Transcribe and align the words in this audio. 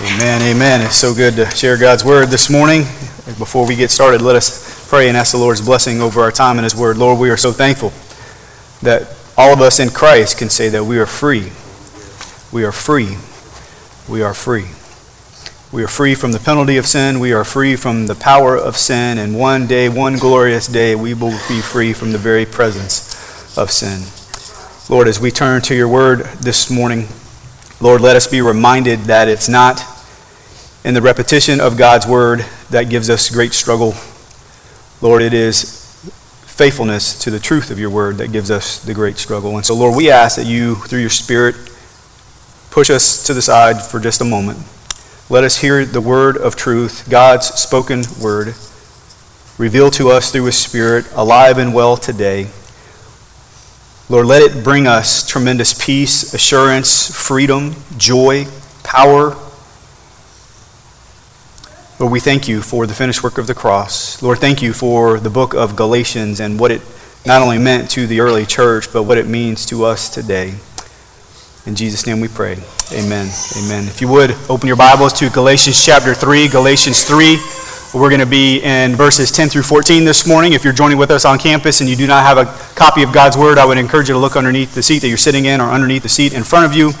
Amen, 0.00 0.40
amen. 0.40 0.80
It's 0.80 0.96
so 0.96 1.14
good 1.14 1.36
to 1.36 1.48
share 1.50 1.76
God's 1.76 2.02
word 2.02 2.28
this 2.28 2.48
morning. 2.48 2.80
Before 3.38 3.66
we 3.66 3.76
get 3.76 3.90
started, 3.90 4.22
let 4.22 4.34
us 4.34 4.88
pray 4.88 5.08
and 5.08 5.16
ask 5.16 5.32
the 5.32 5.38
Lord's 5.38 5.60
blessing 5.60 6.00
over 6.00 6.22
our 6.22 6.32
time 6.32 6.56
in 6.56 6.64
His 6.64 6.74
word. 6.74 6.96
Lord, 6.96 7.18
we 7.18 7.28
are 7.28 7.36
so 7.36 7.52
thankful 7.52 7.92
that 8.80 9.14
all 9.36 9.52
of 9.52 9.60
us 9.60 9.80
in 9.80 9.90
Christ 9.90 10.38
can 10.38 10.48
say 10.48 10.70
that 10.70 10.84
we 10.84 10.98
are 10.98 11.06
free. 11.06 11.52
We 12.50 12.64
are 12.64 12.72
free. 12.72 13.18
We 14.08 14.22
are 14.22 14.32
free. 14.32 14.64
We 15.76 15.84
are 15.84 15.88
free 15.88 16.14
from 16.14 16.32
the 16.32 16.40
penalty 16.40 16.78
of 16.78 16.86
sin. 16.86 17.20
We 17.20 17.34
are 17.34 17.44
free 17.44 17.76
from 17.76 18.06
the 18.06 18.14
power 18.14 18.56
of 18.56 18.78
sin. 18.78 19.18
And 19.18 19.38
one 19.38 19.66
day, 19.66 19.90
one 19.90 20.16
glorious 20.16 20.66
day, 20.66 20.94
we 20.94 21.12
will 21.12 21.38
be 21.48 21.60
free 21.60 21.92
from 21.92 22.12
the 22.12 22.18
very 22.18 22.46
presence 22.46 23.58
of 23.58 23.70
sin. 23.70 24.00
Lord, 24.92 25.06
as 25.06 25.20
we 25.20 25.30
turn 25.30 25.60
to 25.62 25.74
your 25.74 25.88
word 25.88 26.20
this 26.40 26.70
morning, 26.70 27.08
Lord, 27.82 28.00
let 28.00 28.14
us 28.14 28.28
be 28.28 28.40
reminded 28.40 29.00
that 29.06 29.26
it's 29.26 29.48
not 29.48 29.82
in 30.84 30.94
the 30.94 31.02
repetition 31.02 31.60
of 31.60 31.76
God's 31.76 32.06
word 32.06 32.46
that 32.70 32.84
gives 32.84 33.10
us 33.10 33.28
great 33.28 33.52
struggle. 33.52 33.94
Lord, 35.00 35.20
it 35.20 35.34
is 35.34 35.82
faithfulness 36.46 37.18
to 37.24 37.30
the 37.32 37.40
truth 37.40 37.72
of 37.72 37.80
your 37.80 37.90
word 37.90 38.18
that 38.18 38.30
gives 38.30 38.52
us 38.52 38.78
the 38.78 38.94
great 38.94 39.16
struggle. 39.16 39.56
And 39.56 39.66
so, 39.66 39.74
Lord, 39.74 39.96
we 39.96 40.12
ask 40.12 40.36
that 40.36 40.46
you, 40.46 40.76
through 40.76 41.00
your 41.00 41.10
Spirit, 41.10 41.56
push 42.70 42.88
us 42.88 43.26
to 43.26 43.34
the 43.34 43.42
side 43.42 43.82
for 43.82 43.98
just 43.98 44.20
a 44.20 44.24
moment. 44.24 44.60
Let 45.28 45.42
us 45.42 45.56
hear 45.58 45.84
the 45.84 46.00
word 46.00 46.36
of 46.36 46.54
truth, 46.54 47.08
God's 47.10 47.46
spoken 47.48 48.04
word, 48.22 48.54
revealed 49.58 49.94
to 49.94 50.10
us 50.10 50.30
through 50.30 50.44
his 50.44 50.56
Spirit, 50.56 51.06
alive 51.14 51.58
and 51.58 51.74
well 51.74 51.96
today. 51.96 52.46
Lord, 54.12 54.26
let 54.26 54.42
it 54.42 54.62
bring 54.62 54.86
us 54.86 55.26
tremendous 55.26 55.72
peace, 55.72 56.34
assurance, 56.34 57.10
freedom, 57.10 57.74
joy, 57.96 58.44
power. 58.82 59.34
Lord, 61.98 62.12
we 62.12 62.20
thank 62.20 62.46
you 62.46 62.60
for 62.60 62.86
the 62.86 62.92
finished 62.92 63.22
work 63.22 63.38
of 63.38 63.46
the 63.46 63.54
cross. 63.54 64.22
Lord, 64.22 64.36
thank 64.36 64.60
you 64.60 64.74
for 64.74 65.18
the 65.18 65.30
book 65.30 65.54
of 65.54 65.76
Galatians 65.76 66.40
and 66.40 66.60
what 66.60 66.70
it 66.70 66.82
not 67.24 67.40
only 67.40 67.56
meant 67.56 67.90
to 67.92 68.06
the 68.06 68.20
early 68.20 68.44
church, 68.44 68.92
but 68.92 69.04
what 69.04 69.16
it 69.16 69.26
means 69.26 69.64
to 69.64 69.86
us 69.86 70.10
today. 70.10 70.56
In 71.64 71.74
Jesus' 71.74 72.06
name 72.06 72.20
we 72.20 72.28
pray. 72.28 72.58
Amen. 72.92 73.30
Amen. 73.56 73.84
If 73.88 74.02
you 74.02 74.08
would, 74.08 74.36
open 74.50 74.66
your 74.66 74.76
Bibles 74.76 75.14
to 75.20 75.30
Galatians 75.30 75.82
chapter 75.82 76.12
3. 76.12 76.48
Galatians 76.48 77.04
3. 77.04 77.38
We're 77.94 78.08
going 78.08 78.20
to 78.20 78.26
be 78.26 78.62
in 78.62 78.96
verses 78.96 79.30
10 79.30 79.50
through 79.50 79.64
14 79.64 80.06
this 80.06 80.26
morning. 80.26 80.54
If 80.54 80.64
you're 80.64 80.72
joining 80.72 80.96
with 80.96 81.10
us 81.10 81.26
on 81.26 81.38
campus 81.38 81.82
and 81.82 81.90
you 81.90 81.94
do 81.94 82.06
not 82.06 82.24
have 82.24 82.38
a 82.38 82.46
copy 82.74 83.02
of 83.02 83.12
God's 83.12 83.36
Word, 83.36 83.58
I 83.58 83.66
would 83.66 83.76
encourage 83.76 84.08
you 84.08 84.14
to 84.14 84.18
look 84.18 84.34
underneath 84.34 84.74
the 84.74 84.82
seat 84.82 85.00
that 85.00 85.08
you're 85.08 85.18
sitting 85.18 85.44
in 85.44 85.60
or 85.60 85.68
underneath 85.68 86.02
the 86.02 86.08
seat 86.08 86.32
in 86.32 86.42
front 86.42 86.64
of 86.64 86.72
you. 86.72 86.92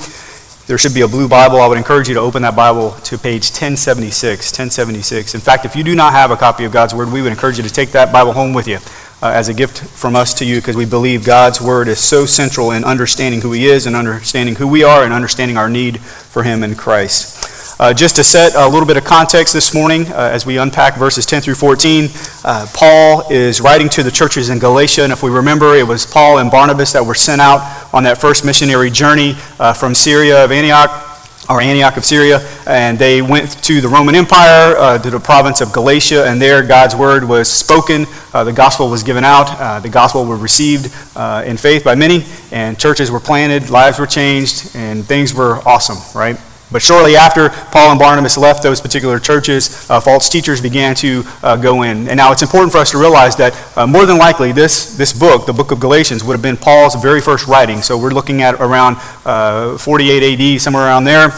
There 0.66 0.76
should 0.76 0.92
be 0.92 1.00
a 1.00 1.08
blue 1.08 1.28
Bible. 1.28 1.62
I 1.62 1.66
would 1.66 1.78
encourage 1.78 2.08
you 2.08 2.14
to 2.14 2.20
open 2.20 2.42
that 2.42 2.54
Bible 2.54 2.90
to 2.90 3.16
page 3.16 3.48
1076. 3.48 4.52
1076. 4.52 5.34
In 5.34 5.40
fact, 5.40 5.64
if 5.64 5.74
you 5.74 5.82
do 5.82 5.94
not 5.94 6.12
have 6.12 6.30
a 6.30 6.36
copy 6.36 6.66
of 6.66 6.72
God's 6.72 6.94
Word, 6.94 7.10
we 7.10 7.22
would 7.22 7.32
encourage 7.32 7.56
you 7.56 7.64
to 7.64 7.72
take 7.72 7.92
that 7.92 8.12
Bible 8.12 8.34
home 8.34 8.52
with 8.52 8.68
you 8.68 8.76
uh, 9.22 9.32
as 9.32 9.48
a 9.48 9.54
gift 9.54 9.82
from 9.98 10.14
us 10.14 10.34
to 10.34 10.44
you 10.44 10.56
because 10.56 10.76
we 10.76 10.84
believe 10.84 11.24
God's 11.24 11.58
Word 11.58 11.88
is 11.88 12.00
so 12.00 12.26
central 12.26 12.70
in 12.70 12.84
understanding 12.84 13.40
who 13.40 13.52
He 13.52 13.64
is 13.64 13.86
and 13.86 13.96
understanding 13.96 14.56
who 14.56 14.68
we 14.68 14.84
are 14.84 15.04
and 15.04 15.14
understanding 15.14 15.56
our 15.56 15.70
need 15.70 16.02
for 16.02 16.42
Him 16.42 16.62
in 16.62 16.74
Christ. 16.74 17.61
Uh, 17.80 17.92
just 17.92 18.16
to 18.16 18.22
set 18.22 18.54
a 18.54 18.68
little 18.68 18.86
bit 18.86 18.96
of 18.96 19.04
context 19.04 19.54
this 19.54 19.74
morning 19.74 20.06
uh, 20.08 20.30
as 20.32 20.44
we 20.44 20.58
unpack 20.58 20.96
verses 20.96 21.24
10 21.24 21.42
through 21.42 21.54
14, 21.54 22.08
uh, 22.44 22.66
Paul 22.74 23.26
is 23.30 23.60
writing 23.60 23.88
to 23.90 24.02
the 24.02 24.10
churches 24.10 24.50
in 24.50 24.58
Galatia. 24.58 25.02
And 25.02 25.12
if 25.12 25.22
we 25.22 25.30
remember, 25.30 25.74
it 25.74 25.86
was 25.86 26.04
Paul 26.04 26.38
and 26.38 26.50
Barnabas 26.50 26.92
that 26.92 27.04
were 27.04 27.14
sent 27.14 27.40
out 27.40 27.92
on 27.94 28.04
that 28.04 28.20
first 28.20 28.44
missionary 28.44 28.90
journey 28.90 29.34
uh, 29.58 29.72
from 29.72 29.94
Syria 29.94 30.44
of 30.44 30.52
Antioch 30.52 31.08
or 31.48 31.60
Antioch 31.60 31.96
of 31.96 32.04
Syria, 32.04 32.38
and 32.68 32.98
they 32.98 33.20
went 33.20 33.50
to 33.64 33.80
the 33.80 33.88
Roman 33.88 34.14
Empire, 34.14 34.76
uh, 34.76 34.98
to 34.98 35.10
the 35.10 35.18
province 35.18 35.60
of 35.60 35.72
Galatia, 35.72 36.24
and 36.24 36.40
there 36.40 36.62
God's 36.62 36.94
word 36.94 37.24
was 37.24 37.50
spoken. 37.50 38.06
Uh, 38.32 38.44
the 38.44 38.52
gospel 38.52 38.88
was 38.88 39.02
given 39.02 39.24
out. 39.24 39.82
The 39.82 39.88
gospel 39.88 40.24
was 40.24 40.40
received 40.40 40.86
in 41.44 41.56
faith 41.56 41.82
by 41.82 41.96
many, 41.96 42.24
and 42.52 42.78
churches 42.78 43.10
were 43.10 43.18
planted, 43.18 43.70
lives 43.70 43.98
were 43.98 44.06
changed, 44.06 44.70
and 44.76 45.04
things 45.04 45.34
were 45.34 45.56
awesome, 45.66 45.98
right? 46.14 46.38
But 46.72 46.80
shortly 46.80 47.16
after 47.16 47.50
Paul 47.50 47.90
and 47.90 48.00
Barnabas 48.00 48.38
left 48.38 48.62
those 48.62 48.80
particular 48.80 49.18
churches, 49.18 49.88
uh, 49.90 50.00
false 50.00 50.30
teachers 50.30 50.60
began 50.60 50.94
to 50.96 51.22
uh, 51.42 51.56
go 51.56 51.82
in. 51.82 52.08
And 52.08 52.16
now 52.16 52.32
it's 52.32 52.42
important 52.42 52.72
for 52.72 52.78
us 52.78 52.90
to 52.92 52.98
realize 52.98 53.36
that 53.36 53.54
uh, 53.76 53.86
more 53.86 54.06
than 54.06 54.16
likely 54.16 54.52
this, 54.52 54.96
this 54.96 55.12
book, 55.12 55.44
the 55.44 55.52
book 55.52 55.70
of 55.70 55.80
Galatians, 55.80 56.24
would 56.24 56.32
have 56.32 56.42
been 56.42 56.56
Paul's 56.56 56.94
very 56.94 57.20
first 57.20 57.46
writing. 57.46 57.82
So 57.82 57.98
we're 57.98 58.10
looking 58.10 58.40
at 58.40 58.54
around 58.54 58.96
uh, 59.26 59.76
48 59.76 60.54
AD, 60.56 60.60
somewhere 60.62 60.86
around 60.86 61.04
there. 61.04 61.30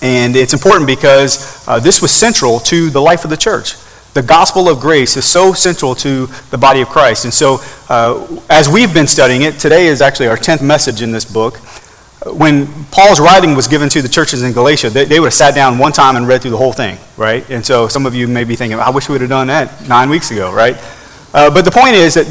And 0.00 0.36
it's 0.36 0.52
important 0.52 0.86
because 0.86 1.66
uh, 1.66 1.80
this 1.80 2.00
was 2.00 2.12
central 2.12 2.60
to 2.60 2.88
the 2.88 3.00
life 3.00 3.24
of 3.24 3.30
the 3.30 3.36
church. 3.36 3.74
The 4.14 4.22
gospel 4.22 4.68
of 4.68 4.80
grace 4.80 5.16
is 5.16 5.24
so 5.24 5.52
central 5.52 5.94
to 5.96 6.26
the 6.50 6.58
body 6.58 6.80
of 6.80 6.88
Christ. 6.88 7.24
And 7.24 7.34
so, 7.34 7.60
uh, 7.88 8.40
as 8.48 8.68
we've 8.68 8.94
been 8.94 9.06
studying 9.06 9.42
it, 9.42 9.58
today 9.58 9.86
is 9.86 10.00
actually 10.00 10.28
our 10.28 10.36
10th 10.36 10.62
message 10.62 11.02
in 11.02 11.10
this 11.10 11.24
book 11.24 11.60
when 12.36 12.66
Paul's 12.90 13.20
writing 13.20 13.54
was 13.54 13.68
given 13.68 13.88
to 13.90 14.02
the 14.02 14.08
churches 14.08 14.42
in 14.42 14.52
Galatia, 14.52 14.90
they, 14.90 15.04
they, 15.04 15.20
would 15.20 15.26
have 15.26 15.34
sat 15.34 15.54
down 15.54 15.78
one 15.78 15.92
time 15.92 16.16
and 16.16 16.26
read 16.26 16.42
through 16.42 16.52
the 16.52 16.56
whole 16.56 16.72
thing, 16.72 16.98
right? 17.16 17.48
And 17.50 17.64
so 17.64 17.88
some 17.88 18.06
of 18.06 18.14
you 18.14 18.28
may 18.28 18.44
be 18.44 18.56
thinking, 18.56 18.78
I 18.78 18.90
wish 18.90 19.08
we 19.08 19.12
would 19.12 19.20
have 19.20 19.30
done 19.30 19.46
that 19.48 19.88
nine 19.88 20.10
weeks 20.10 20.30
ago, 20.30 20.52
right? 20.52 20.76
Uh, 21.34 21.50
but 21.50 21.64
the 21.64 21.70
point 21.70 21.94
is 21.94 22.14
that 22.14 22.26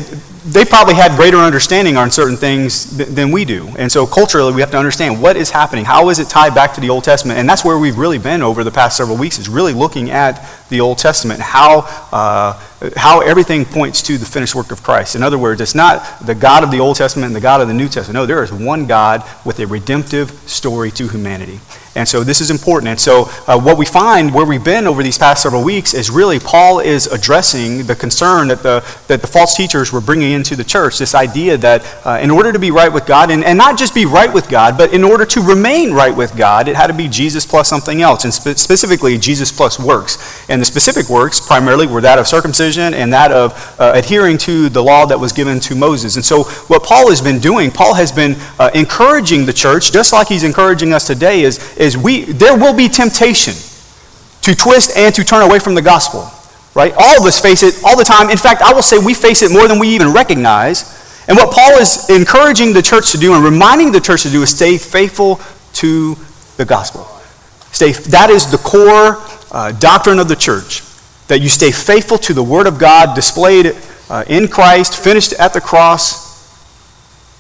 they 0.48 0.64
probably 0.64 0.96
had 0.96 1.12
greater 1.18 1.38
understanding 1.38 1.98
on 1.98 2.10
certain 2.10 2.38
things 2.38 2.98
th- 2.98 3.10
than 3.10 3.32
we 3.32 3.44
do. 3.44 3.68
And 3.78 3.92
so 3.92 4.08
culturally, 4.08 4.54
we 4.54 4.62
have 4.62 4.72
to 4.72 4.78
understand 4.78 5.22
what 5.22 5.36
is 5.36 5.52
happening. 5.52 5.84
How 5.84 6.10
is 6.10 6.20
it 6.20 6.30
tied 6.30 6.56
back 6.56 6.74
to 6.76 6.82
the 6.82 6.90
Old 6.90 7.04
Testament? 7.04 7.38
And 7.38 7.50
that's 7.50 7.66
where 7.66 7.78
we've 7.78 7.98
really 7.98 8.18
been 8.18 8.42
over 8.42 8.64
the 8.64 8.72
past 8.72 8.96
several 8.96 9.18
weeks, 9.18 9.40
is 9.40 9.50
really 9.50 9.74
looking 9.74 10.10
at 10.10 10.48
the 10.70 10.80
Old 10.80 10.98
Testament, 10.98 11.42
how, 11.42 11.82
uh, 12.12 12.60
how 12.96 13.22
everything 13.22 13.66
points 13.66 14.02
to 14.04 14.18
the 14.18 14.26
finished 14.26 14.54
work 14.54 14.72
of 14.72 14.84
Christ. 14.84 15.16
In 15.16 15.24
other 15.24 15.38
words, 15.38 15.62
it's 15.62 15.76
not 15.76 16.20
the 16.26 16.36
God 16.36 16.64
of 16.64 16.72
the 16.72 16.80
Old 16.80 16.96
Testament 16.96 17.28
and 17.28 17.36
the 17.36 17.42
God 17.42 17.62
of 17.62 17.68
the 17.68 17.74
New 17.74 17.88
Testament. 17.88 18.14
No, 18.14 18.26
there 18.26 18.44
is 18.44 18.52
one 18.52 18.86
God 18.86 19.24
with 19.46 19.60
a 19.60 19.68
redemptive 19.68 20.32
story 20.48 20.92
to 20.92 21.08
humanity. 21.08 21.60
And 21.98 22.08
so 22.08 22.24
this 22.24 22.42
is 22.42 22.52
important. 22.52 22.90
And 22.90 23.00
so 23.00 23.30
uh, 23.48 23.60
what 23.60 23.78
we 23.78 23.86
find 23.86 24.34
where 24.34 24.46
we've 24.46 24.64
been 24.64 24.88
over 24.88 25.04
these 25.04 25.18
past 25.18 25.44
several 25.44 25.64
weeks 25.64 25.94
is 25.94 26.10
really 26.10 26.40
Paul 26.40 26.80
is 26.80 27.08
addressing 27.08 27.88
the 27.88 27.96
concern 27.96 28.48
that 28.50 28.64
the, 28.64 28.86
that 29.08 29.22
the 29.22 29.28
false 29.28 29.56
teachers 29.56 29.92
were 29.92 30.02
bringing 30.02 30.32
into 30.32 30.56
the 30.56 30.64
church. 30.64 31.00
This 31.00 31.16
idea 31.16 31.58
that 31.58 31.84
uh, 32.06 32.20
in 32.22 32.32
order 32.32 32.54
to 32.54 32.60
be 32.60 32.72
right 32.72 32.92
with 32.92 33.06
God, 33.06 33.32
and, 33.32 33.44
and 33.44 33.58
not 33.58 33.78
just 33.78 33.94
be 33.96 34.06
right 34.06 34.32
with 34.32 34.50
God, 34.50 34.78
but 34.78 34.94
in 34.94 35.04
order 35.04 35.26
to 35.26 35.42
remain 35.42 35.92
right 35.92 36.16
with 36.16 36.36
God, 36.38 36.68
it 36.68 36.76
had 36.76 36.88
to 36.88 36.94
be 36.94 37.08
Jesus 37.08 37.46
plus 37.46 37.68
something 37.68 38.02
else, 38.02 38.24
and 38.24 38.34
spe- 38.34 38.58
specifically 38.58 39.18
Jesus 39.18 39.52
plus 39.52 39.80
works. 39.80 40.46
And 40.50 40.62
the 40.62 40.66
specific 40.66 41.10
works 41.10 41.40
primarily 41.40 41.88
were 41.88 42.02
that 42.02 42.20
of 42.20 42.28
circumcision 42.28 42.94
and 42.94 43.12
that 43.14 43.32
of 43.32 43.54
uh, 43.80 43.94
adhering 43.96 44.38
to 44.40 44.70
the 44.70 44.84
law 44.84 45.06
that 45.06 45.20
was 45.20 45.32
given 45.32 45.60
to 45.62 45.76
Moses. 45.76 46.16
And 46.16 46.26
so 46.26 46.44
what 46.68 46.84
Paul 46.84 47.10
has 47.10 47.22
been 47.22 47.40
doing, 47.40 47.72
Paul 47.72 47.94
has 47.96 48.12
been 48.12 48.36
uh, 48.60 48.70
encouraging 48.74 49.46
the 49.46 49.54
church, 49.54 49.92
just 49.92 50.14
like 50.14 50.28
he's 50.28 50.44
encouraging 50.44 50.94
us 50.94 51.08
today, 51.08 51.42
is, 51.42 51.58
is 51.78 51.87
is 51.88 51.98
we, 51.98 52.26
there 52.26 52.56
will 52.56 52.76
be 52.76 52.88
temptation 52.88 53.56
to 54.42 54.56
twist 54.56 54.96
and 54.96 55.16
to 55.16 55.24
turn 55.24 55.42
away 55.42 55.60
from 55.60 55.74
the 55.74 55.82
gospel. 55.82 56.30
Right? 56.76 56.94
All 56.96 57.20
of 57.20 57.26
us 57.26 57.42
face 57.42 57.64
it 57.64 57.82
all 57.84 57.98
the 57.98 58.04
time. 58.04 58.30
In 58.30 58.38
fact, 58.38 58.62
I 58.62 58.72
will 58.74 58.84
say 58.84 59.00
we 59.00 59.16
face 59.16 59.42
it 59.42 59.52
more 59.52 59.68
than 59.68 59.80
we 59.80 59.88
even 59.90 60.14
recognize. 60.14 61.26
And 61.28 61.36
what 61.36 61.52
Paul 61.52 61.80
is 61.80 62.08
encouraging 62.10 62.74
the 62.74 62.82
church 62.82 63.12
to 63.14 63.18
do 63.18 63.34
and 63.34 63.44
reminding 63.44 63.92
the 63.92 64.00
church 64.00 64.24
to 64.24 64.30
do 64.30 64.44
is 64.44 64.56
stay 64.56 64.78
faithful 64.78 65.42
to 65.74 66.16
the 66.58 66.66
gospel. 66.66 67.06
Stay, 67.72 67.94
that 68.12 68.30
is 68.30 68.50
the 68.52 68.58
core 68.58 69.18
uh, 69.52 69.72
doctrine 69.74 70.20
of 70.20 70.28
the 70.28 70.36
church. 70.36 70.84
That 71.28 71.42
you 71.42 71.50
stay 71.50 71.72
faithful 71.72 72.18
to 72.20 72.34
the 72.34 72.44
Word 72.44 72.68
of 72.68 72.80
God 72.80 73.16
displayed 73.16 73.76
uh, 74.10 74.24
in 74.28 74.48
Christ, 74.48 75.04
finished 75.04 75.34
at 75.34 75.54
the 75.54 75.62
cross, 75.62 76.27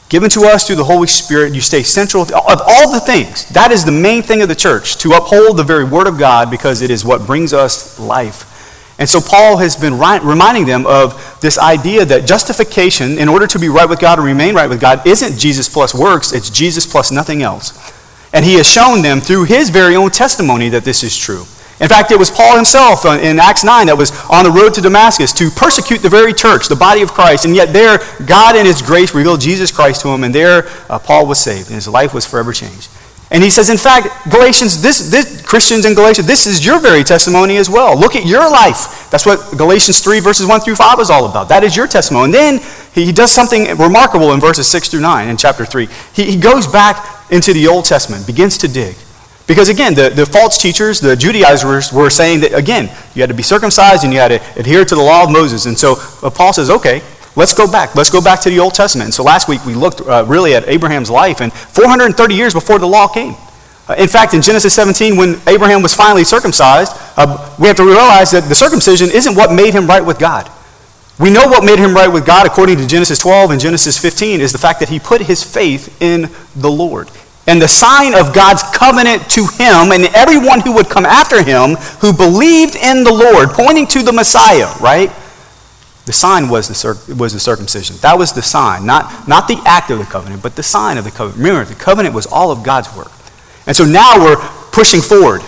given 0.09 0.29
to 0.29 0.41
us 0.45 0.66
through 0.66 0.78
the 0.78 0.84
Holy 0.84 1.07
Spirit. 1.07 1.53
You 1.53 1.62
stay 1.62 1.84
central 1.84 2.23
of 2.23 2.31
all 2.34 2.91
the 2.91 3.00
things. 3.00 3.47
That 3.50 3.72
is 3.72 3.84
the 3.84 3.91
main 3.91 4.23
thing 4.23 4.41
of 4.41 4.50
the 4.50 4.56
church, 4.56 4.97
to 4.97 5.12
uphold 5.13 5.57
the 5.57 5.63
very 5.63 5.84
Word 5.84 6.07
of 6.07 6.18
God 6.18 6.50
because 6.50 6.81
it 6.81 6.90
is 6.90 7.03
what 7.03 7.26
brings 7.26 7.53
us 7.53 7.99
life. 7.99 8.53
And 8.99 9.08
so 9.08 9.22
Paul 9.22 9.58
has 9.58 9.76
been 9.76 9.93
reminding 9.99 10.66
them 10.66 10.87
of 10.87 11.40
this 11.40 11.59
idea 11.59 12.03
that 12.05 12.26
justification, 12.26 13.20
in 13.20 13.29
order 13.29 13.46
to 13.46 13.59
be 13.59 13.70
right 13.70 13.87
with 13.87 13.99
God 13.99 14.17
and 14.17 14.26
remain 14.26 14.55
right 14.55 14.70
with 14.70 14.81
God, 14.81 15.05
isn't 15.05 15.37
Jesus 15.37 15.70
plus 15.70 15.93
works, 15.93 16.34
it's 16.34 16.49
Jesus 16.49 16.87
plus 16.87 17.11
nothing 17.11 17.43
else. 17.43 17.93
And 18.34 18.43
he 18.43 18.55
has 18.55 18.67
shown 18.67 19.03
them 19.03 19.22
through 19.22 19.43
his 19.43 19.70
very 19.70 19.96
own 19.96 20.09
testimony 20.09 20.70
that 20.70 20.84
this 20.84 21.03
is 21.03 21.16
true. 21.16 21.46
In 21.79 21.88
fact, 21.88 22.12
it 22.12 22.18
was 22.18 22.32
Paul 22.32 22.56
himself 22.56 23.06
in 23.06 23.40
Acts 23.40 23.64
9 23.64 23.85
that 23.88 23.97
was 23.97 24.12
on 24.32 24.46
the 24.46 24.52
road 24.52 24.74
to 24.74 24.82
Damascus 24.82 25.32
to 25.34 25.52
persecute 25.52 26.00
the 26.00 26.09
very 26.09 26.34
church, 26.34 26.68
the 26.68 26.76
body 26.76 27.03
of 27.03 27.14
Christ. 27.14 27.46
And 27.46 27.56
yet, 27.56 27.72
there, 27.72 28.00
God 28.26 28.56
in 28.56 28.66
His 28.66 28.82
grace 28.82 29.14
revealed 29.14 29.41
Jesus 29.41 29.72
Christ 29.72 30.02
to 30.02 30.08
him, 30.09 30.24
and 30.24 30.34
there, 30.34 30.68
uh, 30.90 30.97
Paul 30.97 31.28
was 31.28 31.40
saved, 31.40 31.68
and 31.68 31.76
his 31.76 31.88
life 31.88 32.16
was 32.16 32.26
forever 32.26 32.52
changed. 32.52 32.90
And 33.29 33.44
he 33.44 33.50
says, 33.50 33.70
in 33.70 33.78
fact, 33.78 34.08
Galatians, 34.32 34.82
this, 34.82 35.12
this, 35.12 35.46
Christians 35.46 35.85
in 35.85 35.94
Galatia, 35.94 36.24
this 36.24 36.47
is 36.47 36.66
your 36.66 36.79
very 36.79 37.03
testimony 37.03 37.58
as 37.58 37.70
well. 37.70 38.00
Look 38.00 38.16
at 38.16 38.26
your 38.26 38.50
life. 38.50 39.09
That's 39.12 39.26
what 39.26 39.58
Galatians 39.58 40.00
3, 40.00 40.22
verses 40.22 40.47
1 40.47 40.62
through 40.62 40.78
5 40.78 41.00
is 41.02 41.09
all 41.09 41.29
about. 41.29 41.50
That 41.50 41.64
is 41.64 41.76
your 41.76 41.88
testimony. 41.88 42.26
And 42.26 42.34
then 42.34 42.59
he, 42.94 43.12
does 43.12 43.32
something 43.32 43.66
remarkable 43.78 44.32
in 44.32 44.40
verses 44.40 44.68
6 44.70 44.90
through 44.90 45.02
9 45.02 45.28
in 45.28 45.35
chapter 45.35 45.66
3. 45.66 45.90
He, 46.14 46.32
he 46.32 46.40
goes 46.40 46.68
back 46.68 47.29
into 47.29 47.52
the 47.52 47.68
Old 47.68 47.84
Testament, 47.84 48.26
begins 48.26 48.58
to 48.59 48.70
dig 48.70 48.96
Because 49.47 49.70
again, 49.70 49.94
the, 49.96 50.09
the 50.09 50.26
false 50.26 50.61
teachers, 50.61 50.99
the 50.99 51.16
Judaizers, 51.16 51.94
were 51.94 52.09
saying 52.09 52.41
that, 52.41 52.53
again, 52.53 52.90
you 53.16 53.22
had 53.22 53.29
to 53.29 53.35
be 53.35 53.44
circumcised 53.44 54.03
and 54.03 54.11
you 54.11 54.20
had 54.20 54.28
to 54.28 54.59
adhere 54.59 54.84
to 54.84 54.94
the 54.94 55.02
law 55.02 55.23
of 55.23 55.32
Moses. 55.32 55.66
And 55.66 55.78
so 55.78 55.96
uh, 56.22 56.29
Paul 56.29 56.52
says, 56.52 56.70
okay, 56.70 57.02
let's 57.38 57.53
go 57.53 57.72
back. 57.72 57.96
Let's 57.96 58.09
go 58.09 58.22
back 58.22 58.41
to 58.41 58.49
the 58.49 58.59
Old 58.59 58.73
Testament. 58.73 59.08
And 59.08 59.14
so 59.14 59.23
last 59.23 59.47
week 59.47 59.66
we 59.66 59.73
looked 59.73 60.02
uh, 60.02 60.26
really 60.28 60.53
at 60.53 60.67
Abraham's 60.67 61.09
life, 61.09 61.40
and 61.40 61.53
430 61.53 62.35
years 62.35 62.53
before 62.53 62.78
the 62.78 62.88
law 62.88 63.08
came. 63.08 63.35
Uh, 63.88 63.96
in 63.97 64.09
fact, 64.09 64.34
in 64.34 64.41
Genesis 64.41 64.73
17, 64.76 65.16
when 65.16 65.40
Abraham 65.47 65.82
was 65.82 65.96
finally 65.96 66.26
circumcised, 66.26 66.91
uh, 67.16 67.55
we 67.58 67.67
have 67.67 67.78
to 67.78 67.85
realize 67.85 68.32
that 68.32 68.50
the 68.50 68.55
circumcision 68.55 69.09
isn't 69.09 69.34
what 69.35 69.53
made 69.53 69.73
him 69.73 69.88
right 69.88 70.05
with 70.05 70.20
God. 70.20 70.52
We 71.20 71.29
know 71.29 71.47
what 71.47 71.64
made 71.64 71.79
him 71.79 71.93
right 71.93 72.09
with 72.09 72.26
God, 72.26 72.46
according 72.46 72.78
to 72.78 72.85
Genesis 72.85 73.17
12 73.17 73.52
and 73.52 73.61
Genesis 73.61 73.97
15, 73.97 74.41
is 74.41 74.52
the 74.52 74.58
fact 74.58 74.82
that 74.82 74.90
he 74.90 75.00
put 75.00 75.22
his 75.22 75.41
faith 75.41 76.02
in 76.02 76.29
the 76.55 76.70
Lord. 76.70 77.09
And 77.47 77.61
the 77.61 77.67
sign 77.67 78.14
of 78.14 78.34
God's 78.35 78.61
covenant 78.76 79.29
to 79.32 79.47
him 79.47 79.91
and 79.91 80.05
everyone 80.14 80.59
who 80.59 80.73
would 80.73 80.90
come 80.90 81.05
after 81.05 81.41
him 81.41 81.76
who 82.02 82.11
believed 82.11 82.76
in 82.76 83.03
the 83.03 83.14
Lord, 83.14 83.49
pointing 83.49 83.88
to 83.88 84.03
the 84.03 84.11
Messiah, 84.11 84.67
right? 84.82 85.09
The 86.05 86.14
sign 86.14 86.49
was 86.49 86.67
the, 86.67 86.76
cir- 86.76 87.16
was 87.16 87.34
the 87.34 87.40
circumcision. 87.40 87.96
That 88.02 88.17
was 88.17 88.34
the 88.34 88.41
sign, 88.41 88.85
not, 88.85 89.28
not 89.28 89.47
the 89.47 89.61
act 89.66 89.91
of 89.91 89.99
the 89.99 90.05
covenant, 90.05 90.44
but 90.44 90.55
the 90.55 90.64
sign 90.64 90.97
of 90.97 91.05
the 91.05 91.11
covenant. 91.11 91.38
Remember, 91.38 91.66
the 91.66 91.76
covenant 91.76 92.14
was 92.14 92.26
all 92.26 92.52
of 92.52 92.64
God's 92.64 92.94
work. 92.96 93.11
And 93.66 93.76
so 93.76 93.85
now 93.85 94.17
we're 94.17 94.38
pushing 94.72 95.02
forward 95.02 95.41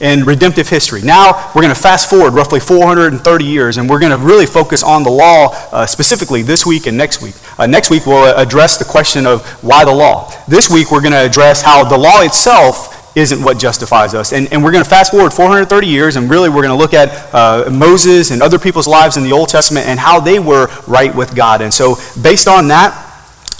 in 0.00 0.24
redemptive 0.24 0.68
history. 0.68 1.02
Now 1.02 1.50
we're 1.54 1.62
going 1.62 1.74
to 1.74 1.80
fast 1.80 2.10
forward 2.10 2.34
roughly 2.34 2.60
430 2.60 3.44
years, 3.44 3.76
and 3.76 3.88
we're 3.88 4.00
going 4.00 4.12
to 4.12 4.18
really 4.18 4.46
focus 4.46 4.82
on 4.82 5.02
the 5.02 5.10
law 5.10 5.48
uh, 5.72 5.86
specifically 5.86 6.42
this 6.42 6.66
week 6.66 6.86
and 6.86 6.96
next 6.96 7.22
week. 7.22 7.34
Uh, 7.58 7.66
next 7.66 7.90
week 7.90 8.06
we'll 8.06 8.36
address 8.36 8.76
the 8.76 8.84
question 8.84 9.26
of 9.26 9.46
why 9.62 9.84
the 9.84 9.94
law. 9.94 10.32
This 10.48 10.70
week 10.70 10.90
we're 10.90 11.00
going 11.00 11.12
to 11.12 11.24
address 11.24 11.62
how 11.62 11.84
the 11.84 11.98
law 11.98 12.22
itself 12.22 13.00
isn't 13.16 13.42
what 13.42 13.58
justifies 13.58 14.14
us. 14.14 14.32
And, 14.32 14.52
and 14.52 14.64
we're 14.64 14.72
going 14.72 14.82
to 14.82 14.90
fast 14.90 15.12
forward 15.12 15.32
430 15.32 15.86
years, 15.86 16.16
and 16.16 16.28
really 16.28 16.48
we're 16.48 16.62
going 16.62 16.76
to 16.76 16.82
look 16.82 16.94
at 16.94 17.32
uh, 17.32 17.70
Moses 17.70 18.30
and 18.30 18.42
other 18.42 18.58
people's 18.58 18.88
lives 18.88 19.16
in 19.16 19.22
the 19.22 19.32
Old 19.32 19.48
Testament 19.48 19.86
and 19.86 19.98
how 20.00 20.20
they 20.20 20.38
were 20.38 20.68
right 20.88 21.14
with 21.14 21.34
God. 21.34 21.60
And 21.60 21.72
so, 21.72 21.96
based 22.20 22.48
on 22.48 22.68
that, 22.68 23.00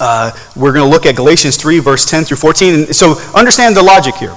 uh, 0.00 0.32
we're 0.56 0.72
going 0.72 0.84
to 0.84 0.90
look 0.90 1.06
at 1.06 1.14
Galatians 1.14 1.56
3, 1.56 1.78
verse 1.78 2.10
10 2.10 2.24
through 2.24 2.38
14. 2.38 2.74
And 2.74 2.96
so, 2.96 3.14
understand 3.34 3.76
the 3.76 3.82
logic 3.82 4.16
here. 4.16 4.36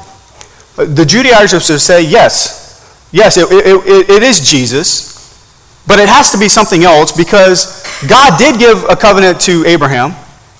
The 0.77 1.05
Judaizers 1.05 1.69
will 1.69 1.79
say, 1.79 2.03
yes, 2.03 3.09
yes, 3.11 3.37
it, 3.37 3.47
it, 3.49 4.09
it 4.09 4.23
is 4.23 4.39
Jesus, 4.39 5.17
but 5.87 5.99
it 5.99 6.07
has 6.07 6.31
to 6.31 6.37
be 6.37 6.47
something 6.47 6.83
else 6.83 7.11
because 7.11 7.83
God 8.07 8.37
did 8.37 8.59
give 8.59 8.83
a 8.85 8.95
covenant 8.95 9.41
to 9.41 9.65
Abraham. 9.65 10.13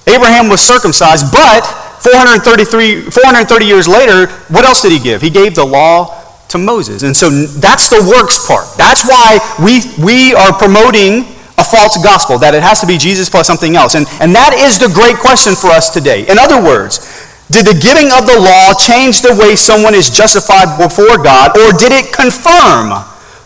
Abraham 0.08 0.50
was 0.50 0.62
circumcised, 0.62 1.32
but 1.32 1.62
433, 2.02 3.12
430 3.12 3.66
years 3.66 3.88
later, 3.88 4.32
what 4.50 4.66
else 4.66 4.82
did 4.82 4.92
he 4.92 5.00
give? 5.00 5.22
He 5.22 5.30
gave 5.30 5.54
the 5.54 5.66
law 5.66 6.18
to 6.50 6.58
Moses. 6.58 7.04
And 7.04 7.16
so 7.16 7.30
that's 7.30 7.90
the 7.90 8.02
works 8.10 8.48
part. 8.48 8.66
That's 8.78 9.06
why 9.06 9.38
we, 9.60 9.82
we 10.04 10.34
are 10.34 10.54
promoting 10.54 11.38
a 11.58 11.66
false 11.66 11.98
gospel, 12.04 12.38
that 12.38 12.54
it 12.54 12.62
has 12.62 12.80
to 12.82 12.88
be 12.88 12.98
Jesus 12.98 13.30
plus 13.30 13.48
something 13.48 13.76
else. 13.76 13.96
And, 13.96 14.06
and 14.22 14.34
that 14.36 14.54
is 14.54 14.78
the 14.78 14.94
great 14.94 15.18
question 15.18 15.56
for 15.56 15.68
us 15.74 15.90
today. 15.90 16.22
In 16.30 16.38
other 16.38 16.62
words, 16.62 17.17
did 17.50 17.66
the 17.66 17.80
giving 17.80 18.12
of 18.12 18.28
the 18.28 18.36
law 18.40 18.74
change 18.74 19.22
the 19.22 19.36
way 19.40 19.56
someone 19.56 19.96
is 19.96 20.10
justified 20.10 20.78
before 20.78 21.18
God, 21.24 21.58
or 21.58 21.72
did 21.78 21.92
it 21.92 22.12
confirm 22.12 23.04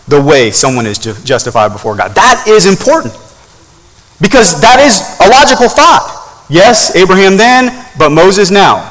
the 0.08 0.20
way 0.20 0.50
someone 0.50 0.86
is 0.86 0.98
ju- 0.98 1.14
justified 1.22 1.72
before 1.72 1.94
God? 1.96 2.14
That 2.14 2.44
is 2.48 2.66
important. 2.66 3.14
Because 4.20 4.60
that 4.60 4.78
is 4.80 4.98
a 5.20 5.28
logical 5.30 5.68
thought. 5.68 6.46
Yes, 6.48 6.94
Abraham 6.96 7.36
then, 7.36 7.86
but 7.98 8.10
Moses 8.10 8.50
now. 8.50 8.88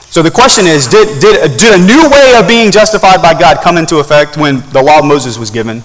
So 0.00 0.22
the 0.22 0.30
question 0.30 0.66
is 0.66 0.86
did, 0.86 1.20
did, 1.20 1.58
did 1.58 1.80
a 1.80 1.84
new 1.84 2.08
way 2.08 2.34
of 2.38 2.46
being 2.46 2.70
justified 2.70 3.20
by 3.20 3.34
God 3.38 3.58
come 3.62 3.76
into 3.76 3.98
effect 3.98 4.36
when 4.36 4.60
the 4.70 4.80
law 4.80 5.00
of 5.00 5.04
Moses 5.04 5.36
was 5.38 5.50
given? 5.50 5.82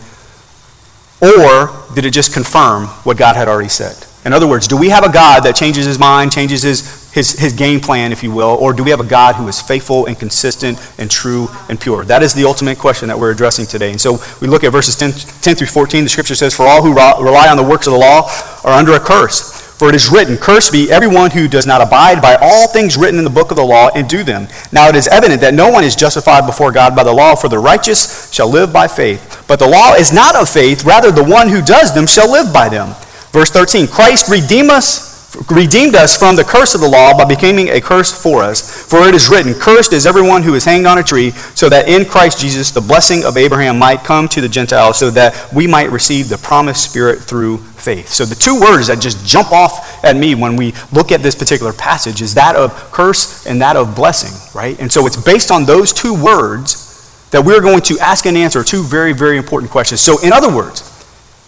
Or 1.21 1.73
did 1.95 2.05
it 2.05 2.11
just 2.11 2.33
confirm 2.33 2.85
what 3.03 3.17
God 3.17 3.35
had 3.35 3.47
already 3.47 3.69
said? 3.69 4.05
In 4.25 4.33
other 4.33 4.47
words, 4.47 4.67
do 4.67 4.75
we 4.75 4.89
have 4.89 5.05
a 5.05 5.11
God 5.11 5.43
that 5.43 5.55
changes 5.55 5.85
his 5.85 5.97
mind, 5.97 6.31
changes 6.31 6.63
his, 6.63 7.11
his, 7.13 7.39
his 7.39 7.53
game 7.53 7.79
plan, 7.79 8.11
if 8.11 8.21
you 8.21 8.31
will, 8.31 8.57
or 8.59 8.73
do 8.73 8.83
we 8.83 8.89
have 8.89 8.99
a 8.99 9.05
God 9.05 9.35
who 9.35 9.47
is 9.47 9.61
faithful 9.61 10.07
and 10.07 10.19
consistent 10.19 10.77
and 10.97 11.09
true 11.09 11.47
and 11.69 11.79
pure? 11.79 12.03
That 12.03 12.21
is 12.21 12.33
the 12.33 12.43
ultimate 12.43 12.77
question 12.77 13.07
that 13.07 13.17
we're 13.17 13.31
addressing 13.31 13.65
today. 13.65 13.91
And 13.91 14.01
so 14.01 14.19
we 14.41 14.47
look 14.47 14.63
at 14.65 14.71
verses 14.71 14.97
10, 14.97 15.13
10 15.41 15.55
through 15.55 15.67
14. 15.67 16.03
The 16.03 16.09
scripture 16.09 16.35
says, 16.35 16.53
For 16.53 16.67
all 16.67 16.83
who 16.83 16.89
rely 16.89 17.47
on 17.47 17.55
the 17.55 17.63
works 17.63 17.87
of 17.87 17.93
the 17.93 17.99
law 17.99 18.29
are 18.65 18.73
under 18.73 18.93
a 18.93 18.99
curse. 18.99 19.59
For 19.79 19.87
it 19.87 19.95
is 19.95 20.09
written, 20.11 20.35
Cursed 20.35 20.73
be 20.73 20.91
everyone 20.91 21.31
who 21.31 21.47
does 21.47 21.65
not 21.65 21.79
abide 21.81 22.21
by 22.21 22.35
all 22.41 22.67
things 22.67 22.97
written 22.97 23.17
in 23.17 23.23
the 23.23 23.29
book 23.29 23.49
of 23.49 23.55
the 23.55 23.63
law 23.63 23.89
and 23.95 24.09
do 24.09 24.23
them. 24.25 24.49
Now 24.73 24.89
it 24.89 24.95
is 24.97 25.07
evident 25.07 25.39
that 25.39 25.53
no 25.53 25.69
one 25.69 25.85
is 25.85 25.95
justified 25.95 26.45
before 26.45 26.73
God 26.73 26.97
by 26.97 27.05
the 27.05 27.13
law, 27.13 27.33
for 27.33 27.47
the 27.47 27.59
righteous 27.59 28.29
shall 28.33 28.49
live 28.49 28.73
by 28.73 28.89
faith. 28.89 29.45
But 29.47 29.57
the 29.57 29.69
law 29.69 29.93
is 29.93 30.11
not 30.11 30.35
of 30.35 30.49
faith, 30.49 30.83
rather, 30.83 31.11
the 31.11 31.23
one 31.23 31.47
who 31.47 31.61
does 31.61 31.95
them 31.95 32.07
shall 32.07 32.29
live 32.29 32.53
by 32.53 32.67
them. 32.67 32.93
Verse 33.31 33.49
13 33.49 33.87
Christ 33.87 34.29
redeem 34.29 34.69
us 34.69 35.09
redeemed 35.51 35.95
us 35.95 36.17
from 36.17 36.35
the 36.35 36.43
curse 36.43 36.75
of 36.75 36.81
the 36.81 36.89
law 36.89 37.15
by 37.15 37.25
becoming 37.25 37.69
a 37.69 37.81
curse 37.81 38.11
for 38.11 38.43
us. 38.43 38.89
For 38.89 39.07
it 39.07 39.13
is 39.13 39.29
written, 39.29 39.53
Cursed 39.53 39.93
is 39.93 40.05
everyone 40.05 40.43
who 40.43 40.55
is 40.55 40.65
hanged 40.65 40.87
on 40.87 40.97
a 40.97 41.03
tree, 41.03 41.31
so 41.31 41.69
that 41.69 41.87
in 41.87 42.05
Christ 42.05 42.39
Jesus 42.39 42.71
the 42.71 42.81
blessing 42.81 43.23
of 43.23 43.37
Abraham 43.37 43.77
might 43.77 44.03
come 44.03 44.27
to 44.29 44.41
the 44.41 44.49
Gentiles, 44.49 44.97
so 44.97 45.09
that 45.11 45.53
we 45.53 45.67
might 45.67 45.91
receive 45.91 46.29
the 46.29 46.37
promised 46.37 46.89
Spirit 46.89 47.19
through 47.19 47.57
faith. 47.57 48.09
So 48.09 48.25
the 48.25 48.35
two 48.35 48.59
words 48.59 48.87
that 48.87 48.99
just 48.99 49.25
jump 49.25 49.51
off 49.51 50.03
at 50.03 50.15
me 50.15 50.35
when 50.35 50.55
we 50.55 50.73
look 50.91 51.11
at 51.11 51.21
this 51.21 51.35
particular 51.35 51.73
passage 51.73 52.21
is 52.21 52.33
that 52.33 52.55
of 52.55 52.73
curse 52.91 53.45
and 53.45 53.61
that 53.61 53.75
of 53.75 53.95
blessing, 53.95 54.33
right? 54.53 54.79
And 54.79 54.91
so 54.91 55.05
it's 55.05 55.21
based 55.21 55.51
on 55.51 55.65
those 55.65 55.93
two 55.93 56.13
words 56.13 56.87
that 57.31 57.45
we're 57.45 57.61
going 57.61 57.81
to 57.81 57.99
ask 57.99 58.25
and 58.25 58.35
answer 58.35 58.63
two 58.63 58.83
very, 58.83 59.13
very 59.13 59.37
important 59.37 59.71
questions. 59.71 60.01
So, 60.01 60.19
in 60.23 60.33
other 60.33 60.53
words, 60.53 60.88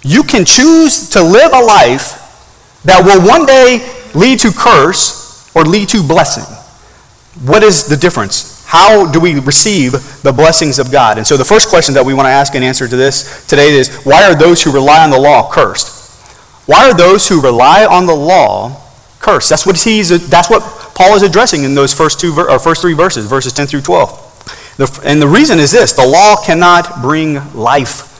you 0.04 0.24
can 0.24 0.46
choose 0.46 1.10
to 1.10 1.22
live 1.22 1.54
a 1.54 1.60
life 1.60 2.18
that 2.84 3.04
will 3.06 3.26
one 3.28 3.46
day 3.46 3.88
lead 4.16 4.40
to 4.40 4.52
curse 4.52 5.52
or 5.56 5.64
lead 5.64 5.90
to 5.90 6.02
blessing. 6.02 6.44
What 7.46 7.64
is 7.64 7.86
the 7.86 7.98
difference? 7.98 8.66
How 8.66 9.12
do 9.12 9.20
we 9.20 9.40
receive 9.40 9.92
the 10.24 10.32
blessings 10.32 10.80
of 10.80 10.92
God? 10.92 11.18
And 11.18 11.28
so 11.28 11.38
the 11.38 11.46
first 11.46 11.70
question 11.70 11.94
that 11.96 12.06
we 12.06 12.14
want 12.14 12.26
to 12.28 12.32
ask 12.32 12.56
and 12.56 12.64
answer 12.64 12.88
to 12.88 12.96
this 12.96 13.46
today 13.46 13.70
is 13.70 14.04
why 14.04 14.24
are 14.24 14.36
those 14.36 14.64
who 14.64 14.72
rely 14.72 15.04
on 15.04 15.10
the 15.10 15.20
law 15.20 15.52
cursed? 15.52 16.00
Why 16.68 16.90
are 16.90 16.94
those 16.94 17.28
who 17.28 17.42
rely 17.42 17.86
on 17.86 18.06
the 18.06 18.16
law 18.16 18.82
cursed? 19.20 19.50
That's 19.50 19.66
what 19.66 19.80
he's 19.82 20.30
that's 20.30 20.50
what 20.50 20.62
Paul 20.96 21.16
is 21.16 21.22
addressing 21.22 21.64
in 21.64 21.76
those 21.76 21.94
first 21.94 22.20
two 22.20 22.34
or 22.38 22.60
first 22.60 22.82
three 22.82 22.94
verses, 22.94 23.26
verses 23.26 23.54
10 23.54 23.68
through 23.68 23.82
12. 23.82 25.02
and 25.04 25.22
the 25.22 25.28
reason 25.28 25.60
is 25.60 25.72
this, 25.72 25.94
the 25.94 26.06
law 26.06 26.36
cannot 26.44 27.02
bring 27.02 27.54
life 27.54 28.11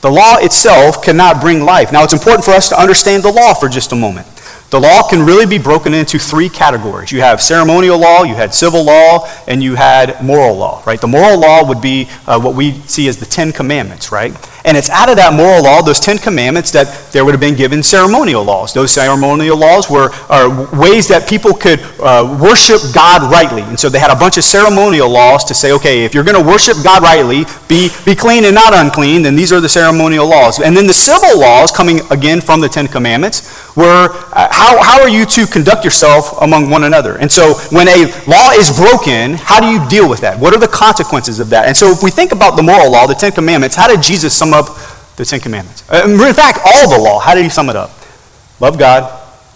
the 0.00 0.10
law 0.10 0.36
itself 0.38 1.02
cannot 1.02 1.40
bring 1.40 1.64
life. 1.64 1.92
Now, 1.92 2.04
it's 2.04 2.12
important 2.12 2.44
for 2.44 2.52
us 2.52 2.68
to 2.70 2.80
understand 2.80 3.22
the 3.22 3.32
law 3.32 3.54
for 3.54 3.68
just 3.68 3.92
a 3.92 3.96
moment. 3.96 4.26
The 4.70 4.80
law 4.80 5.02
can 5.08 5.26
really 5.26 5.46
be 5.46 5.58
broken 5.58 5.94
into 5.94 6.16
three 6.18 6.48
categories. 6.48 7.10
You 7.10 7.20
have 7.22 7.42
ceremonial 7.42 7.98
law, 7.98 8.22
you 8.22 8.36
had 8.36 8.54
civil 8.54 8.84
law, 8.84 9.28
and 9.48 9.60
you 9.62 9.74
had 9.74 10.22
moral 10.22 10.56
law, 10.56 10.80
right? 10.86 11.00
The 11.00 11.08
moral 11.08 11.40
law 11.40 11.66
would 11.66 11.80
be 11.80 12.08
uh, 12.28 12.40
what 12.40 12.54
we 12.54 12.74
see 12.86 13.08
as 13.08 13.16
the 13.16 13.26
Ten 13.26 13.50
Commandments, 13.50 14.12
right? 14.12 14.32
And 14.64 14.76
it's 14.76 14.90
out 14.90 15.08
of 15.08 15.16
that 15.16 15.32
moral 15.32 15.64
law, 15.64 15.82
those 15.82 15.98
Ten 15.98 16.18
Commandments, 16.18 16.70
that 16.70 16.86
there 17.12 17.24
would 17.24 17.32
have 17.32 17.40
been 17.40 17.56
given 17.56 17.82
ceremonial 17.82 18.44
laws. 18.44 18.72
Those 18.72 18.92
ceremonial 18.92 19.56
laws 19.56 19.90
were 19.90 20.10
ways 20.78 21.08
that 21.08 21.26
people 21.28 21.52
could 21.52 21.80
uh, 21.98 22.38
worship 22.40 22.80
God 22.94 23.30
rightly. 23.32 23.62
And 23.62 23.80
so 23.80 23.88
they 23.88 23.98
had 23.98 24.12
a 24.12 24.16
bunch 24.16 24.36
of 24.36 24.44
ceremonial 24.44 25.08
laws 25.08 25.42
to 25.44 25.54
say, 25.54 25.72
okay, 25.72 26.04
if 26.04 26.14
you're 26.14 26.24
going 26.24 26.40
to 26.40 26.46
worship 26.48 26.76
God 26.84 27.02
rightly, 27.02 27.44
be, 27.68 27.88
be 28.04 28.14
clean 28.14 28.44
and 28.44 28.54
not 28.54 28.72
unclean, 28.74 29.22
then 29.22 29.34
these 29.34 29.52
are 29.52 29.60
the 29.60 29.68
ceremonial 29.68 30.28
laws. 30.28 30.60
And 30.60 30.76
then 30.76 30.86
the 30.86 30.92
civil 30.92 31.40
laws, 31.40 31.72
coming 31.72 32.00
again 32.10 32.40
from 32.40 32.60
the 32.60 32.68
Ten 32.68 32.86
Commandments, 32.86 33.69
were 33.80 34.08
uh, 34.32 34.48
how, 34.52 34.82
how 34.82 35.00
are 35.00 35.08
you 35.08 35.24
to 35.26 35.46
conduct 35.46 35.84
yourself 35.84 36.40
among 36.40 36.70
one 36.70 36.84
another? 36.84 37.18
And 37.18 37.30
so 37.30 37.54
when 37.72 37.88
a 37.88 38.12
law 38.28 38.50
is 38.52 38.70
broken, 38.76 39.34
how 39.34 39.60
do 39.60 39.66
you 39.66 39.80
deal 39.88 40.08
with 40.08 40.20
that? 40.20 40.38
What 40.38 40.54
are 40.54 40.60
the 40.60 40.68
consequences 40.68 41.40
of 41.40 41.50
that? 41.50 41.66
And 41.66 41.76
so 41.76 41.90
if 41.90 42.02
we 42.02 42.10
think 42.10 42.32
about 42.32 42.56
the 42.56 42.62
moral 42.62 42.92
law, 42.92 43.06
the 43.06 43.14
Ten 43.14 43.32
Commandments, 43.32 43.74
how 43.74 43.88
did 43.88 44.02
Jesus 44.02 44.36
sum 44.36 44.52
up 44.52 44.66
the 45.16 45.24
Ten 45.24 45.40
Commandments? 45.40 45.88
Uh, 45.90 46.02
in 46.04 46.34
fact, 46.34 46.60
all 46.64 46.90
the 46.90 47.02
law, 47.02 47.18
how 47.18 47.34
did 47.34 47.42
he 47.42 47.50
sum 47.50 47.68
it 47.70 47.76
up? 47.76 47.90
Love 48.60 48.78
God, 48.78 49.10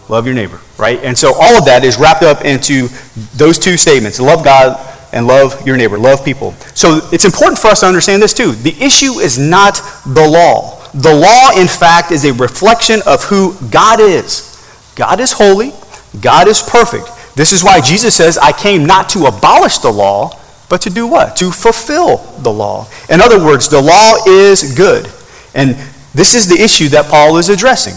love 0.09 0.27
your 0.27 0.35
neighbor, 0.35 0.61
right? 0.79 0.99
And 1.05 1.17
so 1.17 1.35
all 1.35 1.59
of 1.59 1.67
that 1.67 1.85
is 1.85 1.99
wrapped 1.99 2.23
up 2.23 2.45
into 2.45 2.89
those 3.37 3.59
two 3.59 3.77
statements 3.77 4.19
love 4.19 4.45
God 4.45 4.81
and 5.13 5.27
love 5.29 5.65
your 5.67 5.77
neighbor, 5.77 5.97
love 5.97 6.25
people. 6.25 6.53
So 6.75 7.01
it's 7.13 7.25
important 7.25 7.59
for 7.59 7.69
us 7.69 7.81
to 7.81 7.87
understand 7.87 8.21
this 8.21 8.35
too. 8.35 8.53
The 8.53 8.75
issue 8.83 9.21
is 9.21 9.39
not 9.39 9.81
the 10.05 10.27
law. 10.29 10.74
The 10.95 11.13
law, 11.13 11.61
in 11.61 11.67
fact, 11.67 12.13
is 12.13 12.25
a 12.25 12.33
reflection 12.33 13.01
of 13.07 13.25
who 13.25 13.57
God 13.71 14.01
is. 14.01 14.51
God 14.95 15.19
is 15.21 15.33
holy, 15.33 15.73
God 16.21 16.47
is 16.47 16.63
perfect. 16.63 17.11
This 17.35 17.53
is 17.53 17.65
why 17.65 17.81
Jesus 17.81 18.15
says, 18.15 18.39
I 18.39 18.53
came 18.53 18.87
not 18.87 19.09
to 19.11 19.27
abolish 19.27 19.79
the 19.79 19.91
law, 19.91 20.41
but 20.69 20.81
to 20.83 20.91
do 20.91 21.07
what? 21.07 21.37
To 21.37 21.51
fulfill 21.51 22.19
the 22.43 22.53
law. 22.53 22.87
In 23.11 23.21
other 23.21 23.45
words, 23.45 23.69
the 23.69 23.83
law 23.83 24.15
is 24.27 24.75
good. 24.77 25.11
And 25.55 25.77
this 26.15 26.35
is 26.35 26.49
the 26.49 26.63
issue 26.63 26.89
that 26.91 27.07
Paul 27.07 27.39
is 27.39 27.49
addressing. 27.49 27.95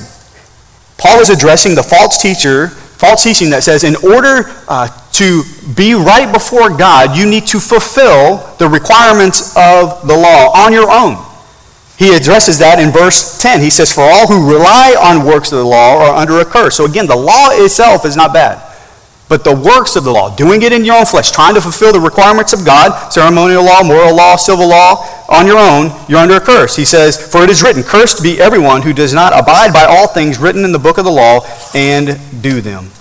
Paul 0.97 1.19
is 1.19 1.29
addressing 1.29 1.75
the 1.75 1.83
false 1.83 2.19
teacher, 2.19 2.69
false 2.69 3.23
teaching 3.23 3.51
that 3.51 3.63
says, 3.63 3.83
in 3.83 3.95
order 3.97 4.49
uh, 4.67 4.87
to 5.13 5.43
be 5.75 5.93
right 5.93 6.31
before 6.33 6.75
God, 6.75 7.15
you 7.15 7.29
need 7.29 7.45
to 7.47 7.59
fulfill 7.59 8.37
the 8.57 8.67
requirements 8.67 9.55
of 9.55 10.07
the 10.07 10.17
law 10.17 10.51
on 10.55 10.73
your 10.73 10.89
own. 10.91 11.23
He 11.97 12.15
addresses 12.15 12.59
that 12.59 12.79
in 12.79 12.91
verse 12.91 13.41
10. 13.41 13.59
He 13.59 13.71
says, 13.71 13.91
For 13.91 14.01
all 14.01 14.27
who 14.27 14.51
rely 14.51 14.95
on 15.01 15.25
works 15.25 15.51
of 15.51 15.57
the 15.57 15.65
law 15.65 15.97
are 15.97 16.15
under 16.15 16.39
a 16.39 16.45
curse. 16.45 16.77
So 16.77 16.85
again, 16.85 17.07
the 17.07 17.15
law 17.15 17.49
itself 17.51 18.05
is 18.05 18.15
not 18.15 18.33
bad. 18.33 18.63
But 19.29 19.43
the 19.43 19.53
works 19.53 19.97
of 19.97 20.05
the 20.05 20.11
law, 20.11 20.33
doing 20.33 20.61
it 20.61 20.71
in 20.71 20.85
your 20.85 20.95
own 20.95 21.05
flesh, 21.05 21.31
trying 21.31 21.55
to 21.55 21.61
fulfill 21.61 21.91
the 21.91 21.99
requirements 21.99 22.53
of 22.53 22.63
God, 22.63 23.11
ceremonial 23.11 23.65
law, 23.65 23.83
moral 23.83 24.15
law, 24.15 24.37
civil 24.37 24.69
law, 24.69 25.05
on 25.27 25.45
your 25.45 25.57
own, 25.57 25.91
you're 26.07 26.19
under 26.19 26.37
a 26.37 26.39
curse. 26.39 26.77
He 26.77 26.85
says, 26.85 27.19
For 27.19 27.43
it 27.43 27.49
is 27.49 27.61
written, 27.61 27.83
Cursed 27.83 28.23
be 28.23 28.39
everyone 28.39 28.83
who 28.83 28.93
does 28.93 29.13
not 29.13 29.37
abide 29.37 29.73
by 29.73 29.83
all 29.83 30.07
things 30.07 30.37
written 30.37 30.63
in 30.63 30.71
the 30.71 30.79
book 30.79 30.97
of 30.97 31.03
the 31.03 31.11
law 31.11 31.41
and 31.75 32.17
do 32.41 32.61
them. 32.61 32.91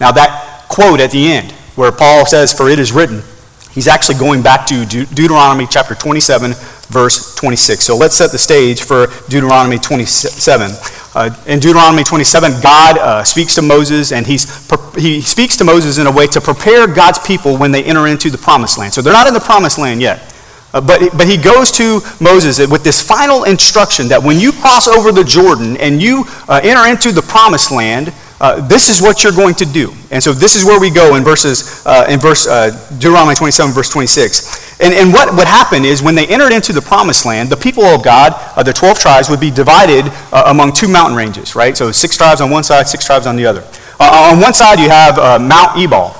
Now, 0.00 0.12
that 0.12 0.64
quote 0.68 1.00
at 1.00 1.10
the 1.10 1.30
end, 1.30 1.52
where 1.74 1.92
Paul 1.92 2.24
says, 2.24 2.52
For 2.52 2.70
it 2.70 2.78
is 2.78 2.92
written, 2.92 3.22
he's 3.72 3.88
actually 3.88 4.18
going 4.18 4.42
back 4.42 4.66
to 4.66 4.84
De- 4.86 5.06
Deuteronomy 5.06 5.66
chapter 5.68 5.94
27, 5.94 6.52
verse 6.88 7.34
26. 7.36 7.84
So 7.84 7.96
let's 7.96 8.16
set 8.16 8.32
the 8.32 8.38
stage 8.38 8.82
for 8.82 9.08
Deuteronomy 9.28 9.78
27. 9.78 10.70
Uh, 11.14 11.30
in 11.46 11.58
Deuteronomy 11.58 12.04
27, 12.04 12.60
God 12.62 12.98
uh, 12.98 13.24
speaks 13.24 13.54
to 13.54 13.62
Moses, 13.62 14.12
and 14.12 14.26
he's, 14.26 14.68
he 14.96 15.20
speaks 15.20 15.56
to 15.56 15.64
Moses 15.64 15.98
in 15.98 16.06
a 16.06 16.12
way 16.12 16.26
to 16.28 16.40
prepare 16.40 16.86
God's 16.86 17.18
people 17.18 17.56
when 17.56 17.72
they 17.72 17.82
enter 17.84 18.06
into 18.06 18.30
the 18.30 18.38
promised 18.38 18.78
land. 18.78 18.92
So 18.92 19.02
they're 19.02 19.12
not 19.12 19.26
in 19.26 19.34
the 19.34 19.40
promised 19.40 19.78
land 19.78 20.00
yet. 20.00 20.34
Uh, 20.74 20.82
but, 20.82 21.00
but 21.16 21.26
he 21.26 21.38
goes 21.38 21.72
to 21.72 22.00
Moses 22.20 22.58
with 22.70 22.84
this 22.84 23.02
final 23.02 23.44
instruction 23.44 24.08
that 24.08 24.22
when 24.22 24.38
you 24.38 24.52
cross 24.52 24.86
over 24.86 25.12
the 25.12 25.24
Jordan 25.24 25.78
and 25.78 26.00
you 26.00 26.24
uh, 26.46 26.60
enter 26.62 26.86
into 26.86 27.10
the 27.10 27.22
promised 27.22 27.72
land, 27.72 28.12
uh, 28.40 28.66
this 28.68 28.88
is 28.88 29.02
what 29.02 29.24
you're 29.24 29.32
going 29.32 29.54
to 29.56 29.66
do. 29.66 29.92
And 30.10 30.22
so 30.22 30.32
this 30.32 30.54
is 30.54 30.64
where 30.64 30.80
we 30.80 30.90
go 30.90 31.16
in 31.16 31.24
verses 31.24 31.84
uh, 31.86 32.06
in 32.08 32.20
verse 32.20 32.46
uh, 32.46 32.70
Deuteronomy 32.98 33.34
27, 33.34 33.74
verse 33.74 33.90
26. 33.90 34.80
And, 34.80 34.94
and 34.94 35.12
what 35.12 35.34
would 35.34 35.48
happen 35.48 35.84
is 35.84 36.02
when 36.02 36.14
they 36.14 36.26
entered 36.28 36.52
into 36.52 36.72
the 36.72 36.80
promised 36.80 37.26
land, 37.26 37.48
the 37.48 37.56
people 37.56 37.84
of 37.84 38.04
God, 38.04 38.32
uh, 38.56 38.62
the 38.62 38.72
12 38.72 38.98
tribes, 38.98 39.28
would 39.28 39.40
be 39.40 39.50
divided 39.50 40.04
uh, 40.32 40.44
among 40.46 40.72
two 40.72 40.88
mountain 40.88 41.16
ranges, 41.16 41.56
right? 41.56 41.76
So 41.76 41.90
six 41.90 42.16
tribes 42.16 42.40
on 42.40 42.50
one 42.50 42.62
side, 42.62 42.86
six 42.86 43.04
tribes 43.04 43.26
on 43.26 43.36
the 43.36 43.46
other. 43.46 43.64
On 44.00 44.40
one 44.40 44.54
side, 44.54 44.78
you 44.78 44.88
have 44.88 45.16
Mount 45.40 45.76
Ebal. 45.76 46.14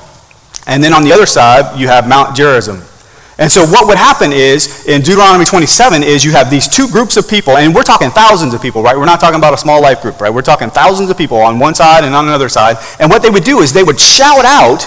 And 0.66 0.82
then 0.82 0.92
on 0.92 1.04
the 1.04 1.12
other 1.12 1.26
side, 1.26 1.78
you 1.78 1.86
have 1.86 2.08
Mount 2.08 2.36
Gerizim. 2.36 2.82
And 3.38 3.50
so 3.50 3.64
what 3.64 3.86
would 3.86 3.96
happen 3.96 4.32
is, 4.32 4.84
in 4.86 5.00
Deuteronomy 5.00 5.44
27, 5.44 6.02
is 6.02 6.24
you 6.24 6.32
have 6.32 6.50
these 6.50 6.66
two 6.66 6.88
groups 6.88 7.16
of 7.16 7.28
people, 7.28 7.56
and 7.56 7.72
we're 7.72 7.84
talking 7.84 8.10
thousands 8.10 8.52
of 8.52 8.60
people, 8.60 8.82
right? 8.82 8.96
We're 8.96 9.06
not 9.06 9.20
talking 9.20 9.38
about 9.38 9.54
a 9.54 9.58
small 9.58 9.80
life 9.80 10.02
group, 10.02 10.20
right? 10.20 10.32
We're 10.32 10.42
talking 10.42 10.70
thousands 10.70 11.08
of 11.08 11.16
people 11.16 11.36
on 11.36 11.60
one 11.60 11.76
side 11.76 12.02
and 12.02 12.16
on 12.16 12.26
another 12.26 12.48
side. 12.48 12.78
And 12.98 13.08
what 13.08 13.22
they 13.22 13.30
would 13.30 13.44
do 13.44 13.60
is 13.60 13.72
they 13.72 13.84
would 13.84 14.00
shout 14.00 14.44
out 14.44 14.82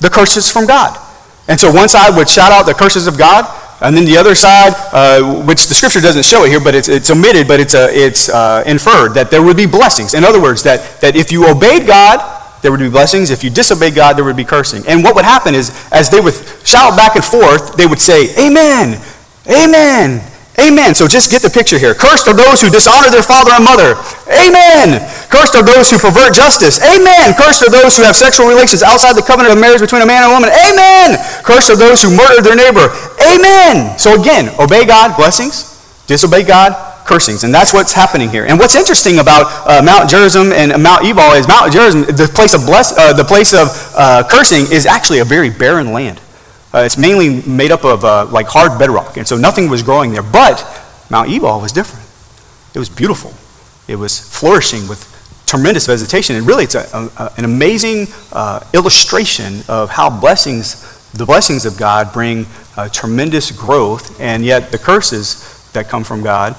the 0.00 0.10
curses 0.10 0.50
from 0.50 0.66
God. 0.66 1.00
And 1.48 1.58
so 1.58 1.72
one 1.72 1.88
side 1.88 2.14
would 2.14 2.28
shout 2.28 2.52
out 2.52 2.66
the 2.66 2.74
curses 2.74 3.06
of 3.06 3.16
God, 3.16 3.46
and 3.80 3.96
then 3.96 4.04
the 4.04 4.18
other 4.18 4.34
side, 4.34 4.74
uh, 4.92 5.44
which 5.44 5.66
the 5.68 5.74
scripture 5.74 6.00
doesn't 6.00 6.24
show 6.24 6.44
it 6.44 6.50
here, 6.50 6.60
but 6.60 6.74
it's, 6.74 6.88
it's 6.88 7.10
omitted, 7.10 7.48
but 7.48 7.60
it's, 7.60 7.74
uh, 7.74 7.88
it's 7.90 8.28
uh, 8.28 8.62
inferred, 8.66 9.14
that 9.14 9.30
there 9.30 9.42
would 9.42 9.56
be 9.56 9.66
blessings. 9.66 10.12
In 10.12 10.22
other 10.22 10.40
words, 10.40 10.62
that, 10.64 11.00
that 11.00 11.16
if 11.16 11.32
you 11.32 11.48
obeyed 11.48 11.86
God, 11.86 12.35
there 12.62 12.70
would 12.70 12.80
be 12.80 12.88
blessings. 12.88 13.30
If 13.30 13.44
you 13.44 13.50
disobey 13.50 13.90
God, 13.90 14.16
there 14.16 14.24
would 14.24 14.36
be 14.36 14.44
cursing. 14.44 14.82
And 14.86 15.04
what 15.04 15.14
would 15.14 15.24
happen 15.24 15.54
is, 15.54 15.70
as 15.92 16.10
they 16.10 16.20
would 16.20 16.34
shout 16.64 16.96
back 16.96 17.16
and 17.16 17.24
forth, 17.24 17.76
they 17.76 17.86
would 17.86 18.00
say, 18.00 18.34
Amen, 18.38 19.00
Amen, 19.46 20.20
Amen. 20.58 20.94
So 20.96 21.06
just 21.06 21.30
get 21.30 21.42
the 21.42 21.52
picture 21.52 21.78
here. 21.78 21.92
Cursed 21.92 22.28
are 22.28 22.34
those 22.34 22.64
who 22.64 22.70
dishonor 22.72 23.12
their 23.12 23.22
father 23.22 23.52
and 23.52 23.64
mother. 23.64 23.92
Amen. 24.32 25.04
Cursed 25.28 25.54
are 25.54 25.62
those 25.62 25.90
who 25.92 26.00
pervert 26.00 26.32
justice. 26.32 26.80
Amen. 26.80 27.36
Cursed 27.36 27.60
are 27.62 27.68
those 27.68 27.96
who 27.96 28.02
have 28.04 28.16
sexual 28.16 28.48
relations 28.48 28.82
outside 28.82 29.12
the 29.14 29.22
covenant 29.22 29.52
of 29.52 29.60
marriage 29.60 29.84
between 29.84 30.00
a 30.00 30.08
man 30.08 30.24
and 30.24 30.32
a 30.32 30.34
woman. 30.34 30.48
Amen. 30.48 31.20
Cursed 31.44 31.68
are 31.68 31.76
those 31.76 32.00
who 32.00 32.08
murder 32.08 32.40
their 32.40 32.56
neighbor. 32.56 32.88
Amen. 33.20 33.98
So 33.98 34.18
again, 34.18 34.48
obey 34.58 34.86
God, 34.86 35.14
blessings. 35.14 35.76
Disobey 36.06 36.44
God, 36.44 36.72
cursings. 37.06 37.44
And 37.44 37.54
that's 37.54 37.72
what's 37.72 37.92
happening 37.92 38.28
here. 38.28 38.44
And 38.44 38.58
what's 38.58 38.74
interesting 38.74 39.18
about 39.18 39.46
uh, 39.66 39.82
Mount 39.82 40.10
Gerizim 40.10 40.52
and 40.52 40.82
Mount 40.82 41.04
Ebal 41.04 41.32
is 41.32 41.48
Mount 41.48 41.72
Gerizim, 41.72 42.02
the 42.02 42.30
place 42.34 42.54
of, 42.54 42.66
bless, 42.66 42.96
uh, 42.98 43.12
the 43.12 43.24
place 43.24 43.54
of 43.54 43.68
uh, 43.96 44.24
cursing, 44.28 44.70
is 44.72 44.86
actually 44.86 45.20
a 45.20 45.24
very 45.24 45.50
barren 45.50 45.92
land. 45.92 46.20
Uh, 46.74 46.80
it's 46.80 46.98
mainly 46.98 47.42
made 47.42 47.70
up 47.70 47.84
of 47.84 48.04
uh, 48.04 48.26
like 48.26 48.46
hard 48.46 48.78
bedrock. 48.78 49.16
And 49.16 49.26
so 49.26 49.36
nothing 49.36 49.70
was 49.70 49.82
growing 49.82 50.12
there. 50.12 50.22
But 50.22 50.64
Mount 51.10 51.30
Ebal 51.30 51.60
was 51.60 51.72
different. 51.72 52.04
It 52.74 52.78
was 52.78 52.88
beautiful. 52.88 53.32
It 53.88 53.96
was 53.96 54.18
flourishing 54.18 54.88
with 54.88 55.12
tremendous 55.46 55.86
vegetation. 55.86 56.36
And 56.36 56.46
really, 56.46 56.64
it's 56.64 56.74
a, 56.74 57.10
a, 57.16 57.32
an 57.38 57.44
amazing 57.44 58.08
uh, 58.32 58.60
illustration 58.74 59.62
of 59.68 59.90
how 59.90 60.10
blessings, 60.10 61.10
the 61.12 61.24
blessings 61.24 61.64
of 61.64 61.78
God, 61.78 62.12
bring 62.12 62.46
tremendous 62.92 63.50
growth, 63.50 64.20
and 64.20 64.44
yet 64.44 64.70
the 64.70 64.76
curses 64.76 65.70
that 65.72 65.88
come 65.88 66.04
from 66.04 66.22
God 66.22 66.54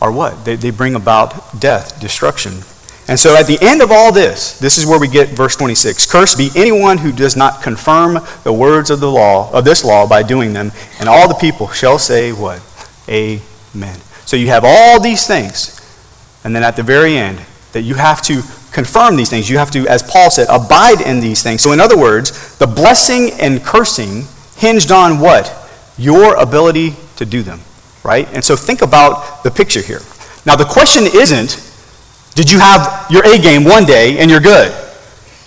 are 0.00 0.12
what? 0.12 0.44
They, 0.44 0.56
they 0.56 0.70
bring 0.70 0.94
about 0.94 1.60
death, 1.60 2.00
destruction. 2.00 2.62
And 3.08 3.18
so 3.18 3.34
at 3.36 3.46
the 3.46 3.58
end 3.60 3.80
of 3.80 3.90
all 3.90 4.12
this, 4.12 4.58
this 4.58 4.76
is 4.76 4.86
where 4.86 5.00
we 5.00 5.08
get 5.08 5.30
verse 5.30 5.56
26. 5.56 6.10
Cursed 6.10 6.36
be 6.36 6.50
anyone 6.54 6.98
who 6.98 7.10
does 7.10 7.36
not 7.36 7.62
confirm 7.62 8.18
the 8.44 8.52
words 8.52 8.90
of 8.90 9.00
the 9.00 9.10
law, 9.10 9.50
of 9.52 9.64
this 9.64 9.84
law 9.84 10.06
by 10.06 10.22
doing 10.22 10.52
them, 10.52 10.72
and 11.00 11.08
all 11.08 11.26
the 11.26 11.34
people 11.34 11.68
shall 11.68 11.98
say 11.98 12.32
what? 12.32 12.62
Amen. 13.08 13.98
So 14.26 14.36
you 14.36 14.48
have 14.48 14.62
all 14.64 15.00
these 15.00 15.26
things, 15.26 15.74
and 16.44 16.54
then 16.54 16.62
at 16.62 16.76
the 16.76 16.82
very 16.82 17.16
end, 17.16 17.40
that 17.72 17.82
you 17.82 17.94
have 17.94 18.20
to 18.22 18.42
confirm 18.72 19.16
these 19.16 19.30
things. 19.30 19.48
You 19.48 19.56
have 19.56 19.70
to, 19.70 19.88
as 19.88 20.02
Paul 20.02 20.30
said, 20.30 20.46
abide 20.50 21.00
in 21.00 21.20
these 21.20 21.42
things. 21.42 21.62
So 21.62 21.72
in 21.72 21.80
other 21.80 21.98
words, 21.98 22.56
the 22.58 22.66
blessing 22.66 23.30
and 23.40 23.64
cursing 23.64 24.24
hinged 24.56 24.92
on 24.92 25.18
what? 25.18 25.54
Your 25.96 26.36
ability 26.36 26.94
to 27.16 27.24
do 27.24 27.42
them 27.42 27.60
right? 28.08 28.26
And 28.32 28.42
so 28.42 28.56
think 28.56 28.80
about 28.80 29.44
the 29.44 29.50
picture 29.50 29.82
here. 29.82 30.00
Now, 30.46 30.56
the 30.56 30.64
question 30.64 31.04
isn't, 31.04 31.60
did 32.34 32.50
you 32.50 32.58
have 32.58 33.06
your 33.10 33.26
A 33.26 33.38
game 33.38 33.64
one 33.64 33.84
day 33.84 34.16
and 34.18 34.30
you're 34.30 34.40
good? 34.40 34.72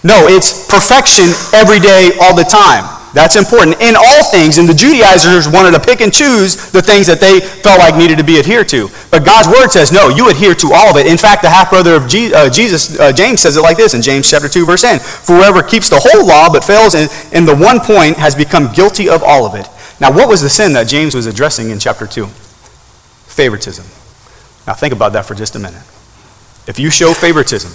No, 0.04 0.28
it's 0.30 0.70
perfection 0.70 1.34
every 1.54 1.80
day, 1.80 2.12
all 2.22 2.36
the 2.36 2.44
time. 2.44 2.86
That's 3.14 3.36
important. 3.36 3.82
In 3.82 3.96
all 3.96 4.24
things, 4.32 4.58
and 4.58 4.70
the 4.70 4.74
Judaizers 4.74 5.48
wanted 5.48 5.72
to 5.72 5.80
pick 5.80 6.00
and 6.00 6.14
choose 6.14 6.72
the 6.72 6.82
things 6.82 7.08
that 7.08 7.20
they 7.20 7.42
felt 7.42 7.80
like 7.80 7.98
needed 7.98 8.18
to 8.18 8.24
be 8.24 8.40
adhered 8.40 8.70
to. 8.70 8.90
But 9.10 9.26
God's 9.26 9.50
word 9.50 9.70
says, 9.70 9.92
no, 9.92 10.08
you 10.08 10.30
adhere 10.30 10.56
to 10.56 10.72
all 10.74 10.90
of 10.90 10.98
it. 10.98 11.08
In 11.08 11.18
fact, 11.18 11.42
the 11.42 11.50
half 11.50 11.70
brother 11.70 11.96
of 11.96 12.06
uh, 12.06 12.50
Jesus, 12.50 12.98
uh, 13.00 13.12
James, 13.12 13.42
says 13.42 13.58
it 13.58 13.62
like 13.62 13.76
this 13.76 13.94
in 13.94 14.02
James 14.02 14.30
chapter 14.30 14.48
2, 14.48 14.66
verse 14.66 14.84
10 14.84 15.00
For 15.00 15.36
whoever 15.36 15.62
keeps 15.62 15.90
the 15.90 16.00
whole 16.00 16.26
law 16.26 16.48
but 16.52 16.64
fails 16.64 16.96
in, 16.96 17.10
in 17.34 17.46
the 17.46 17.56
one 17.56 17.82
point 17.82 18.16
has 18.16 18.34
become 18.34 18.72
guilty 18.72 19.10
of 19.10 19.24
all 19.24 19.46
of 19.46 19.56
it. 19.56 19.68
Now, 20.00 20.12
what 20.12 20.30
was 20.30 20.42
the 20.42 20.50
sin 20.50 20.74
that 20.74 20.88
James 20.88 21.14
was 21.14 21.26
addressing 21.26 21.70
in 21.70 21.80
chapter 21.80 22.08
2? 22.08 22.28
Favoritism. 23.32 23.86
Now, 24.68 24.74
think 24.74 24.94
about 24.94 25.14
that 25.14 25.26
for 25.26 25.36
just 25.36 25.56
a 25.56 25.60
minute. 25.60 25.82
If 26.68 26.78
you 26.78 26.90
show 26.92 27.14
favoritism, 27.14 27.72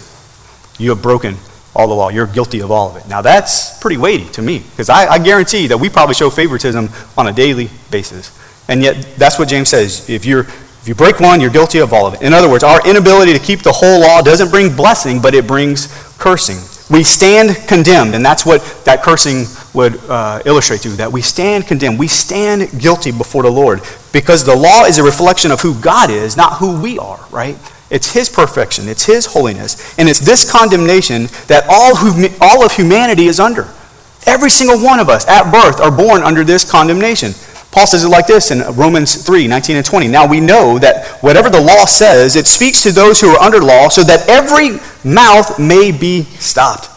you 0.79 0.91
have 0.91 1.03
broken 1.03 1.37
all 1.75 1.89
the 1.89 1.95
law. 1.95 2.09
You're 2.09 2.27
guilty 2.27 2.61
of 2.61 2.71
all 2.71 2.91
of 2.91 2.97
it. 2.97 3.09
Now, 3.09 3.23
that's 3.23 3.79
pretty 3.81 3.97
weighty 3.97 4.29
to 4.33 4.43
me 4.43 4.61
because 4.71 4.89
I, 4.89 5.07
I, 5.07 5.19
guarantee 5.19 5.67
that 5.67 5.77
we 5.77 5.89
probably 5.89 6.15
show 6.15 6.31
favoritism 6.31 6.89
on 7.19 7.27
a 7.27 7.33
daily 7.33 7.71
basis. 7.91 8.33
And 8.69 8.83
yet, 8.83 8.97
that's 9.17 9.39
what 9.39 9.49
James 9.49 9.69
says. 9.69 10.09
If, 10.09 10.25
you're, 10.25 10.41
if 10.41 10.85
you 10.87 10.95
break 10.95 11.21
one, 11.21 11.41
you're 11.41 11.51
guilty 11.51 11.81
of 11.81 11.93
all 11.93 12.07
of 12.07 12.15
it. 12.15 12.23
In 12.23 12.33
other 12.33 12.49
words, 12.49 12.65
our 12.65 12.87
inability 12.89 13.33
to 13.33 13.39
keep 13.39 13.63
the 13.63 13.73
whole 13.73 14.01
law 14.01 14.23
doesn't 14.23 14.51
bring 14.51 14.75
blessing, 14.75 15.21
but 15.21 15.35
it 15.35 15.47
brings 15.47 15.89
cursing. 16.19 16.59
We 16.95 17.03
stand 17.03 17.57
condemned, 17.67 18.15
and 18.15 18.25
that's 18.25 18.47
what 18.47 18.63
that 18.85 19.03
cursing 19.03 19.45
would 19.77 19.99
uh, 20.09 20.43
illustrate 20.47 20.81
to 20.81 20.89
you 20.89 20.97
that 20.97 21.13
we 21.13 21.21
stand 21.21 21.67
condemned. 21.67 21.99
We 21.99 22.09
stand 22.09 22.81
guilty 22.81 23.13
before 23.13 23.43
the 23.43 23.51
Lord 23.51 23.83
because 24.13 24.45
the 24.45 24.57
law 24.57 24.85
is 24.85 24.99
a 24.99 25.03
reflection 25.03 25.53
of 25.53 25.61
who 25.61 25.79
God 25.81 26.11
is, 26.11 26.37
not 26.37 26.55
who 26.55 26.81
we 26.81 26.99
are, 26.99 27.25
right? 27.31 27.57
It's 27.91 28.13
His 28.13 28.29
perfection, 28.29 28.89
it's 28.89 29.05
His 29.05 29.27
holiness, 29.27 29.97
and 29.99 30.09
it's 30.09 30.19
this 30.19 30.51
condemnation 30.51 31.29
that 31.47 31.67
all, 31.69 31.95
who, 31.95 32.27
all 32.41 32.65
of 32.65 32.73
humanity 32.73 33.27
is 33.27 33.39
under. 33.39 33.69
Every 34.27 34.51
single 34.51 34.81
one 34.81 34.99
of 34.99 35.09
us 35.09 35.29
at 35.29 35.53
birth 35.53 35.79
are 35.79 35.95
born 35.95 36.23
under 36.23 36.43
this 36.43 36.69
condemnation. 36.69 37.33
Paul 37.71 37.87
says 37.87 38.05
it 38.05 38.09
like 38.09 38.27
this 38.27 38.51
in 38.51 38.63
Romans 38.75 39.23
3 39.23 39.47
19 39.47 39.77
and 39.77 39.85
20. 39.85 40.09
Now 40.09 40.27
we 40.27 40.41
know 40.41 40.79
that 40.79 41.07
whatever 41.23 41.51
the 41.51 41.61
law 41.61 41.85
says, 41.85 42.35
it 42.35 42.47
speaks 42.47 42.83
to 42.83 42.91
those 42.91 43.21
who 43.21 43.29
are 43.29 43.41
under 43.41 43.61
law, 43.61 43.89
so 43.91 44.03
that 44.03 44.27
every 44.29 44.81
mouth 45.05 45.59
may 45.59 45.93
be 45.93 46.23
stopped 46.23 46.96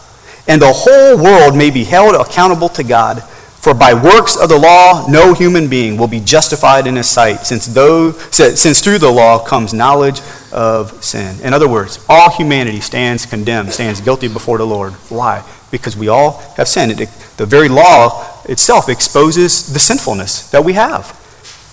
and 0.50 0.60
the 0.60 0.72
whole 0.72 1.16
world 1.16 1.56
may 1.56 1.70
be 1.70 1.84
held 1.84 2.16
accountable 2.16 2.68
to 2.70 2.82
God. 2.82 3.22
For 3.22 3.72
by 3.72 3.94
works 3.94 4.36
of 4.36 4.48
the 4.48 4.58
law, 4.58 5.06
no 5.08 5.32
human 5.32 5.68
being 5.68 5.96
will 5.96 6.08
be 6.08 6.18
justified 6.18 6.88
in 6.88 6.96
his 6.96 7.08
sight, 7.08 7.46
since, 7.46 7.66
though, 7.66 8.10
since 8.10 8.80
through 8.80 8.98
the 8.98 9.12
law 9.12 9.38
comes 9.38 9.72
knowledge 9.72 10.20
of 10.50 11.04
sin. 11.04 11.40
In 11.42 11.54
other 11.54 11.68
words, 11.68 12.04
all 12.08 12.30
humanity 12.30 12.80
stands 12.80 13.26
condemned, 13.26 13.72
stands 13.72 14.00
guilty 14.00 14.26
before 14.26 14.58
the 14.58 14.66
Lord. 14.66 14.94
Why? 15.08 15.44
Because 15.70 15.96
we 15.96 16.08
all 16.08 16.40
have 16.56 16.66
sinned. 16.66 17.00
It, 17.00 17.08
the 17.36 17.46
very 17.46 17.68
law 17.68 18.42
itself 18.46 18.88
exposes 18.88 19.72
the 19.72 19.78
sinfulness 19.78 20.50
that 20.50 20.64
we 20.64 20.72
have. 20.72 21.16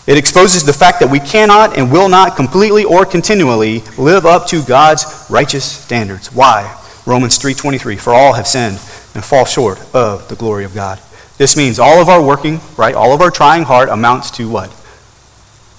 It 0.05 0.19
exposes 0.19 0.63
the 0.65 0.71
fact 0.73 0.99
that 0.99 1.09
we 1.09 1.19
cannot 1.19 1.79
and 1.79 1.91
will 1.91 2.09
not 2.09 2.35
completely 2.35 2.83
or 2.83 3.07
continually 3.07 3.81
live 3.97 4.27
up 4.27 4.45
to 4.47 4.61
God's 4.63 5.25
righteous 5.31 5.65
standards. 5.65 6.31
Why? 6.31 6.76
Romans 7.07 7.39
3:23 7.39 7.97
For 7.97 8.13
all 8.13 8.33
have 8.33 8.47
sinned 8.47 8.79
and 9.15 9.23
fall 9.23 9.45
short 9.45 9.79
of 9.95 10.27
the 10.27 10.35
glory 10.35 10.65
of 10.65 10.75
God. 10.75 10.99
This 11.37 11.55
means 11.55 11.79
all 11.79 12.01
of 12.01 12.09
our 12.09 12.21
working, 12.21 12.59
right, 12.75 12.93
all 12.93 13.13
of 13.13 13.21
our 13.21 13.31
trying 13.31 13.63
hard 13.63 13.89
amounts 13.89 14.29
to 14.31 14.49
what? 14.49 14.71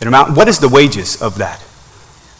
It 0.00 0.06
amount, 0.06 0.36
what 0.36 0.48
is 0.48 0.58
the 0.58 0.68
wages 0.68 1.20
of 1.20 1.38
that? 1.38 1.62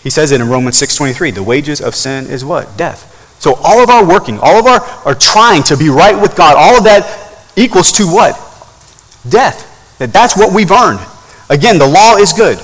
He 0.03 0.11
says 0.11 0.31
it 0.31 0.41
in 0.41 0.49
Romans 0.49 0.81
6.23. 0.81 1.35
The 1.35 1.43
wages 1.43 1.81
of 1.81 1.95
sin 1.95 2.27
is 2.27 2.45
what? 2.45 2.77
Death. 2.77 3.37
So 3.41 3.55
all 3.63 3.83
of 3.83 3.91
our 3.91 4.07
working, 4.07 4.39
all 4.41 4.59
of 4.59 4.67
our, 4.67 4.81
our 5.05 5.15
trying 5.15 5.65
to 5.65 5.77
be 5.77 5.91
right 5.91 6.21
with 6.21 6.37
God, 6.37 6.55
all 6.57 6.79
of 6.79 6.85
that 6.85 7.45
equals 7.57 7.93
to 7.93 8.07
what? 8.07 8.35
Death. 9.29 9.99
That 9.99 10.13
that's 10.13 10.37
what 10.37 10.55
we've 10.55 10.71
earned. 10.71 11.01
Again, 11.51 11.79
the 11.79 11.87
law 11.87 12.17
is 12.17 12.33
good. 12.33 12.59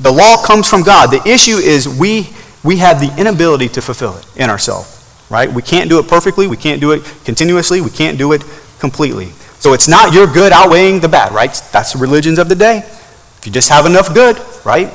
The 0.00 0.10
law 0.10 0.42
comes 0.42 0.68
from 0.68 0.82
God. 0.82 1.10
The 1.10 1.22
issue 1.28 1.56
is 1.56 1.86
we, 1.86 2.30
we 2.64 2.78
have 2.78 3.00
the 3.00 3.14
inability 3.18 3.68
to 3.70 3.82
fulfill 3.82 4.16
it 4.16 4.26
in 4.36 4.48
ourselves. 4.48 4.97
Right? 5.30 5.52
We 5.52 5.62
can't 5.62 5.90
do 5.90 5.98
it 5.98 6.08
perfectly. 6.08 6.46
We 6.46 6.56
can't 6.56 6.80
do 6.80 6.92
it 6.92 7.04
continuously. 7.24 7.80
We 7.80 7.90
can't 7.90 8.16
do 8.16 8.32
it 8.32 8.42
completely. 8.78 9.26
So 9.58 9.72
it's 9.72 9.88
not 9.88 10.14
your 10.14 10.26
good 10.26 10.52
outweighing 10.52 11.00
the 11.00 11.08
bad, 11.08 11.32
right? 11.32 11.50
That's 11.72 11.92
the 11.92 11.98
religions 11.98 12.38
of 12.38 12.48
the 12.48 12.54
day. 12.54 12.78
If 12.78 13.42
you 13.44 13.52
just 13.52 13.68
have 13.68 13.86
enough 13.86 14.14
good, 14.14 14.38
right? 14.64 14.88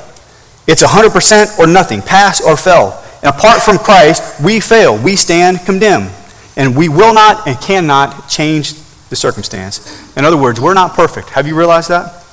It's 0.66 0.82
100% 0.82 1.58
or 1.58 1.66
nothing, 1.66 2.00
pass 2.00 2.40
or 2.40 2.56
fail. 2.56 3.00
And 3.22 3.34
apart 3.34 3.62
from 3.62 3.78
Christ, 3.78 4.40
we 4.42 4.60
fail. 4.60 4.96
We 5.02 5.16
stand 5.16 5.60
condemned. 5.60 6.10
And 6.56 6.76
we 6.76 6.88
will 6.88 7.12
not 7.12 7.46
and 7.46 7.60
cannot 7.60 8.28
change 8.28 8.74
the 9.10 9.16
circumstance. 9.16 10.16
In 10.16 10.24
other 10.24 10.36
words, 10.36 10.60
we're 10.60 10.74
not 10.74 10.94
perfect. 10.94 11.30
Have 11.30 11.46
you 11.46 11.56
realized 11.56 11.90
that? 11.90 12.24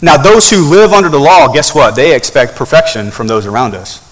Now, 0.00 0.16
those 0.16 0.48
who 0.48 0.70
live 0.70 0.92
under 0.92 1.08
the 1.08 1.18
law, 1.18 1.52
guess 1.52 1.74
what? 1.74 1.96
They 1.96 2.14
expect 2.14 2.54
perfection 2.54 3.10
from 3.10 3.26
those 3.26 3.46
around 3.46 3.74
us. 3.74 4.07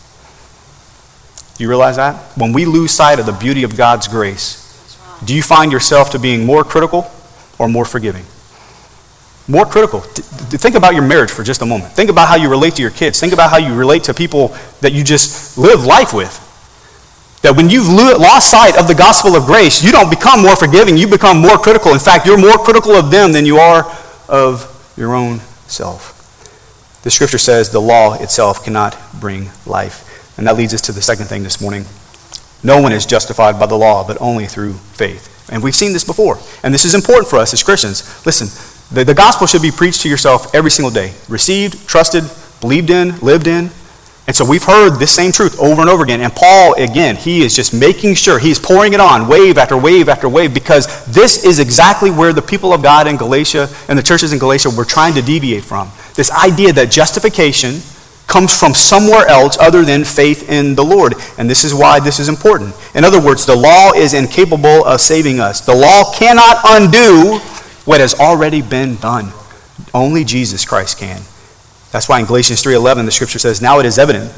Do 1.56 1.64
you 1.64 1.68
realize 1.68 1.96
that? 1.96 2.16
When 2.36 2.52
we 2.52 2.64
lose 2.64 2.92
sight 2.92 3.18
of 3.18 3.26
the 3.26 3.32
beauty 3.32 3.62
of 3.62 3.76
God's 3.76 4.08
grace, 4.08 4.62
do 5.24 5.34
you 5.34 5.42
find 5.42 5.72
yourself 5.72 6.10
to 6.10 6.18
being 6.18 6.44
more 6.44 6.64
critical 6.64 7.10
or 7.58 7.68
more 7.68 7.84
forgiving? 7.84 8.24
More 9.48 9.64
critical. 9.64 10.00
Think 10.00 10.74
about 10.74 10.94
your 10.94 11.04
marriage 11.04 11.30
for 11.30 11.42
just 11.42 11.62
a 11.62 11.66
moment. 11.66 11.92
Think 11.92 12.10
about 12.10 12.28
how 12.28 12.36
you 12.36 12.50
relate 12.50 12.74
to 12.74 12.82
your 12.82 12.90
kids. 12.90 13.20
Think 13.20 13.32
about 13.32 13.50
how 13.50 13.58
you 13.58 13.74
relate 13.74 14.04
to 14.04 14.14
people 14.14 14.48
that 14.80 14.92
you 14.92 15.04
just 15.04 15.56
live 15.56 15.84
life 15.84 16.12
with. 16.12 16.42
That 17.42 17.56
when 17.56 17.70
you've 17.70 17.88
lost 17.88 18.50
sight 18.50 18.76
of 18.76 18.88
the 18.88 18.94
gospel 18.94 19.36
of 19.36 19.46
grace, 19.46 19.82
you 19.84 19.92
don't 19.92 20.10
become 20.10 20.42
more 20.42 20.56
forgiving, 20.56 20.96
you 20.96 21.06
become 21.06 21.40
more 21.40 21.56
critical. 21.58 21.92
In 21.92 22.00
fact, 22.00 22.26
you're 22.26 22.38
more 22.38 22.58
critical 22.58 22.92
of 22.92 23.10
them 23.10 23.32
than 23.32 23.46
you 23.46 23.58
are 23.58 23.84
of 24.28 24.92
your 24.96 25.14
own 25.14 25.38
self. 25.68 26.12
The 27.04 27.10
scripture 27.10 27.38
says 27.38 27.70
the 27.70 27.80
law 27.80 28.14
itself 28.14 28.64
cannot 28.64 28.98
bring 29.20 29.50
life. 29.64 30.15
And 30.36 30.46
that 30.46 30.56
leads 30.56 30.74
us 30.74 30.80
to 30.82 30.92
the 30.92 31.02
second 31.02 31.26
thing 31.26 31.42
this 31.42 31.60
morning. 31.60 31.84
No 32.62 32.80
one 32.80 32.92
is 32.92 33.06
justified 33.06 33.58
by 33.58 33.66
the 33.66 33.76
law, 33.76 34.06
but 34.06 34.20
only 34.20 34.46
through 34.46 34.74
faith. 34.74 35.32
And 35.50 35.62
we've 35.62 35.74
seen 35.74 35.92
this 35.92 36.04
before. 36.04 36.38
And 36.62 36.74
this 36.74 36.84
is 36.84 36.94
important 36.94 37.28
for 37.28 37.36
us 37.36 37.52
as 37.52 37.62
Christians. 37.62 38.26
Listen, 38.26 38.48
the, 38.92 39.04
the 39.04 39.14
gospel 39.14 39.46
should 39.46 39.62
be 39.62 39.70
preached 39.70 40.02
to 40.02 40.08
yourself 40.08 40.54
every 40.54 40.70
single 40.70 40.90
day. 40.90 41.12
Received, 41.28 41.88
trusted, 41.88 42.24
believed 42.60 42.90
in, 42.90 43.18
lived 43.20 43.46
in. 43.46 43.70
And 44.26 44.34
so 44.34 44.44
we've 44.44 44.64
heard 44.64 44.98
this 44.98 45.14
same 45.14 45.30
truth 45.30 45.60
over 45.60 45.80
and 45.80 45.88
over 45.88 46.02
again. 46.02 46.20
And 46.20 46.32
Paul, 46.32 46.74
again, 46.74 47.14
he 47.14 47.42
is 47.42 47.54
just 47.54 47.72
making 47.72 48.16
sure, 48.16 48.40
he's 48.40 48.58
pouring 48.58 48.92
it 48.92 48.98
on 48.98 49.28
wave 49.28 49.56
after 49.56 49.76
wave 49.76 50.08
after 50.08 50.28
wave 50.28 50.52
because 50.52 51.06
this 51.06 51.44
is 51.44 51.60
exactly 51.60 52.10
where 52.10 52.32
the 52.32 52.42
people 52.42 52.72
of 52.72 52.82
God 52.82 53.06
in 53.06 53.16
Galatia 53.16 53.68
and 53.88 53.96
the 53.96 54.02
churches 54.02 54.32
in 54.32 54.40
Galatia 54.40 54.70
were 54.70 54.84
trying 54.84 55.14
to 55.14 55.22
deviate 55.22 55.64
from. 55.64 55.92
This 56.14 56.32
idea 56.32 56.72
that 56.72 56.90
justification 56.90 57.80
comes 58.26 58.58
from 58.58 58.74
somewhere 58.74 59.26
else 59.28 59.56
other 59.58 59.82
than 59.82 60.04
faith 60.04 60.50
in 60.50 60.74
the 60.74 60.84
Lord. 60.84 61.14
And 61.38 61.48
this 61.48 61.64
is 61.64 61.72
why 61.72 62.00
this 62.00 62.18
is 62.18 62.28
important. 62.28 62.74
In 62.94 63.04
other 63.04 63.20
words, 63.20 63.46
the 63.46 63.56
law 63.56 63.92
is 63.92 64.14
incapable 64.14 64.84
of 64.84 65.00
saving 65.00 65.40
us. 65.40 65.60
The 65.60 65.74
law 65.74 66.12
cannot 66.12 66.58
undo 66.64 67.38
what 67.84 68.00
has 68.00 68.14
already 68.14 68.62
been 68.62 68.96
done. 68.96 69.32
Only 69.94 70.24
Jesus 70.24 70.64
Christ 70.64 70.98
can. 70.98 71.20
That's 71.92 72.08
why 72.08 72.18
in 72.18 72.26
Galatians 72.26 72.62
3:11 72.62 73.06
the 73.06 73.12
scripture 73.12 73.38
says, 73.38 73.62
"Now 73.62 73.78
it 73.78 73.86
is 73.86 73.98
evident 73.98 74.32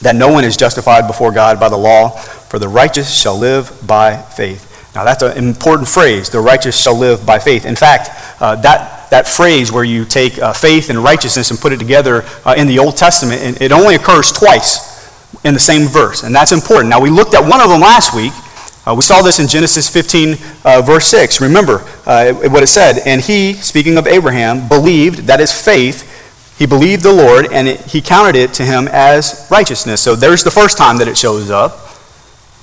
that 0.00 0.14
no 0.14 0.28
one 0.28 0.44
is 0.44 0.56
justified 0.56 1.06
before 1.06 1.32
God 1.32 1.58
by 1.58 1.68
the 1.68 1.76
law, 1.76 2.10
for 2.48 2.58
the 2.58 2.68
righteous 2.68 3.10
shall 3.10 3.36
live 3.36 3.72
by 3.86 4.16
faith." 4.36 4.64
Now 4.94 5.04
that's 5.04 5.22
an 5.22 5.36
important 5.36 5.88
phrase. 5.88 6.28
The 6.28 6.40
righteous 6.40 6.76
shall 6.76 6.96
live 6.96 7.26
by 7.26 7.40
faith. 7.40 7.64
In 7.66 7.74
fact, 7.74 8.10
uh, 8.40 8.54
that 8.56 8.93
that 9.14 9.28
phrase 9.28 9.70
where 9.70 9.84
you 9.84 10.04
take 10.04 10.40
uh, 10.40 10.52
faith 10.52 10.90
and 10.90 10.98
righteousness 10.98 11.52
and 11.52 11.60
put 11.60 11.72
it 11.72 11.78
together 11.78 12.24
uh, 12.44 12.56
in 12.58 12.66
the 12.66 12.80
Old 12.80 12.96
Testament, 12.96 13.40
and 13.42 13.62
it 13.62 13.70
only 13.70 13.94
occurs 13.94 14.32
twice 14.32 14.90
in 15.44 15.54
the 15.54 15.60
same 15.60 15.86
verse, 15.86 16.24
and 16.24 16.34
that's 16.34 16.50
important. 16.50 16.90
Now 16.90 17.00
we 17.00 17.10
looked 17.10 17.32
at 17.32 17.40
one 17.40 17.60
of 17.60 17.68
them 17.68 17.80
last 17.80 18.12
week. 18.12 18.32
Uh, 18.84 18.92
we 18.92 19.02
saw 19.02 19.22
this 19.22 19.38
in 19.38 19.46
Genesis 19.46 19.88
15, 19.88 20.36
uh, 20.64 20.82
verse 20.82 21.06
6. 21.06 21.40
Remember 21.40 21.84
uh, 22.06 22.32
what 22.50 22.64
it 22.64 22.66
said. 22.66 22.98
And 23.06 23.20
he, 23.20 23.54
speaking 23.54 23.96
of 23.98 24.08
Abraham, 24.08 24.68
believed, 24.68 25.20
that 25.28 25.40
is 25.40 25.52
faith, 25.52 26.10
he 26.58 26.66
believed 26.66 27.04
the 27.04 27.12
Lord, 27.12 27.52
and 27.52 27.68
it, 27.68 27.80
he 27.82 28.02
counted 28.02 28.34
it 28.34 28.52
to 28.54 28.64
him 28.64 28.88
as 28.90 29.46
righteousness. 29.48 30.02
So 30.02 30.16
there's 30.16 30.42
the 30.42 30.50
first 30.50 30.76
time 30.76 30.98
that 30.98 31.06
it 31.06 31.16
shows 31.16 31.50
up. 31.50 31.78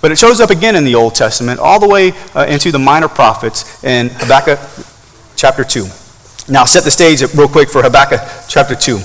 But 0.02 0.12
it 0.12 0.18
shows 0.18 0.42
up 0.42 0.50
again 0.50 0.76
in 0.76 0.84
the 0.84 0.96
Old 0.96 1.16
Testament, 1.16 1.62
all 1.62 1.80
the 1.80 1.88
way 1.88 2.12
uh, 2.36 2.46
into 2.50 2.72
the 2.72 2.80
minor 2.80 3.08
prophets 3.08 3.84
in 3.86 4.10
Habakkuk 4.10 4.60
chapter 5.38 5.64
2. 5.64 6.01
Now, 6.50 6.66
set 6.66 6.84
the 6.84 6.92
stage 6.92 7.22
real 7.36 7.48
quick 7.48 7.70
for 7.70 7.84
Habakkuk 7.84 8.20
chapter 8.48 8.76
2. 8.76 9.00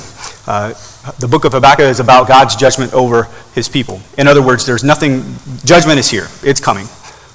Uh, 0.46 0.74
the 1.18 1.28
book 1.28 1.44
of 1.44 1.52
Habakkuk 1.52 1.86
is 1.86 2.00
about 2.00 2.28
God's 2.28 2.56
judgment 2.56 2.92
over 2.94 3.28
his 3.54 3.68
people. 3.68 4.00
In 4.16 4.26
other 4.26 4.42
words, 4.42 4.64
there's 4.64 4.82
nothing, 4.82 5.22
judgment 5.64 5.98
is 5.98 6.10
here, 6.10 6.28
it's 6.42 6.60
coming, 6.60 6.86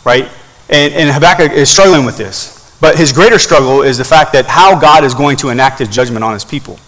right? 0.04 0.30
And, 0.70 0.94
and 0.94 1.10
Habakkuk 1.10 1.52
is 1.52 1.70
struggling 1.70 2.06
with 2.06 2.18
this. 2.18 2.58
But 2.82 2.98
his 2.98 3.14
greater 3.14 3.38
struggle 3.38 3.84
is 3.84 3.98
the 3.98 4.04
fact 4.04 4.34
that 4.34 4.46
how 4.46 4.80
God 4.80 5.04
is 5.04 5.14
going 5.14 5.38
to 5.38 5.50
enact 5.50 5.80
his 5.80 5.90
judgment 5.90 6.24
on 6.24 6.34
his 6.34 6.44
people. 6.44 6.80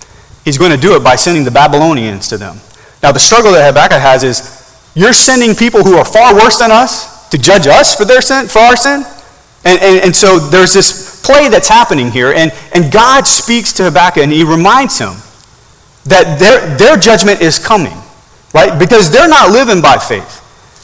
He's 0.43 0.57
going 0.57 0.71
to 0.71 0.77
do 0.77 0.95
it 0.95 1.03
by 1.03 1.15
sending 1.15 1.43
the 1.43 1.51
Babylonians 1.51 2.27
to 2.29 2.37
them. 2.37 2.57
Now, 3.03 3.11
the 3.11 3.19
struggle 3.19 3.51
that 3.51 3.67
Habakkuk 3.67 4.01
has 4.01 4.23
is 4.23 4.91
you're 4.95 5.13
sending 5.13 5.55
people 5.55 5.83
who 5.83 5.95
are 5.95 6.05
far 6.05 6.33
worse 6.33 6.57
than 6.57 6.71
us 6.71 7.29
to 7.29 7.37
judge 7.37 7.67
us 7.67 7.95
for 7.95 8.05
their 8.05 8.21
sin, 8.21 8.47
for 8.47 8.59
our 8.59 8.75
sin. 8.75 9.03
And, 9.65 9.81
and, 9.81 10.05
and 10.05 10.15
so 10.15 10.39
there's 10.39 10.73
this 10.73 11.21
play 11.23 11.47
that's 11.47 11.69
happening 11.69 12.11
here, 12.11 12.33
and, 12.33 12.51
and 12.75 12.91
God 12.91 13.25
speaks 13.25 13.71
to 13.73 13.83
Habakkuk 13.85 14.23
and 14.23 14.31
he 14.31 14.43
reminds 14.43 14.99
him 14.99 15.15
that 16.05 16.37
their, 16.37 16.77
their 16.77 16.97
judgment 16.97 17.41
is 17.41 17.57
coming, 17.59 17.95
right? 18.53 18.77
Because 18.77 19.09
they're 19.09 19.29
not 19.29 19.51
living 19.51 19.81
by 19.81 19.97
faith. 19.97 20.41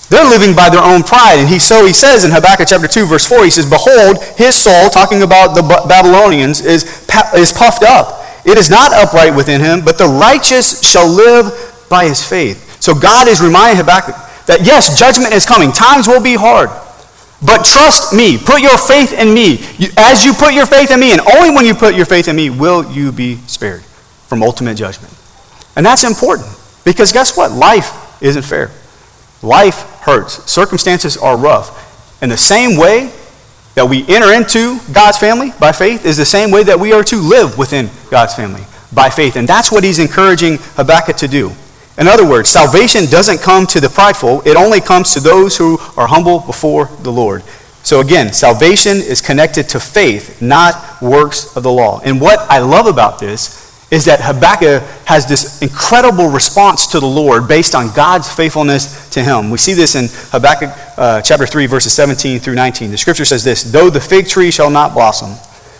They're 0.09 0.25
living 0.25 0.55
by 0.55 0.69
their 0.69 0.81
own 0.81 1.03
pride. 1.03 1.37
And 1.37 1.47
he, 1.47 1.59
so 1.59 1.85
he 1.85 1.93
says 1.93 2.25
in 2.25 2.31
Habakkuk 2.31 2.67
chapter 2.67 2.87
2, 2.87 3.05
verse 3.05 3.27
4, 3.27 3.43
he 3.43 3.51
says, 3.51 3.69
Behold, 3.69 4.23
his 4.37 4.55
soul, 4.55 4.89
talking 4.89 5.21
about 5.21 5.53
the 5.53 5.61
Babylonians, 5.87 6.65
is, 6.65 7.05
is 7.35 7.53
puffed 7.53 7.83
up. 7.83 8.25
It 8.45 8.57
is 8.57 8.69
not 8.69 8.91
upright 8.93 9.35
within 9.35 9.61
him, 9.61 9.85
but 9.85 9.97
the 9.99 10.07
righteous 10.07 10.81
shall 10.81 11.07
live 11.07 11.53
by 11.89 12.05
his 12.05 12.25
faith. 12.25 12.81
So 12.81 12.95
God 12.95 13.27
is 13.27 13.41
reminding 13.41 13.77
Habakkuk 13.77 14.15
that 14.47 14.65
yes, 14.65 14.97
judgment 14.97 15.33
is 15.33 15.45
coming. 15.45 15.71
Times 15.71 16.07
will 16.07 16.23
be 16.23 16.33
hard. 16.33 16.71
But 17.41 17.63
trust 17.63 18.13
me. 18.13 18.37
Put 18.37 18.61
your 18.61 18.77
faith 18.77 19.13
in 19.13 19.33
me. 19.33 19.59
As 19.97 20.25
you 20.25 20.33
put 20.33 20.53
your 20.53 20.65
faith 20.65 20.91
in 20.91 20.99
me, 20.99 21.13
and 21.13 21.21
only 21.21 21.51
when 21.51 21.65
you 21.65 21.73
put 21.73 21.95
your 21.95 22.05
faith 22.05 22.27
in 22.27 22.35
me, 22.35 22.49
will 22.49 22.91
you 22.91 23.11
be 23.11 23.37
spared 23.47 23.83
from 24.29 24.43
ultimate 24.43 24.75
judgment. 24.75 25.13
And 25.75 25.85
that's 25.85 26.03
important 26.03 26.47
because 26.85 27.11
guess 27.11 27.35
what? 27.35 27.51
Life 27.51 28.21
isn't 28.21 28.43
fair. 28.43 28.69
Life 29.41 29.81
hurts. 30.01 30.49
Circumstances 30.49 31.17
are 31.17 31.35
rough. 31.35 32.21
And 32.21 32.31
the 32.31 32.37
same 32.37 32.77
way 32.77 33.11
that 33.73 33.85
we 33.85 34.05
enter 34.07 34.31
into 34.33 34.79
God's 34.93 35.17
family 35.17 35.51
by 35.59 35.71
faith 35.71 36.05
is 36.05 36.17
the 36.17 36.25
same 36.25 36.51
way 36.51 36.63
that 36.63 36.79
we 36.79 36.93
are 36.93 37.03
to 37.05 37.15
live 37.15 37.57
within 37.57 37.89
God's 38.11 38.35
family 38.35 38.63
by 38.93 39.09
faith. 39.09 39.35
And 39.35 39.47
that's 39.47 39.71
what 39.71 39.83
he's 39.83 39.99
encouraging 39.99 40.57
Habakkuk 40.75 41.17
to 41.17 41.27
do. 41.27 41.51
In 41.99 42.07
other 42.07 42.27
words, 42.27 42.49
salvation 42.49 43.05
doesn't 43.07 43.41
come 43.41 43.67
to 43.67 43.81
the 43.81 43.89
prideful, 43.89 44.41
it 44.45 44.55
only 44.55 44.79
comes 44.79 45.13
to 45.13 45.19
those 45.19 45.57
who 45.57 45.77
are 45.97 46.07
humble 46.07 46.39
before 46.39 46.85
the 47.01 47.11
Lord. 47.11 47.43
So 47.83 47.99
again, 47.99 48.31
salvation 48.31 48.97
is 48.97 49.21
connected 49.21 49.67
to 49.69 49.79
faith, 49.79 50.41
not 50.41 51.01
works 51.01 51.55
of 51.57 51.63
the 51.63 51.71
law. 51.71 51.99
And 52.03 52.21
what 52.21 52.39
I 52.49 52.59
love 52.59 52.87
about 52.87 53.19
this 53.19 53.59
is 53.91 54.05
that 54.05 54.21
Habakkuk 54.21 54.83
has 55.05 55.27
this 55.27 55.61
incredible 55.61 56.29
response 56.29 56.87
to 56.87 56.99
the 56.99 57.07
Lord 57.07 57.47
based 57.47 57.73
on 57.73 57.91
God's 57.93 58.31
faithfulness 58.31 59.09
to 59.09 59.23
him. 59.23 59.49
We 59.49 59.57
see 59.57 59.73
this 59.73 59.95
in 59.95 60.07
Habakkuk 60.31 60.69
uh, 60.97 61.21
chapter 61.21 61.47
3, 61.47 61.65
verses 61.65 61.93
17 61.93 62.39
through 62.39 62.55
19. 62.55 62.91
The 62.91 62.97
scripture 62.97 63.25
says 63.25 63.43
this 63.43 63.63
Though 63.63 63.89
the 63.89 63.99
fig 63.99 64.27
tree 64.27 64.51
shall 64.51 64.69
not 64.69 64.93
blossom, 64.93 65.35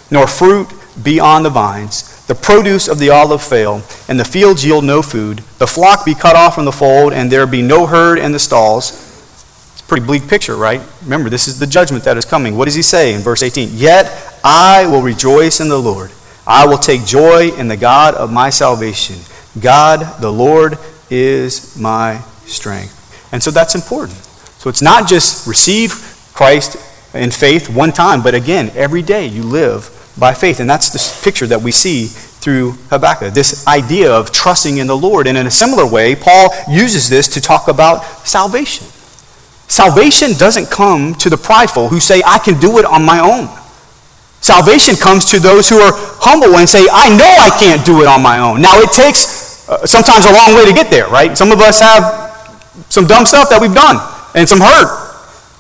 nor 0.10 0.26
fruit 0.26 0.68
be 1.04 1.20
on 1.20 1.44
the 1.44 1.50
vines, 1.50 2.09
the 2.30 2.36
produce 2.36 2.88
of 2.88 3.00
the 3.00 3.10
olive 3.10 3.42
fail, 3.42 3.82
and 4.08 4.20
the 4.20 4.24
fields 4.24 4.64
yield 4.64 4.84
no 4.84 5.02
food, 5.02 5.40
the 5.58 5.66
flock 5.66 6.06
be 6.06 6.14
cut 6.14 6.36
off 6.36 6.54
from 6.54 6.66
the 6.66 6.72
fold, 6.72 7.12
and 7.12 7.32
there 7.32 7.48
be 7.48 7.64
no 7.64 7.88
herd 7.88 8.20
in 8.20 8.32
the 8.32 8.38
stalls. 8.38 8.92
It's 9.74 9.82
a 9.82 9.84
pretty 9.86 10.06
bleak 10.06 10.28
picture, 10.28 10.56
right? 10.56 10.80
Remember, 11.02 11.32
this 11.32 11.48
is 11.48 11.58
the 11.58 11.66
judgment 11.66 12.04
that 12.04 12.18
is 12.18 12.26
coming. 12.26 12.56
What 12.56 12.66
does 12.66 12.76
he 12.76 12.84
say 12.84 13.16
in 13.16 13.22
verse 13.22 13.42
18? 13.42 13.70
Yet 13.72 14.16
I 14.44 14.86
will 14.86 15.02
rejoice 15.02 15.60
in 15.60 15.70
the 15.70 15.80
Lord. 15.80 16.12
I 16.46 16.68
will 16.68 16.78
take 16.78 17.04
joy 17.04 17.50
in 17.58 17.68
the 17.68 17.78
God 17.78 18.14
of 18.14 18.32
my 18.32 18.52
salvation. 18.52 19.16
God, 19.60 20.22
the 20.22 20.32
Lord, 20.32 20.78
is 21.10 21.76
my 21.80 22.22
strength. 22.46 23.34
And 23.34 23.42
so 23.42 23.50
that's 23.50 23.74
important. 23.74 24.20
So 24.60 24.70
it's 24.70 24.84
not 24.84 25.10
just 25.10 25.48
receive 25.48 25.94
Christ 26.36 26.76
in 27.16 27.32
faith 27.32 27.72
one 27.72 27.92
time, 27.92 28.22
but 28.22 28.36
again, 28.36 28.72
every 28.76 29.02
day 29.02 29.26
you 29.26 29.42
live 29.42 29.96
by 30.20 30.34
faith. 30.34 30.60
And 30.60 30.70
that's 30.70 30.90
the 30.90 31.24
picture 31.24 31.48
that 31.48 31.62
we 31.62 31.72
see 31.72 32.08
through 32.08 32.72
Habakkuk 32.90 33.34
this 33.34 33.68
idea 33.68 34.12
of 34.12 34.32
trusting 34.32 34.78
in 34.78 34.88
the 34.88 34.98
Lord. 34.98 35.28
And 35.28 35.38
in 35.38 35.48
a 35.48 35.52
similar 35.52 35.88
way, 35.88 36.16
Paul 36.16 36.50
uses 36.70 37.10
this 37.10 37.28
to 37.30 37.42
talk 37.42 37.68
about 37.68 38.04
salvation. 38.28 38.88
Salvation 39.68 40.34
doesn't 40.34 40.72
come 40.72 41.14
to 41.16 41.30
the 41.30 41.38
prideful 41.38 41.90
who 41.90 42.00
say, 42.00 42.22
I 42.26 42.40
can 42.40 42.60
do 42.60 42.80
it 42.80 42.86
on 42.86 43.04
my 43.06 43.20
own. 43.20 43.48
Salvation 44.42 44.96
comes 44.96 45.26
to 45.32 45.40
those 45.40 45.68
who 45.68 45.80
are 45.80 45.92
humble 45.94 46.58
and 46.58 46.68
say, 46.68 46.88
I 46.92 47.10
know 47.12 47.28
I 47.28 47.52
can't 47.60 47.86
do 47.86 48.02
it 48.02 48.08
on 48.08 48.24
my 48.24 48.40
own. 48.40 48.62
Now, 48.62 48.80
it 48.80 48.90
takes 48.92 49.68
uh, 49.70 49.86
sometimes 49.86 50.26
a 50.26 50.34
long 50.34 50.56
way 50.56 50.66
to 50.66 50.74
get 50.74 50.90
there, 50.90 51.08
right? 51.08 51.38
Some 51.38 51.52
of 51.52 51.60
us 51.60 51.80
have 51.82 52.02
some 52.90 53.06
dumb 53.06 53.26
stuff 53.26 53.50
that 53.52 53.62
we've 53.62 53.76
done 53.76 54.00
and 54.34 54.48
some 54.48 54.60
hurt. 54.60 54.90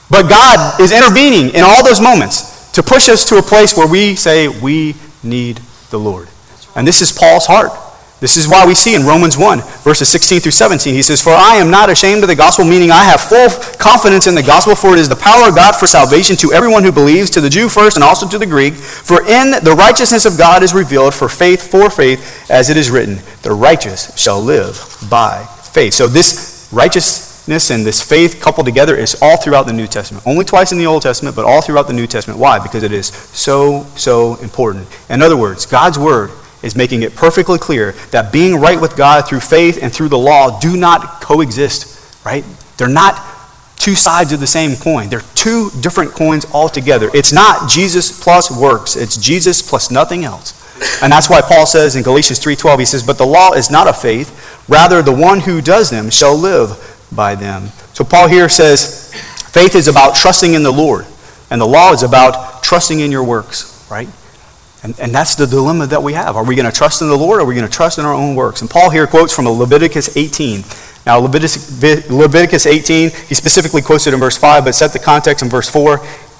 But 0.09 0.25
God 0.25 0.79
is 0.81 0.91
intervening 0.91 1.53
in 1.53 1.61
all 1.61 1.83
those 1.85 2.01
moments 2.01 2.48
to 2.73 2.83
push 2.83 3.09
us 3.09 3.27
to 3.29 3.37
a 3.37 3.41
place 3.41 3.75
where 3.75 3.87
we 3.87 4.15
say, 4.15 4.47
We 4.47 4.95
need 5.23 5.57
the 5.89 5.99
Lord. 5.99 6.27
And 6.75 6.87
this 6.87 7.01
is 7.01 7.11
Paul's 7.11 7.45
heart. 7.45 7.71
This 8.19 8.35
is 8.35 8.49
why 8.49 8.65
we 8.65 8.75
see 8.75 8.95
in 8.95 9.05
Romans 9.05 9.37
1, 9.37 9.61
verses 9.79 10.09
16 10.09 10.41
through 10.41 10.51
17, 10.51 10.93
he 10.93 11.01
says, 11.01 11.21
For 11.21 11.29
I 11.29 11.55
am 11.55 11.71
not 11.71 11.89
ashamed 11.89 12.21
of 12.21 12.27
the 12.27 12.35
gospel, 12.35 12.65
meaning 12.65 12.91
I 12.91 13.05
have 13.05 13.21
full 13.21 13.47
confidence 13.77 14.27
in 14.27 14.35
the 14.35 14.43
gospel, 14.43 14.75
for 14.75 14.91
it 14.91 14.99
is 14.99 15.07
the 15.07 15.15
power 15.15 15.47
of 15.47 15.55
God 15.55 15.73
for 15.73 15.87
salvation 15.87 16.35
to 16.37 16.51
everyone 16.51 16.83
who 16.83 16.91
believes, 16.91 17.29
to 17.31 17.41
the 17.41 17.49
Jew 17.49 17.69
first 17.69 17.95
and 17.95 18.03
also 18.03 18.27
to 18.27 18.37
the 18.37 18.45
Greek. 18.45 18.73
For 18.73 19.25
in 19.25 19.51
the 19.63 19.73
righteousness 19.77 20.25
of 20.25 20.37
God 20.37 20.63
is 20.63 20.73
revealed 20.73 21.13
for 21.13 21.29
faith, 21.29 21.71
for 21.71 21.89
faith, 21.89 22.49
as 22.51 22.69
it 22.69 22.75
is 22.75 22.91
written, 22.91 23.19
The 23.41 23.53
righteous 23.53 24.13
shall 24.19 24.41
live 24.41 24.97
by 25.09 25.45
faith. 25.45 25.93
So 25.93 26.07
this 26.07 26.67
righteous 26.73 27.28
and 27.49 27.83
this 27.83 27.99
faith 27.99 28.39
coupled 28.39 28.67
together 28.67 28.95
is 28.95 29.17
all 29.21 29.37
throughout 29.37 29.65
the 29.65 29.73
New 29.73 29.87
Testament. 29.87 30.25
Only 30.27 30.45
twice 30.45 30.71
in 30.71 30.77
the 30.77 30.85
Old 30.85 31.01
Testament, 31.01 31.35
but 31.35 31.45
all 31.45 31.61
throughout 31.61 31.87
the 31.87 31.93
New 31.93 32.05
Testament. 32.05 32.39
Why? 32.39 32.59
Because 32.59 32.83
it 32.83 32.91
is 32.91 33.07
so, 33.07 33.85
so 33.95 34.35
important. 34.35 34.87
In 35.09 35.23
other 35.23 35.35
words, 35.35 35.65
God's 35.65 35.97
Word 35.97 36.29
is 36.61 36.75
making 36.75 37.01
it 37.01 37.15
perfectly 37.15 37.57
clear 37.57 37.93
that 38.11 38.31
being 38.31 38.55
right 38.55 38.79
with 38.79 38.95
God 38.95 39.27
through 39.27 39.39
faith 39.39 39.79
and 39.81 39.91
through 39.91 40.09
the 40.09 40.17
law 40.17 40.59
do 40.59 40.77
not 40.77 41.21
coexist, 41.21 42.23
right? 42.23 42.45
They're 42.77 42.87
not 42.87 43.19
two 43.77 43.95
sides 43.95 44.31
of 44.31 44.39
the 44.39 44.47
same 44.47 44.75
coin. 44.75 45.09
They're 45.09 45.23
two 45.33 45.71
different 45.81 46.11
coins 46.11 46.45
altogether. 46.53 47.09
It's 47.13 47.33
not 47.33 47.67
Jesus 47.67 48.21
plus 48.21 48.51
works, 48.51 48.95
it's 48.95 49.17
Jesus 49.17 49.61
plus 49.61 49.89
nothing 49.89 50.23
else. 50.23 50.53
And 51.01 51.11
that's 51.11 51.29
why 51.29 51.41
Paul 51.41 51.65
says 51.65 51.95
in 51.95 52.03
Galatians 52.03 52.39
3:12 52.39 52.79
he 52.79 52.85
says, 52.85 53.03
"But 53.03 53.17
the 53.17 53.25
law 53.25 53.51
is 53.53 53.69
not 53.69 53.87
of 53.87 53.99
faith, 53.99 54.31
rather 54.67 55.01
the 55.01 55.11
one 55.11 55.41
who 55.41 55.61
does 55.61 55.89
them 55.89 56.09
shall 56.09 56.37
live 56.37 56.77
by 57.11 57.35
them. 57.35 57.67
So 57.93 58.03
Paul 58.03 58.27
here 58.27 58.49
says 58.49 59.13
faith 59.51 59.75
is 59.75 59.87
about 59.87 60.15
trusting 60.15 60.53
in 60.53 60.63
the 60.63 60.71
Lord, 60.71 61.05
and 61.49 61.59
the 61.59 61.67
law 61.67 61.91
is 61.93 62.03
about 62.03 62.63
trusting 62.63 62.99
in 62.99 63.11
your 63.11 63.23
works, 63.23 63.87
right? 63.89 64.09
And, 64.83 64.97
and 64.99 65.13
that's 65.13 65.35
the 65.35 65.45
dilemma 65.45 65.87
that 65.87 66.01
we 66.01 66.13
have. 66.13 66.37
Are 66.37 66.45
we 66.45 66.55
going 66.55 66.69
to 66.69 66.75
trust 66.75 67.01
in 67.01 67.09
the 67.09 67.17
Lord 67.17 67.39
or 67.39 67.43
are 67.43 67.45
we 67.45 67.55
going 67.55 67.67
to 67.67 67.73
trust 67.73 67.97
in 67.97 68.05
our 68.05 68.13
own 68.13 68.35
works? 68.35 68.61
And 68.61 68.69
Paul 68.69 68.89
here 68.89 69.07
quotes 69.07 69.35
from 69.35 69.45
Leviticus 69.45 70.15
18. 70.15 70.63
Now, 71.05 71.17
Leviticus, 71.19 72.09
Leviticus 72.09 72.65
18, 72.65 73.09
he 73.09 73.35
specifically 73.35 73.81
quotes 73.81 74.07
it 74.07 74.13
in 74.13 74.19
verse 74.19 74.37
5, 74.37 74.63
but 74.63 74.75
set 74.75 74.93
the 74.93 74.99
context 74.99 75.43
in 75.43 75.49
verse 75.49 75.69
4. 75.69 75.99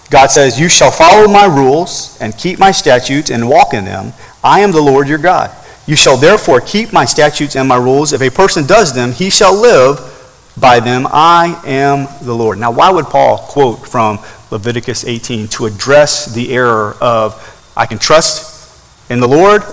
God 0.09 0.27
says, 0.27 0.59
You 0.59 0.69
shall 0.69 0.91
follow 0.91 1.27
my 1.27 1.45
rules 1.45 2.17
and 2.21 2.37
keep 2.37 2.59
my 2.59 2.71
statutes 2.71 3.29
and 3.29 3.49
walk 3.49 3.73
in 3.73 3.85
them. 3.85 4.13
I 4.43 4.61
am 4.61 4.71
the 4.71 4.81
Lord 4.81 5.07
your 5.07 5.17
God. 5.17 5.51
You 5.85 5.95
shall 5.95 6.17
therefore 6.17 6.61
keep 6.61 6.93
my 6.93 7.05
statutes 7.05 7.55
and 7.55 7.67
my 7.67 7.77
rules. 7.77 8.13
If 8.13 8.21
a 8.21 8.29
person 8.29 8.65
does 8.65 8.93
them, 8.93 9.11
he 9.11 9.29
shall 9.29 9.55
live 9.55 9.99
by 10.59 10.79
them, 10.79 11.07
I 11.09 11.61
am 11.65 12.07
the 12.25 12.33
Lord. 12.33 12.57
Now, 12.57 12.71
why 12.71 12.89
would 12.89 13.05
Paul 13.05 13.37
quote 13.37 13.87
from 13.87 14.19
Leviticus 14.51 15.05
18 15.05 15.47
to 15.49 15.65
address 15.65 16.33
the 16.33 16.51
error 16.53 16.95
of 17.01 17.71
I 17.75 17.85
can 17.85 17.99
trust 17.99 19.09
in 19.09 19.19
the 19.19 19.27
Lord 19.27 19.63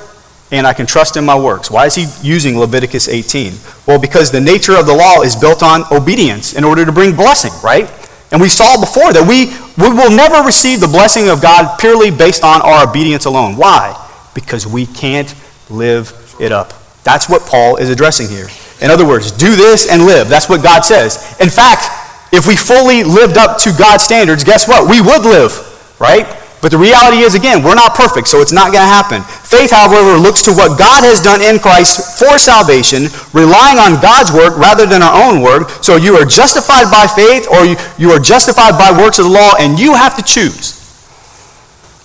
and 0.53 0.67
I 0.67 0.73
can 0.73 0.87
trust 0.87 1.17
in 1.17 1.25
my 1.25 1.39
works? 1.39 1.71
Why 1.71 1.87
is 1.87 1.95
he 1.95 2.07
using 2.23 2.59
Leviticus 2.59 3.09
18? 3.09 3.55
Well, 3.87 4.01
because 4.01 4.31
the 4.31 4.41
nature 4.41 4.77
of 4.77 4.87
the 4.87 4.95
law 4.95 5.23
is 5.23 5.35
built 5.35 5.63
on 5.63 5.85
obedience 5.91 6.55
in 6.55 6.65
order 6.65 6.85
to 6.85 6.93
bring 6.93 7.17
blessing, 7.17 7.53
right? 7.63 7.91
And 8.33 8.41
we 8.41 8.49
saw 8.49 8.79
before 8.79 9.13
that 9.13 9.27
we, 9.27 9.47
we 9.83 9.93
will 9.95 10.11
never 10.11 10.45
receive 10.45 10.81
the 10.81 10.89
blessing 10.89 11.29
of 11.29 11.41
God 11.41 11.79
purely 11.79 12.11
based 12.11 12.45
on 12.45 12.61
our 12.63 12.89
obedience 12.89 13.25
alone. 13.25 13.57
Why? 13.57 13.95
Because 14.35 14.67
we 14.67 14.87
can't 14.87 15.35
live 15.71 16.13
it 16.41 16.53
up. 16.53 16.73
That's 17.05 17.29
what 17.29 17.43
Paul 17.43 17.77
is 17.77 17.89
addressing 17.89 18.29
here. 18.29 18.49
In 18.81 18.91
other 18.91 19.07
words, 19.07 19.33
do 19.33 19.57
this 19.57 19.91
and 19.91 20.05
live. 20.05 20.29
That's 20.29 20.49
what 20.49 20.63
God 20.63 20.85
says. 20.85 21.37
In 21.41 21.49
fact, 21.49 21.89
if 22.33 22.47
we 22.47 22.57
fully 22.57 23.05
lived 23.05 23.39
up 23.39 23.59
to 23.63 23.73
God's 23.73 24.05
standards, 24.05 24.45
guess 24.45 24.69
what? 24.69 24.91
We 24.91 25.01
would 25.01 25.23
live, 25.23 25.55
right? 25.99 26.27
But 26.61 26.73
the 26.73 26.79
reality 26.79 27.19
is, 27.23 27.35
again, 27.35 27.63
we're 27.63 27.77
not 27.77 27.95
perfect, 27.95 28.29
so 28.29 28.41
it's 28.41 28.53
not 28.53 28.73
going 28.73 28.83
to 28.83 28.91
happen. 28.91 29.23
Faith, 29.23 29.71
however, 29.71 30.19
looks 30.19 30.43
to 30.45 30.53
what 30.53 30.79
God 30.79 31.05
has 31.05 31.21
done 31.21 31.41
in 31.41 31.61
Christ 31.61 32.19
for 32.19 32.39
salvation, 32.39 33.07
relying 33.33 33.79
on 33.79 34.01
God's 34.01 34.33
work 34.33 34.57
rather 34.59 34.85
than 34.85 35.01
our 35.01 35.15
own 35.15 35.43
work. 35.43 35.71
So 35.85 35.97
you 35.97 36.17
are 36.17 36.25
justified 36.25 36.91
by 36.91 37.07
faith 37.07 37.47
or 37.47 37.63
you, 38.01 38.11
are 38.11 38.19
justified 38.19 38.75
by 38.81 38.91
works 38.91 39.21
of 39.21 39.27
the 39.27 39.35
law, 39.37 39.55
and 39.61 39.79
you 39.79 39.95
have 39.95 40.17
to 40.17 40.25
choose. 40.25 40.83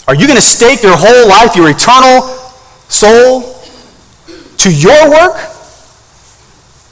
Are 0.07 0.15
you 0.15 0.27
going 0.27 0.39
to 0.39 0.45
stake 0.45 0.83
your 0.83 0.95
whole 0.99 1.27
life, 1.27 1.55
your 1.55 1.71
eternal 1.71 2.27
soul, 2.91 3.55
to 4.61 4.69
your 4.69 5.09
work 5.09 5.39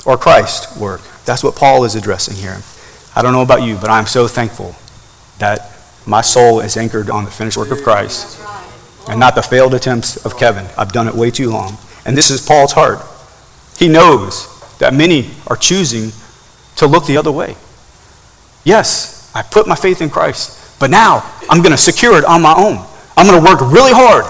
or 0.06 0.18
Christ's 0.18 0.78
work. 0.78 1.02
That's 1.26 1.44
what 1.44 1.56
Paul 1.56 1.84
is 1.84 1.96
addressing 1.96 2.36
here. 2.36 2.58
I 3.16 3.22
don't 3.22 3.34
know 3.34 3.42
about 3.42 3.64
you, 3.64 3.76
but 3.76 3.90
I'm 3.90 4.06
so 4.06 4.28
thankful 4.28 4.76
that 5.40 5.72
my 6.06 6.22
soul 6.22 6.60
is 6.60 6.78
anchored 6.78 7.10
on 7.10 7.26
the 7.26 7.32
finished 7.32 7.58
work 7.58 7.72
of 7.72 7.82
Christ 7.84 8.40
and 9.10 9.20
not 9.20 9.36
the 9.36 9.42
failed 9.42 9.74
attempts 9.74 10.24
of 10.26 10.38
Kevin. 10.38 10.66
I've 10.78 10.92
done 10.92 11.08
it 11.08 11.14
way 11.14 11.32
too 11.32 11.50
long. 11.50 11.78
And 12.06 12.18
this 12.18 12.32
is 12.32 12.46
Paul's 12.46 12.72
heart. 12.72 13.00
He 13.78 13.88
knows 13.88 14.48
that 14.80 14.94
many 14.94 15.32
are 15.48 15.56
choosing 15.56 16.12
to 16.78 16.88
look 16.88 17.06
the 17.06 17.18
other 17.18 17.32
way. 17.32 17.56
Yes, 18.64 19.32
I 19.36 19.42
put 19.42 19.68
my 19.68 19.76
faith 19.76 20.02
in 20.02 20.10
Christ, 20.10 20.80
but 20.80 20.90
now 20.90 21.30
I'm 21.50 21.62
going 21.62 21.72
to 21.72 21.78
secure 21.78 22.18
it 22.18 22.26
on 22.26 22.42
my 22.42 22.54
own. 22.56 22.86
I'm 23.16 23.28
going 23.28 23.44
to 23.44 23.50
work 23.50 23.62
really 23.62 23.92
hard. 23.92 24.26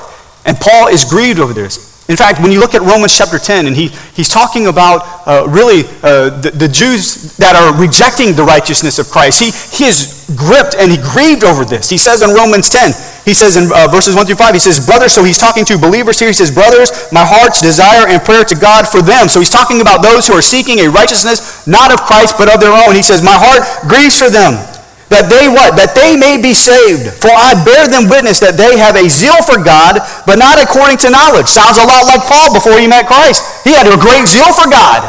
And 0.45 0.57
Paul 0.57 0.87
is 0.87 1.05
grieved 1.05 1.39
over 1.39 1.53
this. 1.53 1.88
In 2.09 2.17
fact, 2.17 2.41
when 2.41 2.51
you 2.51 2.59
look 2.59 2.73
at 2.73 2.81
Romans 2.81 3.13
chapter 3.13 3.37
10, 3.37 3.69
and 3.69 3.75
he, 3.77 3.93
he's 4.17 4.27
talking 4.27 4.65
about 4.65 5.05
uh, 5.29 5.45
really 5.45 5.85
uh, 6.01 6.33
the, 6.41 6.49
the, 6.49 6.67
Jews 6.67 7.37
that 7.37 7.53
are 7.53 7.69
rejecting 7.77 8.33
the 8.33 8.41
righteousness 8.41 8.97
of 8.97 9.13
Christ, 9.13 9.37
he, 9.37 9.53
he 9.69 9.85
is 9.85 10.25
gripped 10.33 10.73
and 10.73 10.89
he 10.89 10.97
grieved 10.97 11.45
over 11.45 11.61
this. 11.61 11.85
He 11.85 12.01
says 12.01 12.25
in 12.25 12.33
Romans 12.33 12.65
10, 12.73 12.97
he 13.29 13.37
says 13.37 13.61
in 13.61 13.69
uh, 13.69 13.85
verses 13.93 14.17
1 14.17 14.25
through 14.25 14.41
5, 14.41 14.57
he 14.57 14.59
says, 14.59 14.81
Brothers, 14.81 15.13
so 15.13 15.21
he's 15.21 15.37
talking 15.37 15.61
to 15.69 15.77
believers 15.77 16.17
here. 16.17 16.33
He 16.33 16.33
says, 16.33 16.49
Brothers, 16.49 16.89
my 17.13 17.21
heart's 17.21 17.61
desire 17.61 18.09
and 18.09 18.17
prayer 18.25 18.41
to 18.41 18.57
God 18.57 18.89
for 18.89 19.05
them. 19.05 19.29
So 19.29 19.37
he's 19.37 19.53
talking 19.53 19.77
about 19.77 20.01
those 20.01 20.25
who 20.25 20.33
are 20.33 20.41
seeking 20.41 20.81
a 20.81 20.89
righteousness 20.89 21.69
not 21.69 21.93
of 21.93 22.01
Christ 22.09 22.41
but 22.41 22.49
of 22.49 22.57
their 22.57 22.73
own. 22.73 22.97
He 22.97 23.05
says, 23.05 23.21
My 23.21 23.37
heart 23.37 23.61
grieves 23.85 24.17
for 24.17 24.33
them 24.33 24.57
that 25.09 25.25
they 25.25 25.49
what? 25.49 25.73
That 25.73 25.97
they 25.97 26.13
may 26.13 26.37
be 26.37 26.53
saved. 26.53 27.17
For 27.17 27.33
I 27.33 27.57
bear 27.65 27.89
them 27.89 28.09
witness 28.09 28.39
that 28.39 28.57
they 28.57 28.77
have 28.77 28.95
a 28.95 29.09
zeal 29.09 29.37
for 29.41 29.57
God, 29.57 29.97
but 30.29 30.37
not 30.37 30.61
according 30.61 31.01
to 31.05 31.09
knowledge. 31.09 31.49
Sounds 31.49 31.81
a 31.81 31.85
lot 31.85 32.05
like 32.05 32.21
Paul 32.29 32.53
before 32.53 32.77
he 32.77 32.85
met 32.85 33.09
Christ. 33.09 33.65
He 33.65 33.73
had 33.73 33.89
a 33.89 33.97
great 33.97 34.29
zeal 34.29 34.53
for 34.53 34.69
God, 34.69 35.01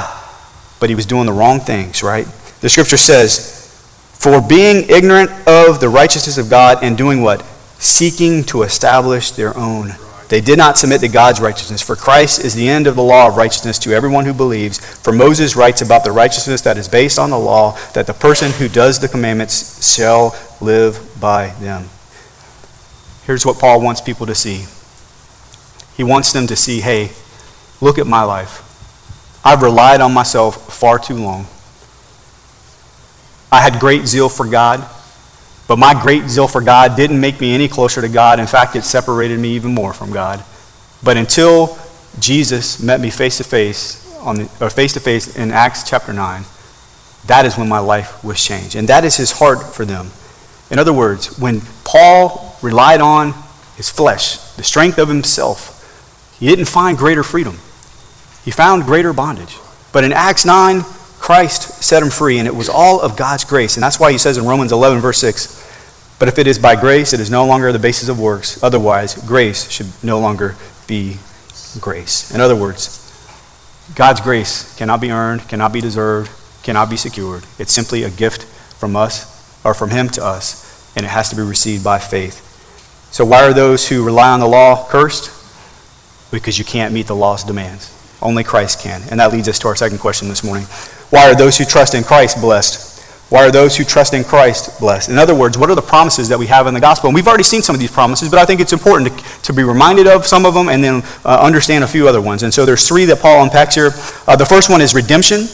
but 0.81 0.89
he 0.89 0.97
was 0.97 1.05
doing 1.05 1.29
the 1.29 1.37
wrong 1.37 1.61
things, 1.61 2.03
right? 2.03 2.27
The 2.65 2.69
scripture 2.69 2.97
says, 2.97 3.69
For 4.17 4.41
being 4.41 4.89
ignorant 4.89 5.31
of 5.47 5.81
the 5.81 5.89
righteousness 5.89 6.39
of 6.39 6.49
God 6.49 6.83
and 6.83 6.97
doing 6.97 7.21
what? 7.21 7.45
Seeking 7.79 8.45
to 8.45 8.63
establish 8.63 9.31
their 9.33 9.57
own 9.57 9.93
they 10.31 10.41
did 10.41 10.59
not 10.59 10.79
submit 10.79 11.01
to 11.01 11.09
God's 11.09 11.41
righteousness, 11.41 11.83
for 11.83 11.97
Christ 11.97 12.45
is 12.45 12.55
the 12.55 12.69
end 12.69 12.87
of 12.87 12.95
the 12.95 13.03
law 13.03 13.27
of 13.27 13.37
righteousness 13.37 13.81
to 13.81 13.93
everyone 13.93 14.25
who 14.25 14.33
believes. 14.33 14.79
For 14.79 15.13
Moses 15.13 15.57
writes 15.57 15.83
about 15.83 16.05
the 16.05 16.13
righteousness 16.13 16.61
that 16.61 16.79
is 16.79 16.89
based 16.89 17.19
on 17.19 17.31
the 17.31 17.39
law, 17.39 17.77
that 17.95 18.07
the 18.07 18.15
person 18.15 18.53
who 18.53 18.69
does 18.69 19.01
the 19.01 19.09
commandments 19.09 19.93
shall 19.93 20.39
live 20.61 21.21
by 21.21 21.49
them. 21.61 21.89
Here's 23.27 23.45
what 23.45 23.59
Paul 23.59 23.81
wants 23.81 24.01
people 24.01 24.27
to 24.27 24.35
see 24.35 24.67
he 25.97 26.05
wants 26.05 26.33
them 26.33 26.47
to 26.47 26.55
see 26.57 26.81
hey, 26.81 27.11
look 27.81 27.99
at 27.99 28.07
my 28.07 28.23
life. 28.23 28.67
I've 29.45 29.63
relied 29.63 30.01
on 30.01 30.15
myself 30.15 30.73
far 30.73 31.01
too 31.01 31.17
long. 31.17 31.47
I 33.51 33.61
had 33.61 33.81
great 33.81 34.07
zeal 34.07 34.29
for 34.29 34.47
God. 34.47 34.89
But 35.71 35.79
my 35.79 35.95
great 35.95 36.29
zeal 36.29 36.49
for 36.49 36.61
God 36.61 36.97
didn't 36.97 37.21
make 37.21 37.41
me 37.41 37.55
any 37.55 37.69
closer 37.69 38.01
to 38.01 38.09
God. 38.09 38.41
In 38.41 38.49
fact, 38.49 38.75
it 38.75 38.83
separated 38.83 39.39
me 39.39 39.51
even 39.51 39.73
more 39.73 39.93
from 39.93 40.13
God. 40.13 40.43
But 41.01 41.17
until 41.17 41.79
Jesus 42.19 42.83
met 42.83 42.99
me 43.01 43.09
face 43.09 43.37
to 43.37 43.45
face 43.45 44.05
on 44.19 44.35
the, 44.35 44.43
or 44.61 44.69
face 44.69 44.95
to 44.95 45.01
face 45.01 45.37
in 45.37 45.53
Acts 45.53 45.89
chapter 45.89 46.13
9, 46.13 46.43
that 47.27 47.47
is 47.47 47.57
when 47.57 47.69
my 47.69 47.79
life 47.79 48.25
was 48.25 48.45
changed. 48.45 48.75
And 48.75 48.89
that 48.89 49.05
is 49.05 49.17
his 49.17 49.31
heart 49.31 49.63
for 49.63 49.85
them. 49.85 50.11
In 50.73 50.81
other 50.81 50.93
words, 50.93 51.39
when 51.39 51.61
Paul 51.85 52.59
relied 52.63 53.01
on 53.01 53.33
his 53.77 53.89
flesh, 53.89 54.39
the 54.55 54.65
strength 54.65 54.99
of 54.99 55.07
himself, 55.07 56.37
he 56.41 56.49
didn't 56.49 56.65
find 56.65 56.99
greater 56.99 57.23
freedom. 57.23 57.61
He 58.45 58.51
found 58.51 58.87
greater 58.87 59.13
bondage. 59.13 59.57
But 59.93 60.03
in 60.03 60.13
Acts 60.13 60.45
9, 60.45 60.83
Christ 61.21 61.85
set 61.85 62.03
him 62.03 62.11
free, 62.11 62.39
and 62.39 62.49
it 62.49 62.57
was 62.57 62.69
all 62.69 63.01
of 63.01 63.17
God's 63.17 63.45
grace. 63.45 63.77
And 63.77 63.85
that's 63.85 64.01
why 64.01 64.11
he 64.11 64.19
says 64.19 64.37
in 64.37 64.47
Romans 64.47 64.73
11, 64.73 64.99
verse 64.99 65.19
6, 65.19 65.60
But 66.21 66.29
if 66.29 66.39
it 66.39 66.47
is 66.47 66.59
by 66.59 66.77
grace, 66.77 67.15
it 67.15 67.19
is 67.19 67.31
no 67.31 67.47
longer 67.47 67.73
the 67.73 67.79
basis 67.79 68.11
of 68.11 68.21
works. 68.21 68.63
Otherwise, 68.63 69.15
grace 69.27 69.71
should 69.71 69.87
no 70.05 70.21
longer 70.21 70.55
be 70.87 71.17
grace. 71.81 72.31
In 72.35 72.43
other 72.43 72.55
words, 72.55 72.99
God's 73.95 74.21
grace 74.21 74.77
cannot 74.77 75.01
be 75.01 75.11
earned, 75.11 75.49
cannot 75.49 75.73
be 75.73 75.81
deserved, 75.81 76.31
cannot 76.63 76.91
be 76.91 76.99
secured. 76.99 77.45
It's 77.59 77.73
simply 77.73 78.03
a 78.03 78.11
gift 78.11 78.45
from 78.45 78.97
us, 78.97 79.27
or 79.65 79.73
from 79.73 79.89
Him 79.89 80.11
to 80.11 80.23
us, 80.23 80.93
and 80.95 81.07
it 81.07 81.09
has 81.09 81.31
to 81.31 81.37
be 81.37 81.43
received 81.43 81.83
by 81.83 81.99
faith. 81.99 82.47
So, 83.11 83.25
why 83.25 83.43
are 83.45 83.55
those 83.55 83.89
who 83.89 84.05
rely 84.05 84.29
on 84.29 84.41
the 84.41 84.47
law 84.47 84.87
cursed? 84.91 85.31
Because 86.31 86.59
you 86.59 86.67
can't 86.67 86.93
meet 86.93 87.07
the 87.07 87.17
law's 87.17 87.45
demands. 87.45 87.97
Only 88.21 88.45
Christ 88.45 88.81
can. 88.81 89.03
And 89.11 89.19
that 89.21 89.33
leads 89.33 89.49
us 89.49 89.59
to 89.61 89.69
our 89.69 89.77
second 89.77 89.99
question 89.99 90.29
this 90.29 90.45
morning. 90.45 90.67
Why 91.09 91.31
are 91.31 91.35
those 91.35 91.57
who 91.57 91.65
trust 91.65 91.95
in 91.95 92.05
Christ 92.05 92.43
blessed? 92.43 92.90
Why 93.31 93.47
are 93.47 93.53
those 93.53 93.77
who 93.77 93.85
trust 93.85 94.13
in 94.13 94.25
Christ 94.25 94.81
blessed? 94.81 95.09
In 95.09 95.17
other 95.17 95.37
words, 95.37 95.57
what 95.57 95.71
are 95.71 95.77
the 95.77 95.83
promises 95.83 96.29
that 96.29 96.39
we 96.39 96.49
have 96.49 96.67
in 96.67 96.75
the 96.75 96.81
gospel? 96.81 97.09
And 97.09 97.15
we've 97.15 97.29
already 97.29 97.45
seen 97.45 97.63
some 97.63 97.77
of 97.77 97.81
these 97.81 97.91
promises, 97.91 98.29
but 98.29 98.41
I 98.41 98.45
think 98.45 98.61
it's 98.61 98.73
important 98.73 99.17
to, 99.17 99.43
to 99.43 99.53
be 99.53 99.63
reminded 99.63 100.09
of 100.09 100.27
some 100.27 100.45
of 100.45 100.53
them 100.53 100.69
and 100.69 100.83
then 100.83 101.03
uh, 101.25 101.41
understand 101.41 101.85
a 101.85 101.87
few 101.87 102.09
other 102.09 102.21
ones. 102.21 102.43
And 102.43 102.53
so 102.53 102.67
there's 102.67 102.87
three 102.87 103.05
that 103.05 103.21
Paul 103.21 103.45
unpacks 103.45 103.77
here. 103.77 103.93
Uh, 104.27 104.35
the 104.35 104.45
first 104.45 104.69
one 104.69 104.81
is 104.81 104.95
redemption. 104.95 105.47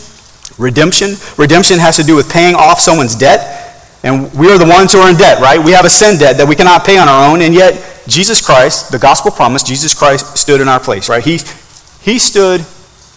Redemption. 0.57 1.17
Redemption 1.37 1.79
has 1.79 1.97
to 1.97 2.03
do 2.03 2.17
with 2.17 2.33
paying 2.33 2.55
off 2.55 2.81
someone's 2.81 3.15
debt. 3.15 3.93
And 4.03 4.33
we 4.33 4.51
are 4.51 4.57
the 4.57 4.67
ones 4.67 4.93
who 4.95 5.01
are 5.01 5.11
in 5.11 5.17
debt, 5.17 5.43
right? 5.43 5.63
We 5.63 5.73
have 5.73 5.85
a 5.85 5.91
sin 5.91 6.19
debt 6.19 6.39
that 6.39 6.49
we 6.49 6.57
cannot 6.57 6.87
pay 6.87 6.97
on 6.97 7.09
our 7.09 7.31
own, 7.31 7.43
and 7.43 7.53
yet 7.53 8.05
Jesus 8.09 8.45
Christ, 8.45 8.91
the 8.91 8.99
gospel 8.99 9.31
promise, 9.31 9.63
Jesus 9.63 9.93
Christ 9.93 10.39
stood 10.39 10.63
in 10.63 10.69
our 10.69 10.81
place, 10.81 11.11
right? 11.11 11.23
He, 11.23 11.41
he 12.01 12.19
stood 12.19 12.65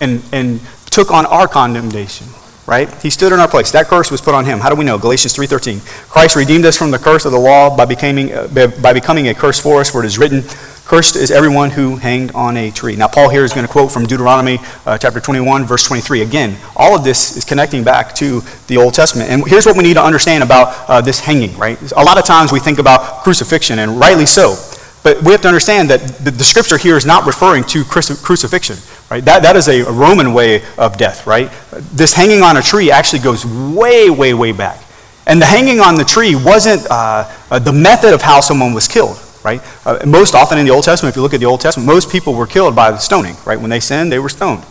and, 0.02 0.22
and 0.34 0.60
took 0.90 1.12
on 1.12 1.26
our 1.28 1.48
condemnation 1.48 2.28
right? 2.70 2.88
He 3.02 3.10
stood 3.10 3.34
in 3.34 3.40
our 3.40 3.48
place. 3.48 3.72
That 3.72 3.88
curse 3.88 4.12
was 4.12 4.22
put 4.22 4.36
on 4.36 4.46
him. 4.46 4.60
How 4.60 4.70
do 4.70 4.76
we 4.76 4.86
know? 4.86 4.98
Galatians 5.00 5.36
3:13. 5.36 5.82
Christ 6.08 6.36
redeemed 6.36 6.66
us 6.66 6.78
from 6.78 6.92
the 6.92 7.00
curse 7.00 7.26
of 7.26 7.32
the 7.32 7.40
law 7.40 7.76
by 7.76 7.86
becoming 7.86 8.32
uh, 8.32 8.48
by 8.82 8.94
becoming 8.94 9.28
a 9.28 9.34
curse 9.34 9.60
for 9.60 9.82
us, 9.82 9.90
for 9.90 10.04
it 10.04 10.06
is 10.06 10.20
written, 10.20 10.44
"Cursed 10.86 11.16
is 11.16 11.32
everyone 11.32 11.72
who 11.72 11.96
hanged 11.96 12.32
on 12.36 12.56
a 12.58 12.70
tree." 12.70 12.96
Now 12.96 13.08
Paul 13.08 13.30
here 13.30 13.44
is 13.44 13.54
going 13.54 13.66
to 13.66 13.72
quote 13.72 13.92
from 13.92 14.06
Deuteronomy 14.06 14.60
uh, 14.86 15.00
chapter 15.00 15.20
21 15.20 15.66
verse 15.66 15.84
23. 15.84 16.22
Again, 16.22 16.56
all 16.76 16.96
of 16.96 17.04
this 17.04 17.36
is 17.36 17.44
connecting 17.44 17.84
back 17.84 18.14
to 18.16 18.42
the 18.68 18.78
Old 18.78 18.94
Testament. 18.94 19.32
And 19.32 19.48
here's 19.48 19.66
what 19.66 19.76
we 19.76 19.84
need 19.84 19.96
to 19.96 20.04
understand 20.04 20.44
about 20.44 20.88
uh, 20.88 21.02
this 21.02 21.20
hanging, 21.20 21.58
right? 21.58 21.78
A 21.94 22.04
lot 22.04 22.20
of 22.20 22.26
times 22.26 22.52
we 22.52 22.60
think 22.60 22.78
about 22.78 23.24
crucifixion 23.24 23.80
and 23.80 24.00
rightly 24.00 24.28
so. 24.28 24.56
But 25.02 25.24
we 25.24 25.32
have 25.32 25.42
to 25.42 25.48
understand 25.48 25.90
that 25.90 26.02
the, 26.24 26.32
the 26.32 26.44
scripture 26.44 26.78
here 26.78 26.98
is 26.98 27.06
not 27.06 27.26
referring 27.26 27.64
to 27.66 27.84
crucifixion, 27.86 28.78
right? 29.10 29.24
That, 29.26 29.44
that 29.44 29.56
is 29.56 29.68
a, 29.68 29.84
Roman 29.84 30.34
way 30.34 30.64
of 30.78 30.98
death, 30.98 31.26
right? 31.26 31.52
This 31.94 32.14
hanging 32.14 32.42
on 32.42 32.58
a 32.58 32.62
tree 32.62 32.92
actually 32.92 33.20
goes 33.20 33.46
way, 33.46 34.10
way, 34.10 34.34
way 34.34 34.52
back. 34.52 34.84
And 35.26 35.42
the 35.42 35.46
hanging 35.46 35.80
on 35.80 35.96
the 35.96 36.06
tree 36.06 36.36
wasn't 36.36 36.86
uh, 36.90 37.32
uh, 37.52 37.60
the 37.60 37.74
method 37.74 38.14
of 38.14 38.22
how 38.22 38.40
someone 38.40 38.74
was 38.74 38.88
killed, 38.88 39.20
right? 39.44 39.62
Uh, 39.86 40.00
most 40.06 40.34
often 40.34 40.58
in 40.58 40.66
the 40.66 40.72
Old 40.72 40.84
Testament, 40.84 41.14
if 41.14 41.18
you 41.18 41.22
look 41.22 41.34
at 41.34 41.40
the 41.40 41.46
Old 41.46 41.62
Testament, 41.62 41.88
most 41.88 42.12
people 42.12 42.34
were 42.34 42.48
killed 42.48 42.76
by 42.76 42.92
the 42.92 42.98
stoning, 42.98 43.36
right? 43.46 43.60
When 43.60 43.70
they 43.70 43.80
sinned, 43.80 44.12
they 44.12 44.20
were 44.20 44.30
stoned. 44.30 44.64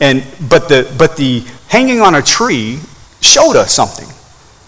And, 0.00 0.24
but, 0.48 0.68
the, 0.68 0.92
but 0.98 1.16
the 1.16 1.44
hanging 1.68 2.00
on 2.00 2.14
a 2.14 2.22
tree 2.22 2.78
showed 3.20 3.56
us 3.56 3.72
something. 3.72 4.08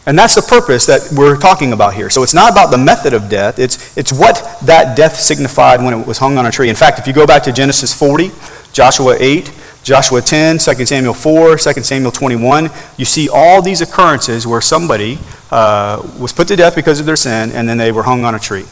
And 0.07 0.19
that's 0.19 0.35
the 0.35 0.43
purpose 0.43 0.85
that 0.87 1.09
we're 1.17 1.37
talking 1.37 1.73
about 1.73 1.95
here. 1.95 2.11
So 2.11 2.23
it's 2.23 2.35
not 2.35 2.53
about 2.53 2.71
the 2.71 2.79
method 2.79 3.14
of 3.14 3.31
death, 3.31 3.59
it's, 3.59 3.97
it's 3.97 4.12
what 4.12 4.59
that 4.64 4.97
death 4.97 5.17
signified 5.17 5.83
when 5.83 5.99
it 5.99 6.07
was 6.07 6.19
hung 6.19 6.37
on 6.37 6.47
a 6.47 6.51
tree. 6.51 6.69
In 6.69 6.77
fact, 6.77 6.99
if 6.99 7.07
you 7.07 7.12
go 7.12 7.27
back 7.27 7.43
to 7.45 7.53
Genesis 7.53 7.95
40, 7.95 8.31
Joshua 8.73 9.17
8, 9.19 9.51
Joshua 9.83 10.21
10, 10.21 10.59
2 10.59 10.87
Samuel 10.87 11.14
4, 11.14 11.57
2 11.57 11.73
Samuel 11.83 12.11
21, 12.11 12.71
you 12.97 13.05
see 13.05 13.29
all 13.29 13.62
these 13.62 13.81
occurrences 13.81 14.47
where 14.47 14.61
somebody 14.61 15.19
uh, 15.51 16.03
was 16.19 16.33
put 16.33 16.49
to 16.49 16.57
death 16.57 16.75
because 16.75 17.01
of 17.01 17.07
their 17.07 17.17
sin 17.17 17.53
and 17.53 17.69
then 17.69 17.79
they 17.79 17.93
were 17.93 18.03
hung 18.03 18.25
on 18.25 18.35
a 18.35 18.38
tree. 18.38 18.64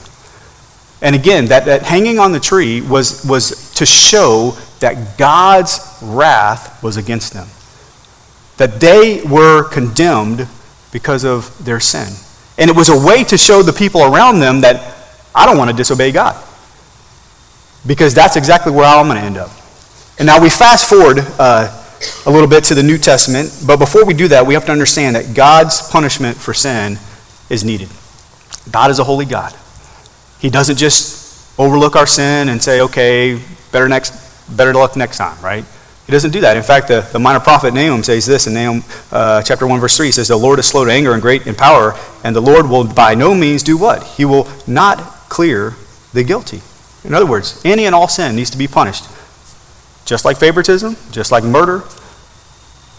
And 1.03 1.15
again, 1.17 1.47
that, 1.47 1.65
that 1.65 1.83
hanging 1.83 2.19
on 2.19 2.33
the 2.33 2.41
tree 2.41 2.81
was, 2.81 3.25
was 3.25 3.73
to 3.75 3.85
show 3.85 4.57
that 4.81 5.19
God's 5.19 5.99
wrath 6.03 6.83
was 6.83 6.97
against 6.97 7.33
them. 7.33 7.49
That 8.57 8.81
they 8.81 9.23
were 9.23 9.69
condemned 9.69 10.47
because 10.93 11.25
of 11.25 11.65
their 11.65 11.81
sin. 11.81 12.13
And 12.59 12.71
it 12.71 12.77
was 12.77 12.89
a 12.89 13.07
way 13.07 13.25
to 13.25 13.37
show 13.37 13.63
the 13.63 13.73
people 13.73 14.03
around 14.03 14.39
them 14.39 14.61
that 14.61 14.97
I 15.35 15.47
don't 15.47 15.59
want 15.59 15.71
to 15.71 15.77
disobey 15.77 16.13
God. 16.13 16.41
Because 17.85 18.15
that's 18.15 18.37
exactly 18.37 18.71
where 18.71 18.85
I'm 18.85 19.09
going 19.09 19.19
to 19.19 19.25
end 19.25 19.39
up. 19.39 19.51
And 20.19 20.27
now 20.27 20.41
we 20.41 20.51
fast 20.51 20.89
forward 20.89 21.19
uh, 21.39 21.83
a 22.27 22.31
little 22.31 22.49
bit 22.49 22.65
to 22.65 22.75
the 22.75 22.83
New 22.83 22.99
Testament, 22.99 23.65
but 23.67 23.79
before 23.79 24.05
we 24.05 24.15
do 24.15 24.29
that, 24.29 24.47
we 24.47 24.55
have 24.55 24.67
to 24.67 24.73
understand 24.73 25.17
that 25.17 25.35
God's 25.35 25.89
punishment 25.89 26.37
for 26.37 26.55
sin 26.55 26.99
is 27.49 27.65
needed. 27.65 27.89
God 28.71 28.91
is 28.91 28.99
a 28.99 29.05
holy 29.05 29.25
God. 29.25 29.55
He 30.39 30.51
doesn't 30.51 30.77
just 30.77 31.59
overlook 31.59 31.97
our 31.97 32.07
sin 32.07 32.49
and 32.49 32.63
say, 32.63 32.81
okay, 32.83 33.41
better, 33.73 33.89
next, 33.89 34.13
better 34.57 34.75
luck 34.75 34.97
next 34.97 35.19
time, 35.19 35.41
right? 35.43 35.65
He 36.07 36.13
doesn't 36.13 36.33
do 36.33 36.41
that. 36.41 36.57
In 36.57 36.63
fact, 36.63 36.89
the, 36.89 37.07
the 37.13 37.19
minor 37.19 37.39
prophet 37.39 37.75
Nahum 37.75 38.03
says 38.03 38.27
this 38.27 38.47
in 38.47 38.55
Nahum 38.55 38.83
uh, 39.13 39.43
chapter 39.43 39.67
1, 39.67 39.81
verse 39.81 39.97
3. 39.97 40.07
He 40.07 40.13
says, 40.13 40.29
The 40.29 40.37
Lord 40.37 40.59
is 40.59 40.67
slow 40.67 40.85
to 40.85 40.91
anger 40.91 41.13
and 41.13 41.23
great 41.23 41.47
in 41.47 41.55
power, 41.55 41.95
and 42.25 42.35
the 42.35 42.41
Lord 42.41 42.69
will 42.69 42.85
by 42.85 43.15
no 43.15 43.35
means 43.35 43.63
do 43.63 43.77
what? 43.77 44.03
He 44.03 44.25
will 44.25 44.49
not 44.67 44.99
clear 45.29 45.75
the 46.13 46.25
guilty. 46.25 46.61
In 47.05 47.15
other 47.15 47.27
words, 47.27 47.61
any 47.65 47.87
and 47.87 47.95
all 47.95 48.09
sin 48.09 48.37
needs 48.37 48.51
to 48.51 48.59
be 48.59 48.67
punished. 48.67 49.05
Just 50.05 50.25
like 50.25 50.39
favoritism, 50.39 50.97
just 51.13 51.31
like 51.31 51.45
murder, 51.45 51.85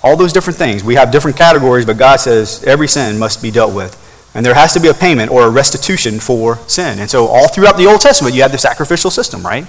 all 0.02 0.18
those 0.18 0.34
different 0.34 0.58
things. 0.58 0.84
We 0.84 0.96
have 0.96 1.12
different 1.12 1.38
categories, 1.38 1.86
but 1.86 1.98
God 1.98 2.18
says 2.18 2.64
every 2.64 2.88
sin 2.88 3.18
must 3.18 3.42
be 3.42 3.52
dealt 3.52 3.74
with. 3.74 4.00
And 4.36 4.46
there 4.46 4.54
has 4.54 4.74
to 4.74 4.80
be 4.80 4.88
a 4.88 4.94
payment 4.94 5.32
or 5.32 5.44
a 5.44 5.50
restitution 5.50 6.20
for 6.20 6.58
sin. 6.68 7.00
And 7.00 7.10
so, 7.10 7.28
all 7.28 7.48
throughout 7.48 7.78
the 7.78 7.86
Old 7.86 8.02
Testament, 8.02 8.36
you 8.36 8.42
have 8.42 8.52
the 8.52 8.58
sacrificial 8.58 9.12
system, 9.12 9.44
right? 9.44 9.66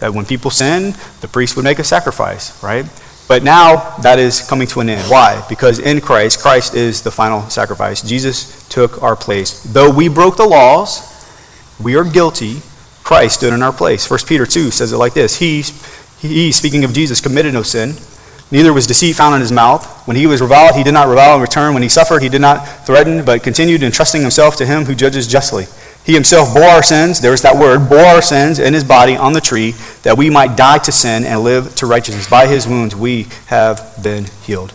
That 0.00 0.14
when 0.14 0.24
people 0.24 0.50
sin, 0.50 0.94
the 1.20 1.28
priest 1.28 1.56
would 1.56 1.64
make 1.64 1.78
a 1.78 1.84
sacrifice, 1.84 2.62
right? 2.62 2.86
But 3.28 3.42
now 3.42 3.96
that 3.98 4.18
is 4.18 4.40
coming 4.40 4.66
to 4.68 4.80
an 4.80 4.88
end. 4.88 5.10
Why? 5.10 5.44
Because 5.48 5.78
in 5.78 6.00
Christ, 6.00 6.40
Christ 6.40 6.74
is 6.74 7.02
the 7.02 7.10
final 7.10 7.42
sacrifice. 7.50 8.00
Jesus 8.00 8.66
took 8.68 9.02
our 9.02 9.14
place. 9.14 9.62
Though 9.62 9.90
we 9.90 10.08
broke 10.08 10.38
the 10.38 10.46
laws, 10.46 11.04
we 11.82 11.94
are 11.96 12.04
guilty. 12.04 12.62
Christ 13.04 13.36
stood 13.36 13.52
in 13.52 13.62
our 13.62 13.72
place. 13.72 14.08
1 14.10 14.20
Peter 14.26 14.46
2 14.46 14.70
says 14.70 14.92
it 14.92 14.96
like 14.96 15.12
this 15.12 15.38
He, 15.38 15.62
he, 16.20 16.52
speaking 16.52 16.84
of 16.84 16.92
Jesus, 16.94 17.20
committed 17.20 17.52
no 17.52 17.62
sin. 17.62 17.96
Neither 18.50 18.72
was 18.72 18.86
deceit 18.86 19.14
found 19.14 19.34
in 19.34 19.42
his 19.42 19.52
mouth. 19.52 20.06
When 20.06 20.16
he 20.16 20.26
was 20.26 20.40
reviled, 20.40 20.74
he 20.74 20.82
did 20.82 20.94
not 20.94 21.06
revile 21.06 21.36
in 21.36 21.42
return. 21.42 21.74
When 21.74 21.82
he 21.82 21.88
suffered, 21.90 22.22
he 22.22 22.30
did 22.30 22.40
not 22.40 22.86
threaten, 22.86 23.24
but 23.24 23.42
continued 23.42 23.82
entrusting 23.82 24.22
himself 24.22 24.56
to 24.56 24.66
him 24.66 24.86
who 24.86 24.94
judges 24.94 25.26
justly. 25.26 25.66
He 26.08 26.14
himself 26.14 26.54
bore 26.54 26.64
our 26.64 26.82
sins, 26.82 27.20
there's 27.20 27.42
that 27.42 27.58
word, 27.58 27.90
bore 27.90 27.98
our 27.98 28.22
sins 28.22 28.58
in 28.58 28.72
his 28.72 28.82
body 28.82 29.14
on 29.14 29.34
the 29.34 29.42
tree, 29.42 29.72
that 30.04 30.16
we 30.16 30.30
might 30.30 30.56
die 30.56 30.78
to 30.78 30.90
sin 30.90 31.22
and 31.22 31.40
live 31.40 31.74
to 31.74 31.86
righteousness. 31.86 32.30
By 32.30 32.46
his 32.46 32.66
wounds 32.66 32.96
we 32.96 33.26
have 33.48 33.94
been 34.02 34.24
healed. 34.42 34.72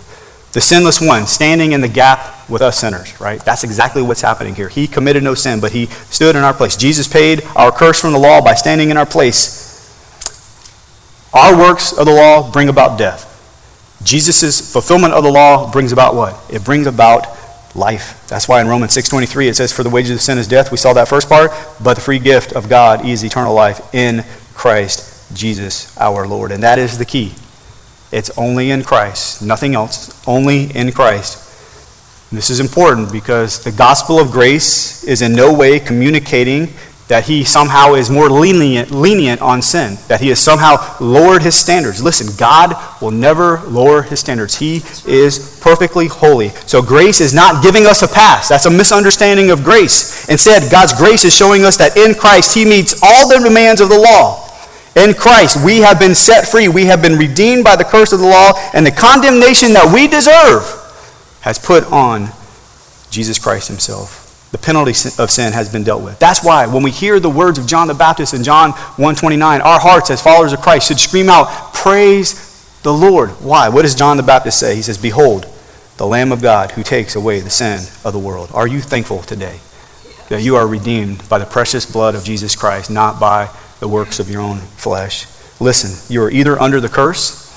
The 0.51 0.61
sinless 0.61 1.01
one, 1.01 1.25
standing 1.25 1.71
in 1.71 1.81
the 1.81 1.87
gap 1.87 2.47
with 2.47 2.61
us 2.61 2.77
sinners, 2.77 3.19
right? 3.19 3.43
That's 3.43 3.63
exactly 3.63 4.03
what's 4.03 4.21
happening 4.21 4.53
here. 4.53 4.69
He 4.69 4.85
committed 4.85 5.23
no 5.23 5.33
sin, 5.33 5.59
but 5.59 5.71
he 5.71 5.87
stood 5.87 6.35
in 6.35 6.43
our 6.43 6.53
place. 6.53 6.77
Jesus 6.77 7.07
paid 7.07 7.41
our 7.55 7.71
curse 7.71 7.99
from 7.99 8.13
the 8.13 8.19
law 8.19 8.39
by 8.39 8.53
standing 8.53 8.91
in 8.91 8.97
our 8.97 9.07
place. 9.07 9.59
Our 11.33 11.57
works 11.57 11.93
of 11.93 12.05
the 12.05 12.13
law 12.13 12.51
bring 12.51 12.69
about 12.69 12.99
death. 12.99 13.31
Jesus' 14.03 14.71
fulfillment 14.71 15.15
of 15.15 15.23
the 15.23 15.31
law 15.31 15.71
brings 15.71 15.93
about 15.93 16.13
what? 16.13 16.39
It 16.47 16.63
brings 16.63 16.85
about 16.85 17.25
life. 17.75 18.25
That's 18.27 18.47
why 18.47 18.61
in 18.61 18.67
Romans 18.67 18.93
6:23 18.93 19.47
it 19.47 19.55
says 19.55 19.71
for 19.71 19.83
the 19.83 19.89
wages 19.89 20.11
of 20.11 20.21
sin 20.21 20.37
is 20.37 20.47
death. 20.47 20.71
We 20.71 20.77
saw 20.77 20.93
that 20.93 21.07
first 21.07 21.29
part, 21.29 21.51
but 21.81 21.95
the 21.95 22.01
free 22.01 22.19
gift 22.19 22.53
of 22.53 22.69
God 22.69 23.05
is 23.05 23.23
eternal 23.23 23.53
life 23.53 23.81
in 23.93 24.23
Christ 24.53 25.33
Jesus 25.33 25.95
our 25.97 26.27
Lord. 26.27 26.51
And 26.51 26.61
that 26.63 26.79
is 26.79 26.97
the 26.97 27.05
key. 27.05 27.33
It's 28.11 28.29
only 28.37 28.69
in 28.69 28.83
Christ, 28.83 29.41
nothing 29.41 29.73
else, 29.73 30.13
only 30.27 30.65
in 30.75 30.91
Christ. 30.91 31.39
And 32.29 32.37
this 32.37 32.49
is 32.49 32.59
important 32.59 33.11
because 33.11 33.63
the 33.63 33.71
gospel 33.71 34.19
of 34.19 34.31
grace 34.31 35.03
is 35.03 35.21
in 35.21 35.33
no 35.33 35.53
way 35.53 35.79
communicating 35.79 36.73
that 37.13 37.25
he 37.25 37.43
somehow 37.43 37.93
is 37.93 38.09
more 38.09 38.27
lenient, 38.27 38.89
lenient 38.89 39.39
on 39.39 39.61
sin, 39.61 39.99
that 40.07 40.19
he 40.19 40.29
has 40.29 40.39
somehow 40.39 40.77
lowered 40.99 41.43
his 41.43 41.53
standards. 41.53 42.01
Listen, 42.01 42.35
God 42.39 42.73
will 43.03 43.11
never 43.11 43.59
lower 43.67 44.01
his 44.01 44.19
standards. 44.19 44.55
He 44.55 44.77
is 45.05 45.59
perfectly 45.61 46.07
holy. 46.07 46.49
So 46.65 46.81
grace 46.81 47.21
is 47.21 47.31
not 47.31 47.61
giving 47.61 47.85
us 47.85 48.01
a 48.01 48.07
pass. 48.07 48.49
That's 48.49 48.65
a 48.65 48.71
misunderstanding 48.71 49.51
of 49.51 49.63
grace. 49.63 50.27
Instead, 50.27 50.71
God's 50.71 50.91
grace 50.93 51.23
is 51.23 51.37
showing 51.37 51.65
us 51.65 51.77
that 51.77 51.95
in 51.95 52.15
Christ 52.15 52.55
he 52.55 52.65
meets 52.65 52.99
all 53.03 53.29
the 53.29 53.47
demands 53.47 53.79
of 53.79 53.89
the 53.89 53.99
law. 53.99 54.49
In 54.95 55.13
Christ, 55.13 55.63
we 55.63 55.81
have 55.81 55.99
been 55.99 56.15
set 56.15 56.47
free. 56.47 56.67
We 56.67 56.85
have 56.85 57.03
been 57.03 57.19
redeemed 57.19 57.63
by 57.63 57.75
the 57.75 57.83
curse 57.83 58.11
of 58.11 58.21
the 58.21 58.27
law, 58.27 58.53
and 58.73 58.83
the 58.83 58.91
condemnation 58.91 59.73
that 59.73 59.93
we 59.93 60.07
deserve 60.07 60.63
has 61.41 61.59
put 61.59 61.83
on 61.91 62.29
Jesus 63.11 63.37
Christ 63.37 63.67
himself 63.67 64.22
the 64.53 64.57
penalty 64.57 64.91
of 65.19 65.29
sin 65.29 65.51
has 65.51 65.67
been 65.67 65.83
dealt 65.83 66.01
with. 66.01 66.17
That's 66.19 66.41
why 66.41 66.67
when 66.67 66.81
we 66.81 66.91
hear 66.91 67.19
the 67.19 67.29
words 67.29 67.59
of 67.59 67.67
John 67.67 67.89
the 67.89 67.93
Baptist 67.93 68.33
in 68.33 68.43
John 68.45 68.71
1:29, 68.95 69.59
our 69.59 69.79
hearts 69.81 70.09
as 70.09 70.21
followers 70.21 70.53
of 70.53 70.61
Christ 70.61 70.87
should 70.87 71.01
scream 71.01 71.29
out, 71.29 71.73
"Praise 71.73 72.35
the 72.83 72.93
Lord." 72.93 73.31
Why? 73.41 73.67
What 73.67 73.81
does 73.81 73.95
John 73.95 74.15
the 74.15 74.23
Baptist 74.23 74.57
say? 74.57 74.75
He 74.75 74.81
says, 74.81 74.97
"Behold, 74.97 75.47
the 75.97 76.07
Lamb 76.07 76.31
of 76.31 76.41
God 76.41 76.71
who 76.71 76.83
takes 76.83 77.15
away 77.15 77.41
the 77.41 77.49
sin 77.49 77.81
of 78.05 78.13
the 78.13 78.19
world." 78.19 78.49
Are 78.53 78.67
you 78.67 78.79
thankful 78.79 79.23
today? 79.23 79.59
that 80.29 80.41
you 80.41 80.55
are 80.55 80.67
redeemed 80.67 81.27
by 81.29 81.37
the 81.37 81.45
precious 81.45 81.85
blood 81.85 82.15
of 82.15 82.23
Jesus 82.23 82.55
Christ, 82.55 82.89
not 82.89 83.19
by 83.19 83.49
the 83.79 83.87
works 83.87 84.19
of 84.19 84.29
your 84.29 84.41
own 84.41 84.59
flesh. 84.77 85.27
Listen, 85.59 85.91
you 86.09 86.23
are 86.23 86.31
either 86.31 86.59
under 86.59 86.79
the 86.79 86.89
curse 86.89 87.51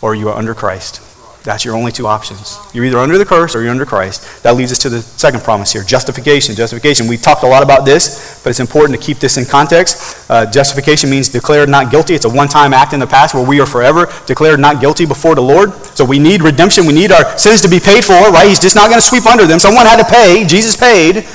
or 0.00 0.14
you 0.14 0.28
are 0.28 0.36
under 0.36 0.54
Christ. 0.54 1.00
That's 1.44 1.64
your 1.64 1.74
only 1.74 1.90
two 1.90 2.06
options. 2.06 2.58
You're 2.72 2.84
either 2.84 2.98
under 2.98 3.18
the 3.18 3.24
curse 3.24 3.56
or 3.56 3.62
you're 3.62 3.72
under 3.72 3.84
Christ. 3.84 4.42
That 4.44 4.54
leads 4.54 4.70
us 4.70 4.78
to 4.80 4.88
the 4.88 5.02
second 5.02 5.42
promise 5.42 5.72
here 5.72 5.82
justification. 5.82 6.54
Justification. 6.54 7.08
We 7.08 7.16
talked 7.16 7.42
a 7.42 7.48
lot 7.48 7.62
about 7.62 7.84
this, 7.84 8.40
but 8.44 8.50
it's 8.50 8.60
important 8.60 8.98
to 8.98 9.04
keep 9.04 9.18
this 9.18 9.36
in 9.36 9.44
context. 9.44 10.30
Uh, 10.30 10.46
justification 10.46 11.10
means 11.10 11.28
declared 11.28 11.68
not 11.68 11.90
guilty. 11.90 12.14
It's 12.14 12.24
a 12.24 12.30
one 12.30 12.48
time 12.48 12.72
act 12.72 12.92
in 12.92 13.00
the 13.00 13.06
past 13.06 13.34
where 13.34 13.44
we 13.44 13.60
are 13.60 13.66
forever 13.66 14.12
declared 14.26 14.60
not 14.60 14.80
guilty 14.80 15.04
before 15.04 15.34
the 15.34 15.42
Lord. 15.42 15.72
So 15.96 16.04
we 16.04 16.18
need 16.18 16.42
redemption. 16.42 16.86
We 16.86 16.94
need 16.94 17.10
our 17.10 17.36
sins 17.36 17.60
to 17.62 17.68
be 17.68 17.80
paid 17.80 18.04
for, 18.04 18.14
right? 18.30 18.46
He's 18.48 18.60
just 18.60 18.76
not 18.76 18.88
going 18.88 19.00
to 19.00 19.06
sweep 19.06 19.26
under 19.26 19.46
them. 19.46 19.58
Someone 19.58 19.86
had 19.86 19.98
to 19.98 20.08
pay. 20.08 20.44
Jesus 20.46 20.76
paid. 20.76 21.26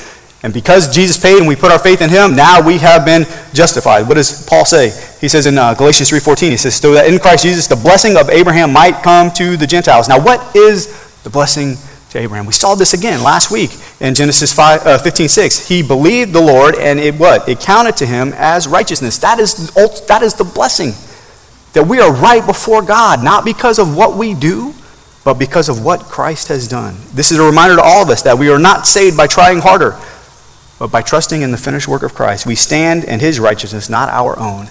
And 0.42 0.54
because 0.54 0.94
Jesus 0.94 1.18
paid 1.18 1.38
and 1.38 1.48
we 1.48 1.56
put 1.56 1.72
our 1.72 1.80
faith 1.80 2.00
in 2.00 2.10
him, 2.10 2.36
now 2.36 2.64
we 2.64 2.78
have 2.78 3.04
been 3.04 3.24
justified. 3.52 4.06
What 4.06 4.14
does 4.14 4.46
Paul 4.46 4.64
say? 4.64 4.90
He 5.20 5.28
says 5.28 5.46
in 5.46 5.58
uh, 5.58 5.74
Galatians 5.74 6.10
3.14, 6.10 6.50
he 6.50 6.56
says, 6.56 6.76
so 6.76 6.94
that 6.94 7.08
in 7.08 7.18
Christ 7.18 7.42
Jesus 7.42 7.66
the 7.66 7.76
blessing 7.76 8.16
of 8.16 8.30
Abraham 8.30 8.72
might 8.72 9.02
come 9.02 9.32
to 9.32 9.56
the 9.56 9.66
Gentiles. 9.66 10.08
Now 10.08 10.22
what 10.22 10.54
is 10.54 11.22
the 11.24 11.30
blessing 11.30 11.74
to 12.10 12.18
Abraham? 12.20 12.46
We 12.46 12.52
saw 12.52 12.76
this 12.76 12.94
again 12.94 13.24
last 13.24 13.50
week 13.50 13.70
in 13.98 14.14
Genesis 14.14 14.52
5, 14.52 14.86
uh, 14.86 14.98
15.6. 14.98 15.66
He 15.66 15.82
believed 15.82 16.32
the 16.32 16.40
Lord 16.40 16.76
and 16.76 17.00
it 17.00 17.16
what? 17.16 17.48
It 17.48 17.58
counted 17.58 17.96
to 17.96 18.06
him 18.06 18.32
as 18.36 18.68
righteousness. 18.68 19.18
That 19.18 19.40
is, 19.40 19.72
that 20.06 20.22
is 20.22 20.34
the 20.34 20.44
blessing. 20.44 20.92
That 21.72 21.88
we 21.88 21.98
are 21.98 22.12
right 22.12 22.46
before 22.46 22.82
God, 22.82 23.24
not 23.24 23.44
because 23.44 23.80
of 23.80 23.96
what 23.96 24.16
we 24.16 24.34
do, 24.34 24.72
but 25.24 25.34
because 25.34 25.68
of 25.68 25.84
what 25.84 26.04
Christ 26.04 26.46
has 26.46 26.68
done. 26.68 26.96
This 27.12 27.32
is 27.32 27.38
a 27.38 27.42
reminder 27.42 27.76
to 27.76 27.82
all 27.82 28.04
of 28.04 28.08
us 28.08 28.22
that 28.22 28.38
we 28.38 28.50
are 28.50 28.58
not 28.58 28.86
saved 28.86 29.16
by 29.16 29.26
trying 29.26 29.58
harder 29.58 29.98
but 30.78 30.90
by 30.90 31.02
trusting 31.02 31.42
in 31.42 31.50
the 31.50 31.56
finished 31.56 31.88
work 31.88 32.02
of 32.02 32.14
Christ, 32.14 32.46
we 32.46 32.54
stand 32.54 33.04
in 33.04 33.20
his 33.20 33.40
righteousness, 33.40 33.88
not 33.88 34.08
our 34.10 34.38
own. 34.38 34.68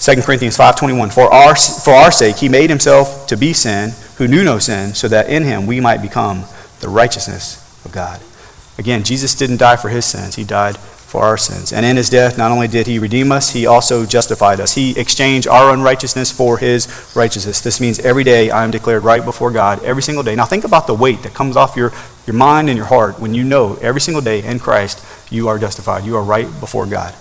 2 0.00 0.22
Corinthians 0.22 0.56
5:21 0.56 1.12
For 1.12 1.32
our 1.32 1.54
for 1.54 1.94
our 1.94 2.10
sake 2.10 2.36
he 2.36 2.48
made 2.48 2.68
himself 2.68 3.26
to 3.28 3.36
be 3.36 3.52
sin 3.52 3.94
who 4.16 4.28
knew 4.28 4.44
no 4.44 4.58
sin 4.58 4.94
so 4.94 5.08
that 5.08 5.28
in 5.28 5.44
him 5.44 5.66
we 5.66 5.80
might 5.80 6.02
become 6.02 6.44
the 6.80 6.88
righteousness 6.88 7.58
of 7.84 7.92
God. 7.92 8.20
Again, 8.76 9.04
Jesus 9.04 9.34
didn't 9.34 9.58
die 9.58 9.76
for 9.76 9.88
his 9.88 10.04
sins. 10.04 10.34
He 10.34 10.44
died 10.44 10.76
for 11.14 11.22
our 11.22 11.38
sins. 11.38 11.72
And 11.72 11.86
in 11.86 11.96
his 11.96 12.10
death, 12.10 12.36
not 12.36 12.50
only 12.50 12.66
did 12.66 12.88
he 12.88 12.98
redeem 12.98 13.30
us, 13.30 13.52
he 13.52 13.66
also 13.66 14.04
justified 14.04 14.58
us. 14.58 14.74
He 14.74 14.98
exchanged 14.98 15.46
our 15.46 15.72
unrighteousness 15.72 16.32
for 16.32 16.58
his 16.58 16.88
righteousness. 17.14 17.60
This 17.60 17.80
means 17.80 18.00
every 18.00 18.24
day 18.24 18.50
I 18.50 18.64
am 18.64 18.72
declared 18.72 19.04
right 19.04 19.24
before 19.24 19.52
God, 19.52 19.80
every 19.84 20.02
single 20.02 20.24
day. 20.24 20.34
Now 20.34 20.44
think 20.44 20.64
about 20.64 20.88
the 20.88 20.94
weight 20.94 21.22
that 21.22 21.32
comes 21.32 21.56
off 21.56 21.76
your, 21.76 21.92
your 22.26 22.34
mind 22.34 22.68
and 22.68 22.76
your 22.76 22.86
heart 22.86 23.20
when 23.20 23.32
you 23.32 23.44
know 23.44 23.76
every 23.80 24.00
single 24.00 24.22
day 24.22 24.42
in 24.42 24.58
Christ 24.58 25.06
you 25.30 25.46
are 25.46 25.56
justified. 25.56 26.04
You 26.04 26.16
are 26.16 26.24
right 26.24 26.48
before 26.58 26.84
God. 26.84 27.14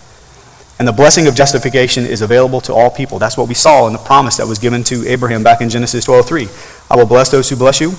And 0.79 0.87
the 0.87 0.91
blessing 0.91 1.27
of 1.27 1.35
justification 1.35 2.03
is 2.03 2.23
available 2.23 2.61
to 2.61 2.73
all 2.73 2.89
people. 2.89 3.19
That's 3.19 3.37
what 3.37 3.47
we 3.47 3.53
saw 3.53 3.85
in 3.85 3.93
the 3.93 3.99
promise 3.99 4.37
that 4.37 4.47
was 4.47 4.57
given 4.57 4.83
to 4.85 5.07
Abraham 5.07 5.43
back 5.43 5.61
in 5.61 5.69
Genesis 5.69 6.03
12:3. 6.05 6.49
I 6.89 6.95
will 6.95 7.05
bless 7.05 7.29
those 7.29 7.47
who 7.47 7.55
bless 7.55 7.79
you, 7.79 7.93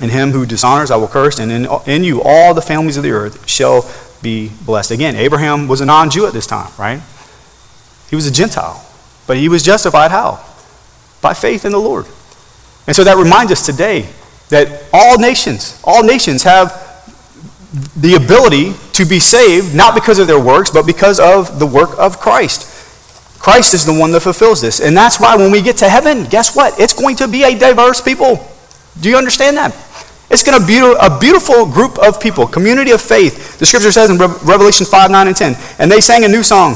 and 0.00 0.10
him 0.10 0.32
who 0.32 0.46
dishonors 0.46 0.90
I 0.90 0.96
will 0.96 1.08
curse, 1.08 1.38
and 1.38 1.52
in, 1.52 1.68
in 1.84 2.04
you 2.04 2.22
all 2.22 2.54
the 2.54 2.62
families 2.62 2.96
of 2.96 3.02
the 3.02 3.10
earth 3.10 3.46
shall 3.46 3.84
be 4.26 4.50
blessed. 4.64 4.90
Again, 4.90 5.14
Abraham 5.14 5.68
was 5.68 5.80
a 5.80 5.86
non 5.86 6.10
Jew 6.10 6.26
at 6.26 6.32
this 6.32 6.48
time, 6.48 6.72
right? 6.76 7.00
He 8.10 8.16
was 8.16 8.26
a 8.26 8.32
Gentile. 8.32 8.84
But 9.28 9.36
he 9.36 9.48
was 9.48 9.62
justified 9.62 10.10
how? 10.10 10.44
By 11.22 11.32
faith 11.32 11.64
in 11.64 11.70
the 11.70 11.78
Lord. 11.78 12.06
And 12.86 12.94
so 12.94 13.04
that 13.04 13.16
reminds 13.16 13.52
us 13.52 13.64
today 13.64 14.08
that 14.48 14.84
all 14.92 15.18
nations, 15.18 15.80
all 15.84 16.02
nations 16.02 16.42
have 16.42 16.70
the 17.96 18.14
ability 18.14 18.74
to 18.94 19.04
be 19.04 19.20
saved, 19.20 19.74
not 19.74 19.94
because 19.94 20.18
of 20.18 20.26
their 20.26 20.40
works, 20.40 20.70
but 20.70 20.86
because 20.86 21.20
of 21.20 21.58
the 21.58 21.66
work 21.66 21.90
of 21.98 22.18
Christ. 22.18 22.72
Christ 23.38 23.74
is 23.74 23.84
the 23.84 23.94
one 23.94 24.10
that 24.12 24.20
fulfills 24.20 24.60
this. 24.60 24.80
And 24.80 24.96
that's 24.96 25.20
why 25.20 25.36
when 25.36 25.52
we 25.52 25.62
get 25.62 25.76
to 25.78 25.88
heaven, 25.88 26.24
guess 26.24 26.56
what? 26.56 26.80
It's 26.80 26.94
going 26.94 27.16
to 27.16 27.28
be 27.28 27.44
a 27.44 27.56
diverse 27.56 28.00
people. 28.00 28.44
Do 29.00 29.08
you 29.08 29.16
understand 29.16 29.56
that? 29.56 29.72
It's 30.28 30.42
going 30.42 30.60
to 30.60 30.66
be 30.66 30.78
a 30.78 31.18
beautiful 31.20 31.66
group 31.66 31.98
of 31.98 32.20
people, 32.20 32.46
community 32.46 32.90
of 32.90 33.00
faith. 33.00 33.58
The 33.58 33.66
scripture 33.66 33.92
says 33.92 34.10
in 34.10 34.18
Revelation 34.18 34.84
5, 34.84 35.10
9, 35.10 35.26
and 35.28 35.36
10. 35.36 35.56
And 35.78 35.90
they 35.90 36.00
sang 36.00 36.24
a 36.24 36.28
new 36.28 36.42
song, 36.42 36.74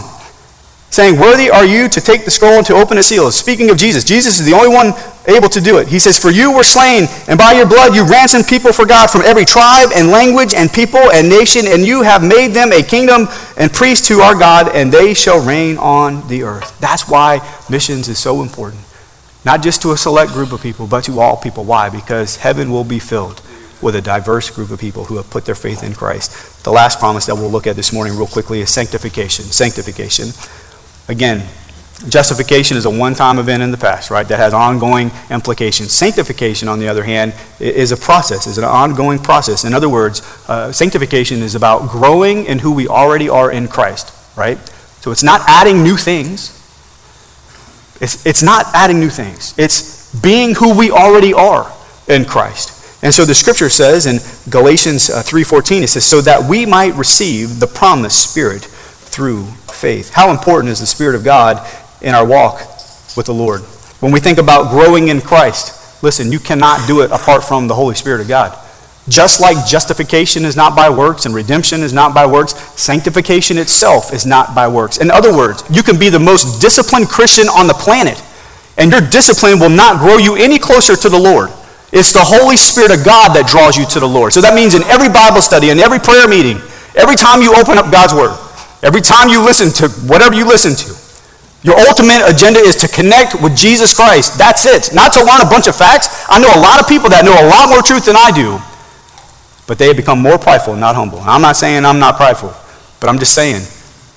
saying, 0.90 1.18
Worthy 1.18 1.50
are 1.50 1.64
you 1.64 1.88
to 1.88 2.00
take 2.00 2.24
the 2.24 2.30
scroll 2.30 2.58
and 2.58 2.66
to 2.66 2.74
open 2.74 2.96
its 2.96 3.08
seals. 3.08 3.34
Speaking 3.34 3.70
of 3.70 3.76
Jesus, 3.76 4.04
Jesus 4.04 4.38
is 4.38 4.46
the 4.46 4.54
only 4.54 4.68
one 4.68 4.92
able 5.26 5.48
to 5.48 5.60
do 5.60 5.78
it. 5.78 5.88
He 5.88 5.98
says, 5.98 6.16
For 6.16 6.30
you 6.30 6.54
were 6.54 6.62
slain, 6.62 7.08
and 7.26 7.36
by 7.36 7.52
your 7.52 7.66
blood 7.66 7.92
you 7.92 8.06
ransomed 8.06 8.46
people 8.46 8.72
for 8.72 8.86
God 8.86 9.10
from 9.10 9.22
every 9.22 9.44
tribe 9.44 9.90
and 9.96 10.08
language 10.08 10.54
and 10.54 10.72
people 10.72 11.10
and 11.10 11.28
nation, 11.28 11.66
and 11.66 11.84
you 11.84 12.02
have 12.02 12.22
made 12.22 12.52
them 12.52 12.72
a 12.72 12.82
kingdom 12.82 13.26
and 13.56 13.72
priests 13.72 14.06
to 14.08 14.20
our 14.20 14.38
God, 14.38 14.70
and 14.76 14.92
they 14.92 15.12
shall 15.12 15.44
reign 15.44 15.76
on 15.78 16.26
the 16.28 16.44
earth. 16.44 16.78
That's 16.78 17.08
why 17.08 17.40
missions 17.68 18.08
is 18.08 18.20
so 18.20 18.42
important. 18.42 18.82
Not 19.44 19.62
just 19.62 19.81
to 19.83 19.92
a 19.92 19.96
select 19.96 20.33
group 20.33 20.53
of 20.53 20.61
people, 20.62 20.87
but 20.87 21.05
to 21.05 21.20
all 21.20 21.37
people. 21.37 21.64
Why? 21.64 21.88
Because 21.88 22.37
heaven 22.37 22.70
will 22.70 22.85
be 22.85 22.98
filled 22.98 23.40
with 23.81 23.96
a 23.96 24.03
diverse 24.03 24.50
group 24.50 24.70
of 24.70 24.79
people 24.79 25.05
who 25.05 25.16
have 25.16 25.31
put 25.31 25.46
their 25.46 25.55
faith 25.55 25.83
in 25.83 25.94
Christ. 25.94 26.64
The 26.64 26.70
last 26.70 26.98
promise 26.98 27.26
that 27.26 27.35
we'll 27.35 27.50
look 27.50 27.66
at 27.66 27.76
this 27.76 27.92
morning, 27.92 28.16
real 28.16 28.26
quickly, 28.26 28.61
is 28.61 28.70
sanctification. 28.70 29.46
Sanctification. 29.46 30.29
Again, 31.09 31.48
justification 32.09 32.76
is 32.76 32.85
a 32.85 32.90
one 32.90 33.14
time 33.14 33.38
event 33.38 33.62
in 33.62 33.70
the 33.70 33.79
past, 33.79 34.11
right? 34.11 34.29
That 34.29 34.38
has 34.38 34.53
ongoing 34.53 35.11
implications. 35.31 35.92
Sanctification, 35.92 36.68
on 36.68 36.79
the 36.79 36.88
other 36.88 37.03
hand, 37.03 37.35
is 37.59 37.92
a 37.92 37.96
process, 37.96 38.46
is 38.46 38.59
an 38.59 38.64
ongoing 38.64 39.18
process. 39.18 39.64
In 39.64 39.72
other 39.72 39.88
words, 39.88 40.20
uh, 40.48 40.70
sanctification 40.70 41.40
is 41.40 41.55
about 41.55 41.88
growing 41.88 42.44
in 42.44 42.59
who 42.59 42.72
we 42.72 42.88
already 42.88 43.31
are 43.31 43.50
in 43.50 43.68
Christ, 43.68 44.14
right? 44.37 44.59
So 45.00 45.11
it's 45.11 45.22
not 45.22 45.40
adding 45.46 45.83
new 45.83 45.96
things 45.96 46.59
it's, 48.00 48.24
it's 48.24 48.42
not 48.42 48.66
adding 48.74 48.98
new 48.98 49.10
things. 49.10 49.54
It's 49.58 50.14
being 50.20 50.54
who 50.54 50.76
we 50.76 50.90
already 50.90 51.32
are 51.34 51.72
in 52.08 52.24
Christ. 52.24 53.02
And 53.02 53.14
so 53.14 53.24
the 53.24 53.34
scripture 53.34 53.70
says 53.70 54.06
in 54.06 54.18
Galatians 54.50 55.08
3:14 55.08 55.80
uh, 55.80 55.84
it 55.84 55.86
says 55.88 56.04
so 56.04 56.20
that 56.20 56.48
we 56.48 56.66
might 56.66 56.94
receive 56.94 57.58
the 57.58 57.66
promised 57.66 58.30
spirit 58.30 58.64
through 58.64 59.44
faith. 59.72 60.12
How 60.12 60.30
important 60.30 60.70
is 60.70 60.80
the 60.80 60.86
spirit 60.86 61.14
of 61.14 61.24
God 61.24 61.66
in 62.02 62.14
our 62.14 62.26
walk 62.26 62.60
with 63.16 63.26
the 63.26 63.34
Lord? 63.34 63.62
When 64.00 64.12
we 64.12 64.20
think 64.20 64.38
about 64.38 64.70
growing 64.70 65.08
in 65.08 65.20
Christ, 65.20 66.02
listen, 66.02 66.30
you 66.30 66.38
cannot 66.38 66.86
do 66.86 67.00
it 67.00 67.10
apart 67.10 67.42
from 67.42 67.68
the 67.68 67.74
Holy 67.74 67.94
Spirit 67.94 68.20
of 68.20 68.28
God. 68.28 68.58
Just 69.08 69.40
like 69.40 69.66
justification 69.66 70.44
is 70.44 70.56
not 70.56 70.76
by 70.76 70.88
works 70.90 71.26
and 71.26 71.34
redemption 71.34 71.82
is 71.82 71.92
not 71.92 72.14
by 72.14 72.26
works, 72.26 72.54
sanctification 72.78 73.58
itself 73.58 74.12
is 74.12 74.26
not 74.26 74.54
by 74.54 74.68
works. 74.68 74.98
In 74.98 75.10
other 75.10 75.34
words, 75.34 75.64
you 75.70 75.82
can 75.82 75.98
be 75.98 76.10
the 76.10 76.18
most 76.18 76.60
disciplined 76.60 77.08
Christian 77.08 77.48
on 77.48 77.66
the 77.66 77.74
planet, 77.74 78.22
and 78.76 78.92
your 78.92 79.00
discipline 79.00 79.58
will 79.58 79.70
not 79.70 79.98
grow 79.98 80.18
you 80.18 80.36
any 80.36 80.58
closer 80.58 80.96
to 80.96 81.08
the 81.08 81.18
Lord. 81.18 81.50
It's 81.92 82.12
the 82.12 82.22
Holy 82.22 82.56
Spirit 82.56 82.92
of 82.94 83.04
God 83.04 83.34
that 83.34 83.50
draws 83.50 83.76
you 83.76 83.84
to 83.86 83.98
the 83.98 84.06
Lord. 84.06 84.32
So 84.32 84.40
that 84.40 84.54
means 84.54 84.78
in 84.78 84.84
every 84.86 85.08
Bible 85.08 85.42
study, 85.42 85.70
in 85.70 85.80
every 85.80 85.98
prayer 85.98 86.28
meeting, 86.28 86.62
every 86.94 87.16
time 87.16 87.42
you 87.42 87.50
open 87.56 87.78
up 87.82 87.90
God's 87.90 88.14
Word, 88.14 88.36
every 88.86 89.02
time 89.02 89.26
you 89.26 89.42
listen 89.42 89.74
to 89.82 89.90
whatever 90.06 90.38
you 90.38 90.46
listen 90.46 90.78
to, 90.86 90.94
your 91.66 91.76
ultimate 91.90 92.22
agenda 92.24 92.60
is 92.60 92.76
to 92.80 92.88
connect 92.88 93.36
with 93.42 93.56
Jesus 93.56 93.92
Christ. 93.92 94.38
That's 94.38 94.64
it. 94.64 94.94
Not 94.94 95.12
to 95.18 95.20
learn 95.20 95.42
a 95.42 95.50
bunch 95.50 95.66
of 95.66 95.76
facts. 95.76 96.24
I 96.30 96.40
know 96.40 96.48
a 96.48 96.62
lot 96.62 96.80
of 96.80 96.88
people 96.88 97.10
that 97.10 97.26
know 97.26 97.36
a 97.36 97.46
lot 97.50 97.68
more 97.68 97.82
truth 97.82 98.06
than 98.06 98.16
I 98.16 98.32
do, 98.32 98.56
but 99.70 99.78
they 99.78 99.87
have 99.87 99.96
become 99.96 100.18
more 100.18 100.37
prideful, 100.37 100.74
not 100.74 100.96
humble. 100.96 101.20
And 101.20 101.30
I'm 101.30 101.42
not 101.42 101.54
saying 101.54 101.85
I'm 101.85 102.00
not 102.00 102.16
prideful, 102.16 102.52
but 102.98 103.09
I'm 103.09 103.20
just 103.20 103.37
saying 103.37 103.62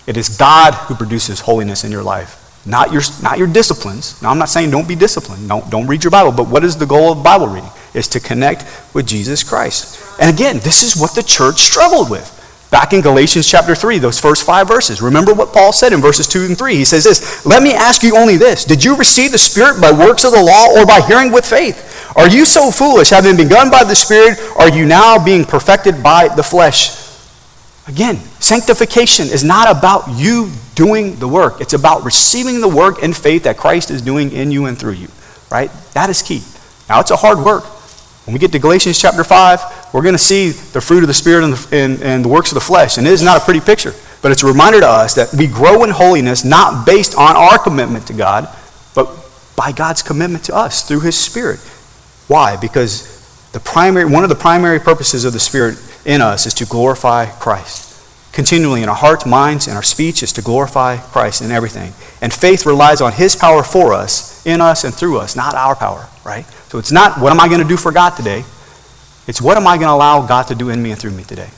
it 0.08 0.18
is 0.18 0.36
God 0.36 0.74
who 0.74 0.96
produces 0.96 1.40
holiness 1.40 1.84
in 1.84 1.92
your 1.92 2.02
life, 2.02 2.64
not 2.66 2.92
your, 2.92 3.04
not 3.22 3.38
your 3.38 3.46
disciplines. 3.46 4.20
Now, 4.20 4.32
I'm 4.32 4.40
not 4.40 4.50
saying 4.50 4.72
don't 4.72 4.88
be 4.88 4.96
disciplined, 4.96 5.48
don't, 5.48 5.70
don't 5.70 5.86
read 5.86 6.04
your 6.04 6.10
Bible, 6.10 6.32
but 6.32 6.48
what 6.48 6.64
is 6.64 6.76
the 6.76 6.88
goal 6.88 7.12
of 7.12 7.24
Bible 7.24 7.46
reading? 7.46 7.70
Is 7.94 8.08
to 8.08 8.20
connect 8.20 8.66
with 8.96 9.06
Jesus 9.06 9.44
Christ. 9.44 10.20
And 10.20 10.36
again, 10.36 10.58
this 10.58 10.82
is 10.82 11.00
what 11.00 11.14
the 11.14 11.22
church 11.22 11.58
struggled 11.58 12.10
with. 12.10 12.28
Back 12.72 12.94
in 12.94 13.02
Galatians 13.02 13.48
chapter 13.48 13.76
3, 13.76 14.00
those 14.00 14.20
first 14.20 14.48
five 14.48 14.68
verses. 14.68 15.04
Remember 15.04 15.36
what 15.36 15.54
Paul 15.54 15.72
said 15.72 15.94
in 15.94 16.02
verses 16.02 16.28
2 16.28 16.46
and 16.46 16.58
3. 16.58 16.74
He 16.78 16.84
says 16.84 17.04
this 17.04 17.46
Let 17.46 17.62
me 17.62 17.76
ask 17.76 18.02
you 18.02 18.18
only 18.18 18.38
this 18.38 18.66
Did 18.66 18.84
you 18.84 18.96
receive 18.96 19.32
the 19.32 19.38
Spirit 19.38 19.80
by 19.80 19.92
works 19.92 20.24
of 20.24 20.32
the 20.32 20.42
law 20.42 20.70
or 20.76 20.84
by 20.84 21.00
hearing 21.02 21.32
with 21.32 21.46
faith? 21.46 21.93
Are 22.16 22.30
you 22.30 22.46
so 22.46 22.70
foolish, 22.72 23.10
having 23.10 23.36
begun 23.36 23.72
by 23.72 23.84
the 23.84 23.96
Spirit, 23.96 24.40
are 24.58 24.70
you 24.70 24.86
now 24.86 25.24
being 25.24 25.46
perfected 25.46 26.04
by 26.04 26.28
the 26.28 26.44
flesh? 26.44 27.04
Again, 27.88 28.18
sanctification 28.40 29.28
is 29.28 29.44
not 29.44 29.76
about 29.76 30.10
you 30.16 30.52
doing 30.76 31.16
the 31.18 31.28
work. 31.28 31.60
It's 31.60 31.74
about 31.74 32.04
receiving 32.04 32.62
the 32.62 32.68
work 32.68 33.04
in 33.04 33.14
faith 33.14 33.44
that 33.44 33.58
Christ 33.58 33.92
is 33.92 34.02
doing 34.02 34.32
in 34.32 34.52
you 34.52 34.66
and 34.66 34.78
through 34.78 34.94
you. 34.94 35.10
Right? 35.52 35.72
That 35.94 36.10
is 36.10 36.22
key. 36.22 36.42
Now, 36.88 37.00
it's 37.00 37.12
a 37.12 37.16
hard 37.16 37.40
work. 37.40 37.64
When 38.26 38.34
we 38.34 38.40
get 38.40 38.52
to 38.54 38.60
Galatians 38.60 39.00
chapter 39.00 39.24
5, 39.24 39.94
we're 39.94 40.02
going 40.02 40.14
to 40.14 40.20
see 40.20 40.52
the 40.52 40.80
fruit 40.80 41.04
of 41.04 41.08
the 41.08 41.14
Spirit 41.14 41.44
and 41.44 41.54
the, 41.54 41.76
and, 41.76 42.02
and 42.02 42.26
the 42.26 42.30
works 42.30 42.52
of 42.52 42.56
the 42.56 42.62
flesh. 42.62 42.98
And 42.98 43.06
it 43.06 43.12
is 43.12 43.22
not 43.22 43.42
a 43.42 43.44
pretty 43.44 43.60
picture, 43.60 43.94
but 44.22 44.32
it's 44.32 44.44
a 44.44 44.48
reminder 44.48 44.80
to 44.80 44.88
us 44.88 45.16
that 45.16 45.34
we 45.34 45.48
grow 45.48 45.84
in 45.84 45.90
holiness 45.90 46.46
not 46.46 46.86
based 46.86 47.16
on 47.18 47.36
our 47.36 47.60
commitment 47.60 48.08
to 48.08 48.14
God, 48.14 48.48
but 48.96 49.10
by 49.58 49.74
God's 49.74 50.02
commitment 50.02 50.46
to 50.46 50.56
us 50.56 50.88
through 50.88 51.02
His 51.02 51.18
Spirit. 51.18 51.60
Why? 52.28 52.58
Because 52.58 53.12
the 53.52 53.60
primary, 53.60 54.06
one 54.06 54.24
of 54.24 54.30
the 54.30 54.36
primary 54.36 54.80
purposes 54.80 55.26
of 55.26 55.34
the 55.34 55.40
Spirit 55.40 55.78
in 56.06 56.22
us 56.22 56.46
is 56.46 56.54
to 56.56 56.66
glorify 56.66 57.26
Christ. 57.28 57.90
continually 58.32 58.82
in 58.82 58.90
our 58.90 58.96
hearts, 58.96 59.28
minds, 59.28 59.68
and 59.68 59.76
our 59.76 59.84
speech 59.84 60.24
is 60.24 60.34
to 60.34 60.42
glorify 60.42 60.98
Christ 60.98 61.44
in 61.44 61.52
everything. 61.52 61.94
And 62.20 62.34
faith 62.34 62.66
relies 62.66 63.00
on 63.00 63.14
His 63.14 63.36
power 63.36 63.62
for 63.62 63.94
us, 63.94 64.44
in 64.46 64.60
us, 64.60 64.84
and 64.84 64.94
through 64.94 65.20
us, 65.20 65.36
not 65.36 65.54
our 65.54 65.76
power, 65.76 66.10
right? 66.26 66.46
So 66.70 66.80
it's 66.80 66.92
not 66.92 67.20
what 67.20 67.32
am 67.32 67.40
I 67.40 67.48
going 67.48 67.62
to 67.62 67.68
do 67.68 67.78
for 67.78 67.92
God 67.92 68.12
today? 68.12 68.44
It's 69.28 69.40
what 69.40 69.56
am 69.56 69.68
I 69.68 69.78
going 69.78 69.88
to 69.88 69.94
allow 69.94 70.26
God 70.26 70.48
to 70.48 70.56
do 70.56 70.70
in 70.70 70.82
me 70.82 70.90
and 70.90 71.00
through 71.00 71.12
me 71.12 71.24
today? 71.24 71.50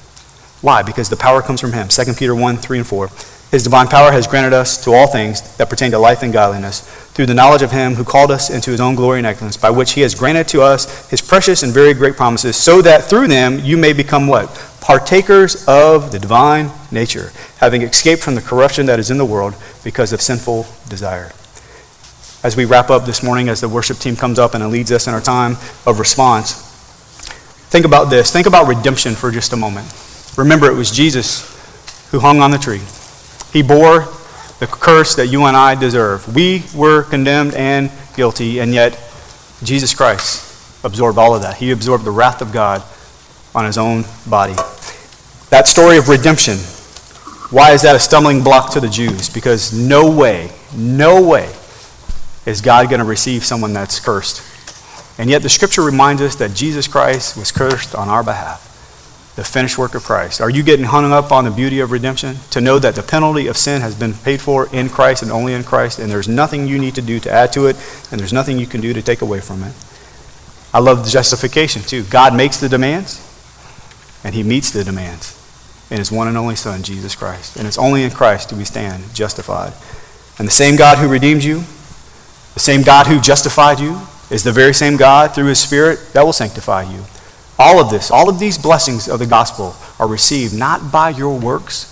Why? 0.59 0.83
Because 0.83 1.09
the 1.09 1.15
power 1.15 1.41
comes 1.41 1.61
from 1.61 1.71
Him. 1.71 1.87
2 1.87 2.13
Peter 2.13 2.35
1 2.35 2.57
3 2.57 2.77
and 2.79 2.87
4. 2.87 3.07
His 3.55 3.63
divine 3.63 3.87
power 3.87 4.11
has 4.11 4.27
granted 4.27 4.51
us 4.51 4.83
to 4.83 4.91
all 4.91 5.07
things 5.07 5.55
that 5.55 5.69
pertain 5.69 5.89
to 5.91 5.97
life 5.97 6.23
and 6.23 6.33
godliness 6.33 6.81
through 7.13 7.27
the 7.27 7.33
knowledge 7.33 7.61
of 7.61 7.71
Him 7.71 7.95
who 7.95 8.03
called 8.03 8.29
us 8.29 8.49
into 8.49 8.69
His 8.69 8.81
own 8.81 8.95
glory 8.95 9.19
and 9.19 9.25
excellence, 9.25 9.55
by 9.55 9.69
which 9.69 9.93
He 9.93 10.01
has 10.01 10.13
granted 10.13 10.49
to 10.49 10.61
us 10.61 11.09
His 11.09 11.21
precious 11.21 11.63
and 11.63 11.71
very 11.71 11.93
great 11.93 12.17
promises, 12.17 12.57
so 12.57 12.81
that 12.81 13.05
through 13.05 13.29
them 13.29 13.59
you 13.59 13.77
may 13.77 13.93
become 13.93 14.27
what? 14.27 14.49
Partakers 14.81 15.65
of 15.69 16.11
the 16.11 16.19
divine 16.19 16.69
nature, 16.91 17.31
having 17.59 17.81
escaped 17.83 18.21
from 18.21 18.35
the 18.35 18.41
corruption 18.41 18.87
that 18.87 18.99
is 18.99 19.09
in 19.09 19.17
the 19.17 19.23
world 19.23 19.55
because 19.85 20.11
of 20.11 20.21
sinful 20.21 20.67
desire. 20.89 21.31
As 22.43 22.57
we 22.57 22.65
wrap 22.65 22.89
up 22.89 23.05
this 23.05 23.23
morning, 23.23 23.47
as 23.47 23.61
the 23.61 23.69
worship 23.69 23.99
team 23.99 24.17
comes 24.17 24.37
up 24.37 24.53
and 24.53 24.69
leads 24.69 24.91
us 24.91 25.07
in 25.07 25.13
our 25.13 25.21
time 25.21 25.53
of 25.87 25.99
response, 25.99 26.55
think 27.69 27.85
about 27.85 28.09
this. 28.09 28.33
Think 28.33 28.47
about 28.47 28.67
redemption 28.67 29.15
for 29.15 29.31
just 29.31 29.53
a 29.53 29.55
moment. 29.55 29.87
Remember, 30.35 30.69
it 30.69 30.75
was 30.75 30.91
Jesus 30.91 31.49
who 32.11 32.19
hung 32.19 32.41
on 32.41 32.51
the 32.51 32.57
tree. 32.57 32.81
He 33.55 33.61
bore 33.61 33.99
the 34.59 34.67
curse 34.69 35.15
that 35.15 35.27
you 35.27 35.45
and 35.45 35.55
I 35.55 35.75
deserve. 35.75 36.35
We 36.35 36.65
were 36.75 37.03
condemned 37.03 37.53
and 37.53 37.89
guilty, 38.13 38.59
and 38.59 38.73
yet 38.73 38.99
Jesus 39.63 39.93
Christ 39.93 40.83
absorbed 40.83 41.17
all 41.17 41.33
of 41.33 41.41
that. 41.43 41.55
He 41.55 41.71
absorbed 41.71 42.03
the 42.03 42.11
wrath 42.11 42.41
of 42.41 42.51
God 42.51 42.83
on 43.55 43.63
his 43.63 43.77
own 43.77 44.03
body. 44.27 44.55
That 45.51 45.67
story 45.67 45.97
of 45.97 46.09
redemption, 46.09 46.57
why 47.49 47.71
is 47.71 47.83
that 47.83 47.95
a 47.95 47.99
stumbling 47.99 48.43
block 48.43 48.73
to 48.73 48.81
the 48.81 48.89
Jews? 48.89 49.29
Because 49.29 49.71
no 49.71 50.11
way, 50.11 50.51
no 50.75 51.25
way 51.25 51.49
is 52.45 52.59
God 52.59 52.89
going 52.89 52.99
to 52.99 53.05
receive 53.05 53.45
someone 53.45 53.71
that's 53.71 54.01
cursed. 54.01 54.43
And 55.17 55.29
yet 55.29 55.43
the 55.43 55.49
scripture 55.49 55.83
reminds 55.83 56.21
us 56.21 56.35
that 56.35 56.53
Jesus 56.53 56.89
Christ 56.89 57.37
was 57.37 57.53
cursed 57.53 57.95
on 57.95 58.09
our 58.09 58.21
behalf 58.21 58.74
the 59.35 59.43
finished 59.43 59.77
work 59.77 59.95
of 59.95 60.03
Christ? 60.03 60.39
Are 60.39 60.49
you 60.49 60.63
getting 60.63 60.85
hung 60.85 61.11
up 61.11 61.31
on 61.31 61.45
the 61.45 61.51
beauty 61.51 61.79
of 61.79 61.91
redemption? 61.91 62.37
To 62.51 62.61
know 62.61 62.79
that 62.79 62.95
the 62.95 63.03
penalty 63.03 63.47
of 63.47 63.57
sin 63.57 63.81
has 63.81 63.93
been 63.93 64.13
paid 64.13 64.41
for 64.41 64.67
in 64.73 64.89
Christ 64.89 65.23
and 65.23 65.31
only 65.31 65.53
in 65.53 65.63
Christ, 65.63 65.99
and 65.99 66.09
there's 66.09 66.27
nothing 66.27 66.67
you 66.67 66.79
need 66.79 66.95
to 66.95 67.01
do 67.01 67.19
to 67.19 67.31
add 67.31 67.51
to 67.53 67.67
it, 67.67 67.75
and 68.11 68.19
there's 68.19 68.33
nothing 68.33 68.57
you 68.57 68.67
can 68.67 68.81
do 68.81 68.93
to 68.93 69.01
take 69.01 69.21
away 69.21 69.41
from 69.41 69.63
it. 69.63 69.73
I 70.73 70.79
love 70.79 71.05
the 71.05 71.09
justification 71.09 71.81
too. 71.81 72.03
God 72.03 72.35
makes 72.35 72.59
the 72.59 72.69
demands, 72.69 73.21
and 74.23 74.33
He 74.33 74.43
meets 74.43 74.71
the 74.71 74.83
demands 74.83 75.41
in 75.89 75.97
His 75.97 76.11
one 76.11 76.27
and 76.27 76.37
only 76.37 76.55
Son, 76.55 76.83
Jesus 76.83 77.15
Christ. 77.15 77.57
And 77.57 77.67
it's 77.67 77.77
only 77.77 78.03
in 78.03 78.11
Christ 78.11 78.49
do 78.49 78.55
we 78.55 78.65
stand 78.65 79.03
justified. 79.13 79.73
And 80.37 80.47
the 80.47 80.51
same 80.51 80.75
God 80.75 80.97
who 80.97 81.07
redeemed 81.07 81.43
you, 81.43 81.59
the 82.53 82.59
same 82.59 82.81
God 82.81 83.07
who 83.07 83.19
justified 83.21 83.79
you, 83.79 84.01
is 84.29 84.43
the 84.43 84.51
very 84.51 84.73
same 84.73 84.97
God 84.97 85.35
through 85.35 85.45
His 85.45 85.59
Spirit 85.59 86.13
that 86.13 86.25
will 86.25 86.33
sanctify 86.33 86.83
you. 86.83 87.03
All 87.57 87.79
of 87.79 87.89
this, 87.89 88.11
all 88.11 88.29
of 88.29 88.39
these 88.39 88.57
blessings 88.57 89.07
of 89.07 89.19
the 89.19 89.25
gospel 89.25 89.75
are 89.99 90.07
received 90.07 90.53
not 90.53 90.91
by 90.91 91.09
your 91.09 91.39
works, 91.39 91.91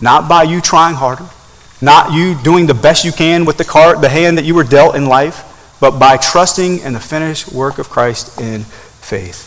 not 0.00 0.28
by 0.28 0.44
you 0.44 0.60
trying 0.60 0.94
harder, 0.94 1.26
not 1.82 2.12
you 2.12 2.40
doing 2.42 2.66
the 2.66 2.74
best 2.74 3.04
you 3.04 3.12
can 3.12 3.44
with 3.44 3.56
the 3.56 3.98
the 4.00 4.08
hand 4.08 4.38
that 4.38 4.44
you 4.44 4.54
were 4.54 4.64
dealt 4.64 4.94
in 4.94 5.06
life, 5.06 5.76
but 5.80 5.98
by 5.98 6.16
trusting 6.16 6.80
in 6.80 6.92
the 6.92 7.00
finished 7.00 7.52
work 7.52 7.78
of 7.78 7.88
Christ 7.88 8.40
in 8.40 8.62
faith. 8.62 9.46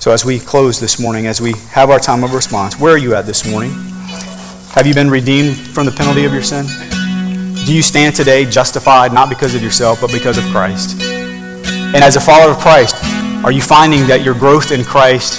So 0.00 0.10
as 0.10 0.24
we 0.24 0.38
close 0.38 0.80
this 0.80 0.98
morning, 0.98 1.26
as 1.26 1.40
we 1.40 1.54
have 1.70 1.90
our 1.90 2.00
time 2.00 2.24
of 2.24 2.34
response, 2.34 2.78
where 2.78 2.94
are 2.94 2.98
you 2.98 3.14
at 3.14 3.26
this 3.26 3.48
morning? 3.48 3.72
Have 4.72 4.86
you 4.86 4.94
been 4.94 5.08
redeemed 5.08 5.56
from 5.56 5.86
the 5.86 5.92
penalty 5.92 6.24
of 6.24 6.32
your 6.32 6.42
sin? 6.42 6.66
Do 7.64 7.74
you 7.74 7.80
stand 7.80 8.14
today 8.14 8.44
justified 8.44 9.12
not 9.12 9.28
because 9.28 9.54
of 9.54 9.62
yourself, 9.62 10.00
but 10.00 10.12
because 10.12 10.36
of 10.36 10.44
Christ? 10.46 11.00
And 11.00 12.02
as 12.02 12.16
a 12.16 12.20
follower 12.20 12.50
of 12.50 12.58
Christ, 12.58 12.96
are 13.44 13.52
you 13.52 13.60
finding 13.60 14.06
that 14.06 14.22
your 14.22 14.32
growth 14.32 14.72
in 14.72 14.82
Christ 14.82 15.38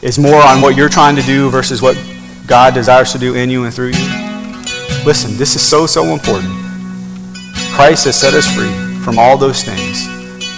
is 0.00 0.16
more 0.16 0.40
on 0.40 0.60
what 0.60 0.76
you're 0.76 0.88
trying 0.88 1.16
to 1.16 1.22
do 1.22 1.50
versus 1.50 1.82
what 1.82 1.98
God 2.46 2.72
desires 2.72 3.10
to 3.10 3.18
do 3.18 3.34
in 3.34 3.50
you 3.50 3.64
and 3.64 3.74
through 3.74 3.88
you? 3.88 4.06
Listen, 5.04 5.36
this 5.36 5.56
is 5.56 5.60
so, 5.60 5.86
so 5.86 6.04
important. 6.04 6.52
Christ 7.72 8.04
has 8.04 8.14
set 8.14 8.32
us 8.32 8.46
free 8.54 8.70
from 9.02 9.18
all 9.18 9.36
those 9.36 9.64
things. 9.64 10.06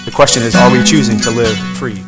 The 0.05 0.11
question 0.11 0.43
is, 0.43 0.55
are 0.55 0.71
we 0.71 0.85
choosing 0.85 1.19
to 1.21 1.31
live 1.31 1.57
free? 1.79 2.05